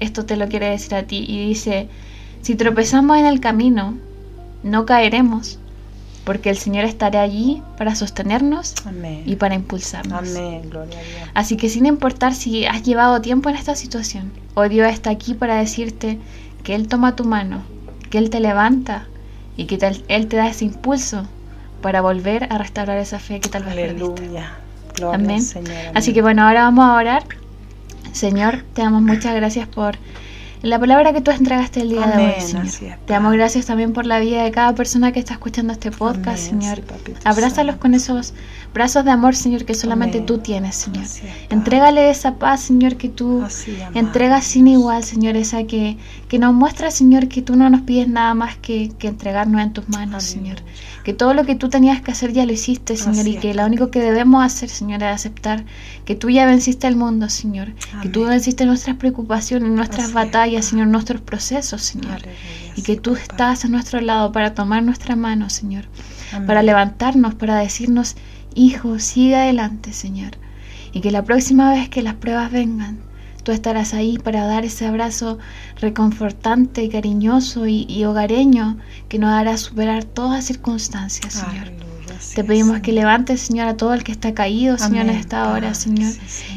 esto 0.00 0.24
te 0.24 0.36
lo 0.36 0.48
quiere 0.48 0.70
decir 0.70 0.94
a 0.94 1.04
ti. 1.04 1.24
Y 1.26 1.46
dice, 1.46 1.88
si 2.42 2.54
tropezamos 2.54 3.18
en 3.18 3.26
el 3.26 3.40
camino, 3.40 3.96
no 4.62 4.86
caeremos, 4.86 5.58
porque 6.24 6.50
el 6.50 6.56
Señor 6.56 6.84
estará 6.84 7.22
allí 7.22 7.62
para 7.76 7.94
sostenernos 7.94 8.74
y 9.24 9.36
para 9.36 9.54
impulsarnos. 9.54 10.36
Así 11.34 11.56
que 11.56 11.68
sin 11.68 11.86
importar 11.86 12.34
si 12.34 12.66
has 12.66 12.82
llevado 12.82 13.20
tiempo 13.20 13.48
en 13.48 13.56
esta 13.56 13.74
situación, 13.74 14.32
hoy 14.54 14.68
Dios 14.68 14.90
está 14.90 15.10
aquí 15.10 15.34
para 15.34 15.56
decirte 15.56 16.18
que 16.62 16.74
Él 16.74 16.88
toma 16.88 17.16
tu 17.16 17.24
mano, 17.24 17.62
que 18.10 18.18
Él 18.18 18.30
te 18.30 18.40
levanta 18.40 19.06
y 19.56 19.66
que 19.66 19.78
Él 20.08 20.26
te 20.26 20.36
da 20.36 20.48
ese 20.48 20.64
impulso 20.64 21.26
para 21.80 22.00
volver 22.00 22.46
a 22.52 22.58
restaurar 22.58 22.98
esa 22.98 23.18
fe 23.18 23.40
que 23.40 23.48
tal 23.48 23.64
vez 23.64 23.72
Aleluya. 23.72 24.52
Amén. 25.12 25.42
Así 25.94 26.12
que 26.12 26.20
bueno, 26.20 26.46
ahora 26.46 26.64
vamos 26.64 26.84
a 26.84 26.94
orar 26.94 27.24
Señor, 28.12 28.64
te 28.72 28.82
damos 28.82 29.02
muchas 29.02 29.34
gracias 29.34 29.68
por 29.68 29.96
la 30.62 30.78
palabra 30.78 31.12
que 31.12 31.20
tú 31.20 31.30
entregaste 31.30 31.80
el 31.80 31.90
día 31.90 32.06
de 32.06 32.26
hoy, 32.26 32.40
Señor. 32.40 32.98
te 33.06 33.12
damos 33.12 33.32
gracias 33.32 33.66
también 33.66 33.92
por 33.92 34.06
la 34.06 34.18
vida 34.18 34.42
de 34.42 34.50
cada 34.50 34.74
persona 34.74 35.12
que 35.12 35.18
está 35.18 35.34
escuchando 35.34 35.72
este 35.72 35.90
podcast, 35.90 36.50
Señor. 36.50 36.82
Abrázalos 37.24 37.76
con 37.76 37.94
esos 37.94 38.34
brazos 38.74 39.04
de 39.04 39.10
amor, 39.10 39.34
Señor, 39.34 39.64
que 39.64 39.74
solamente 39.74 40.20
tú 40.20 40.38
tienes, 40.38 40.76
Señor. 40.76 41.04
Entrégale 41.48 42.10
esa 42.10 42.34
paz, 42.34 42.60
Señor, 42.60 42.96
que 42.96 43.08
tú 43.08 43.44
entregas 43.94 44.44
sin 44.44 44.68
igual, 44.68 45.02
Señor, 45.02 45.36
esa 45.36 45.64
que, 45.64 45.96
que 46.28 46.38
nos 46.38 46.52
muestra, 46.52 46.90
Señor, 46.90 47.28
que 47.28 47.42
tú 47.42 47.56
no 47.56 47.70
nos 47.70 47.82
pides 47.82 48.08
nada 48.08 48.34
más 48.34 48.56
que, 48.56 48.92
que 48.98 49.08
entregarnos 49.08 49.62
en 49.62 49.72
tus 49.72 49.88
manos, 49.88 50.24
Señor. 50.24 50.58
Que 51.04 51.14
todo 51.14 51.32
lo 51.32 51.44
que 51.44 51.54
tú 51.54 51.70
tenías 51.70 52.02
que 52.02 52.10
hacer 52.10 52.32
ya 52.32 52.44
lo 52.44 52.52
hiciste, 52.52 52.96
Señor, 52.96 53.26
y 53.26 53.36
que 53.36 53.54
lo 53.54 53.64
único 53.64 53.90
que 53.90 54.00
debemos 54.00 54.44
hacer, 54.44 54.68
Señor, 54.68 55.02
es 55.02 55.08
aceptar 55.08 55.64
que 56.04 56.14
tú 56.14 56.28
ya 56.28 56.44
venciste 56.44 56.86
el 56.86 56.96
mundo, 56.96 57.28
Señor, 57.30 57.72
que 58.02 58.08
tú 58.08 58.24
venciste 58.24 58.66
nuestras 58.66 58.96
preocupaciones, 58.96 59.70
nuestras 59.70 60.12
batallas, 60.12 60.49
Señor, 60.62 60.88
nuestros 60.88 61.20
procesos, 61.20 61.82
Señor, 61.82 62.22
y 62.76 62.82
que 62.82 62.96
tú 62.96 63.14
estás 63.14 63.64
a 63.64 63.68
nuestro 63.68 64.00
lado 64.00 64.32
para 64.32 64.54
tomar 64.54 64.82
nuestra 64.82 65.16
mano, 65.16 65.50
Señor, 65.50 65.84
para 66.46 66.62
levantarnos, 66.62 67.34
para 67.34 67.58
decirnos, 67.58 68.16
hijo, 68.54 68.98
sigue 68.98 69.36
adelante, 69.36 69.92
Señor, 69.92 70.32
y 70.92 71.00
que 71.00 71.10
la 71.10 71.24
próxima 71.24 71.70
vez 71.72 71.88
que 71.88 72.02
las 72.02 72.14
pruebas 72.14 72.50
vengan, 72.50 72.98
tú 73.42 73.52
estarás 73.52 73.94
ahí 73.94 74.18
para 74.18 74.46
dar 74.46 74.64
ese 74.64 74.86
abrazo 74.86 75.38
reconfortante, 75.80 76.88
cariñoso 76.88 77.66
y, 77.66 78.04
hogareño 78.04 78.78
que 79.08 79.18
nos 79.18 79.30
hará 79.30 79.56
superar 79.56 80.04
todas 80.04 80.44
circunstancias, 80.44 81.34
Señor. 81.34 81.79
Te 82.34 82.44
pedimos 82.44 82.80
que 82.80 82.92
levantes, 82.92 83.40
Señor, 83.40 83.68
a 83.68 83.76
todo 83.76 83.94
el 83.94 84.04
que 84.04 84.12
está 84.12 84.34
caído, 84.34 84.76
Señor, 84.78 85.06
en 85.06 85.10
esta 85.10 85.50
hora, 85.50 85.74
Señor. 85.74 86.12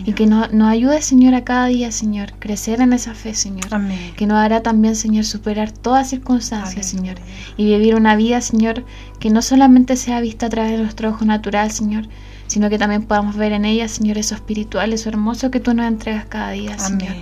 Y 0.06 0.14
que 0.14 0.28
nos, 0.28 0.52
nos 0.52 0.70
ayude, 0.70 1.02
Señor, 1.02 1.34
a 1.36 1.44
cada 1.44 1.68
día, 1.68 1.92
Señor, 1.92 2.34
crecer 2.40 2.82
en 2.82 2.94
esa 2.94 3.14
fe, 3.14 3.34
Señor. 3.34 3.68
Que 4.16 4.28
nos 4.28 4.38
hará 4.38 4.62
también, 4.62 4.96
Señor, 4.96 5.26
superar 5.26 5.72
todas 5.72 6.10
circunstancias, 6.10 6.86
Señor. 6.86 7.16
Y 7.58 7.66
vivir 7.66 7.96
una 7.96 8.16
vida, 8.16 8.42
Señor, 8.42 8.86
que 9.20 9.30
no 9.30 9.42
solamente 9.42 9.96
sea 9.96 10.22
vista 10.22 10.48
a 10.48 10.50
través 10.50 10.74
de 10.74 10.80
nuestro 10.80 11.10
ojo 11.10 11.26
natural, 11.26 11.72
Señor, 11.72 12.08
sino 12.48 12.70
que 12.70 12.78
también 12.78 13.04
podamos 13.04 13.36
ver 13.36 13.54
en 13.54 13.66
ella, 13.66 13.88
Señor, 13.88 14.18
eso 14.18 14.36
espiritual, 14.36 14.94
eso 14.94 15.10
hermoso 15.10 15.50
que 15.50 15.60
tú 15.60 15.74
nos 15.74 15.88
entregas 15.88 16.26
cada 16.26 16.52
día, 16.52 16.78
Señor. 16.78 17.16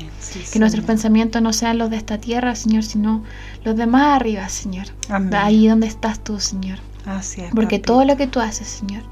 que 0.52 0.60
nuestros 0.60 0.84
pensamientos 0.84 1.42
no 1.42 1.54
sean 1.54 1.78
los 1.78 1.90
de 1.90 1.98
esta 1.98 2.18
tierra, 2.18 2.56
Señor, 2.56 2.84
sino 2.84 3.24
los 3.64 3.76
de 3.76 3.86
más 3.86 4.16
arriba, 4.16 4.50
Señor. 4.50 4.88
Ahí 5.38 5.68
donde 5.68 5.88
estás 5.88 6.24
tú, 6.24 6.40
Señor. 6.40 6.80
Porque 7.54 7.80
todo 7.80 8.06
lo 8.06 8.18
que 8.18 8.28
tú 8.28 8.40
haces, 8.40 8.68
Señor, 8.68 9.04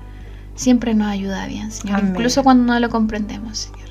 siempre 0.56 0.94
nos 0.94 1.08
ayuda 1.08 1.48
bien, 1.48 1.72
Señor. 1.72 2.02
Incluso 2.04 2.44
cuando 2.44 2.74
no 2.74 2.80
lo 2.80 2.90
comprendemos, 2.90 3.58
Señor. 3.58 3.90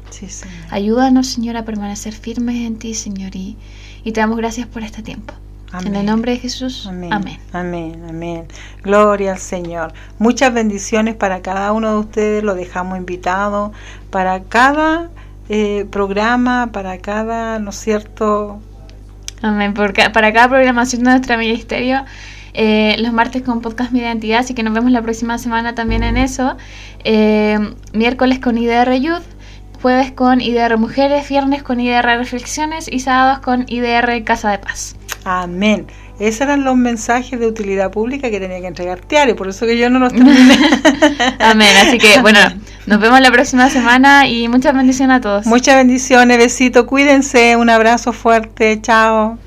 Ayúdanos, 0.70 1.26
Señor, 1.28 1.56
a 1.56 1.64
permanecer 1.64 2.12
firmes 2.12 2.66
en 2.66 2.78
ti, 2.78 2.94
Señor, 2.94 3.36
y, 3.36 3.56
y 4.04 4.12
te 4.12 4.20
damos 4.20 4.36
gracias 4.36 4.66
por 4.66 4.82
este 4.82 5.02
tiempo. 5.02 5.34
En 5.84 5.94
el 5.94 6.06
nombre 6.06 6.32
de 6.32 6.38
Jesús. 6.38 6.86
Amén. 6.86 7.12
amén. 7.52 8.02
Amén. 8.08 8.46
Gloria 8.82 9.32
al 9.32 9.38
Señor. 9.38 9.92
Muchas 10.18 10.52
bendiciones 10.54 11.14
para 11.14 11.42
cada 11.42 11.72
uno 11.72 11.92
de 11.92 11.98
ustedes. 11.98 12.42
Lo 12.42 12.54
dejamos 12.54 12.96
invitado 12.96 13.72
para 14.10 14.44
cada 14.44 15.10
eh, 15.50 15.86
programa, 15.90 16.70
para 16.72 16.98
cada, 16.98 17.58
¿no 17.58 17.68
es 17.70 17.76
cierto? 17.76 18.60
Amén. 19.42 19.74
para 19.74 20.32
cada 20.32 20.48
programación 20.48 21.04
de 21.04 21.10
nuestro 21.10 21.36
ministerio. 21.36 22.02
Eh, 22.54 22.96
los 22.98 23.12
martes 23.12 23.42
con 23.42 23.60
podcast 23.60 23.92
Mi 23.92 24.00
Identidad, 24.00 24.40
así 24.40 24.54
que 24.54 24.62
nos 24.62 24.74
vemos 24.74 24.90
la 24.90 25.02
próxima 25.02 25.38
semana 25.38 25.74
también 25.74 26.02
en 26.02 26.16
eso. 26.16 26.56
Eh, 27.04 27.58
miércoles 27.92 28.38
con 28.38 28.58
IDR 28.58 28.94
Youth, 28.94 29.24
jueves 29.82 30.12
con 30.12 30.40
IDR 30.40 30.76
Mujeres, 30.76 31.28
viernes 31.28 31.62
con 31.62 31.80
IDR 31.80 32.04
Reflexiones 32.04 32.88
y 32.90 33.00
sábados 33.00 33.40
con 33.40 33.64
IDR 33.68 34.22
Casa 34.24 34.50
de 34.50 34.58
Paz. 34.58 34.96
Amén. 35.24 35.86
Esos 36.18 36.42
eran 36.42 36.64
los 36.64 36.76
mensajes 36.76 37.38
de 37.38 37.46
utilidad 37.46 37.92
pública 37.92 38.28
que 38.28 38.40
tenía 38.40 38.60
que 38.60 38.66
entregar 38.66 38.98
Tiare, 39.00 39.36
por 39.36 39.48
eso 39.48 39.66
que 39.66 39.78
yo 39.78 39.88
no 39.88 40.00
los 40.00 40.12
terminé. 40.12 40.58
Amén. 41.38 41.76
Así 41.76 41.98
que, 41.98 42.20
bueno, 42.20 42.40
nos 42.86 42.98
vemos 42.98 43.20
la 43.20 43.30
próxima 43.30 43.70
semana 43.70 44.26
y 44.26 44.48
muchas 44.48 44.74
bendiciones 44.74 45.18
a 45.18 45.20
todos. 45.20 45.46
Muchas 45.46 45.76
bendiciones, 45.76 46.38
besito, 46.38 46.86
cuídense, 46.86 47.54
un 47.56 47.70
abrazo 47.70 48.12
fuerte, 48.12 48.80
chao. 48.82 49.38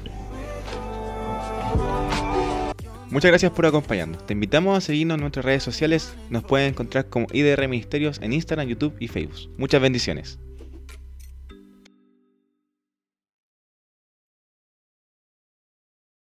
Muchas 3.11 3.29
gracias 3.29 3.51
por 3.51 3.65
acompañarnos. 3.65 4.25
Te 4.25 4.31
invitamos 4.31 4.77
a 4.77 4.79
seguirnos 4.79 5.15
en 5.15 5.21
nuestras 5.21 5.43
redes 5.43 5.63
sociales. 5.63 6.13
Nos 6.29 6.45
pueden 6.45 6.69
encontrar 6.69 7.09
como 7.09 7.27
IDR 7.33 7.67
Ministerios 7.67 8.19
en 8.21 8.31
Instagram, 8.31 8.69
YouTube 8.69 8.95
y 8.99 9.09
Facebook. 9.09 9.53
Muchas 9.57 9.81
bendiciones. 9.81 10.39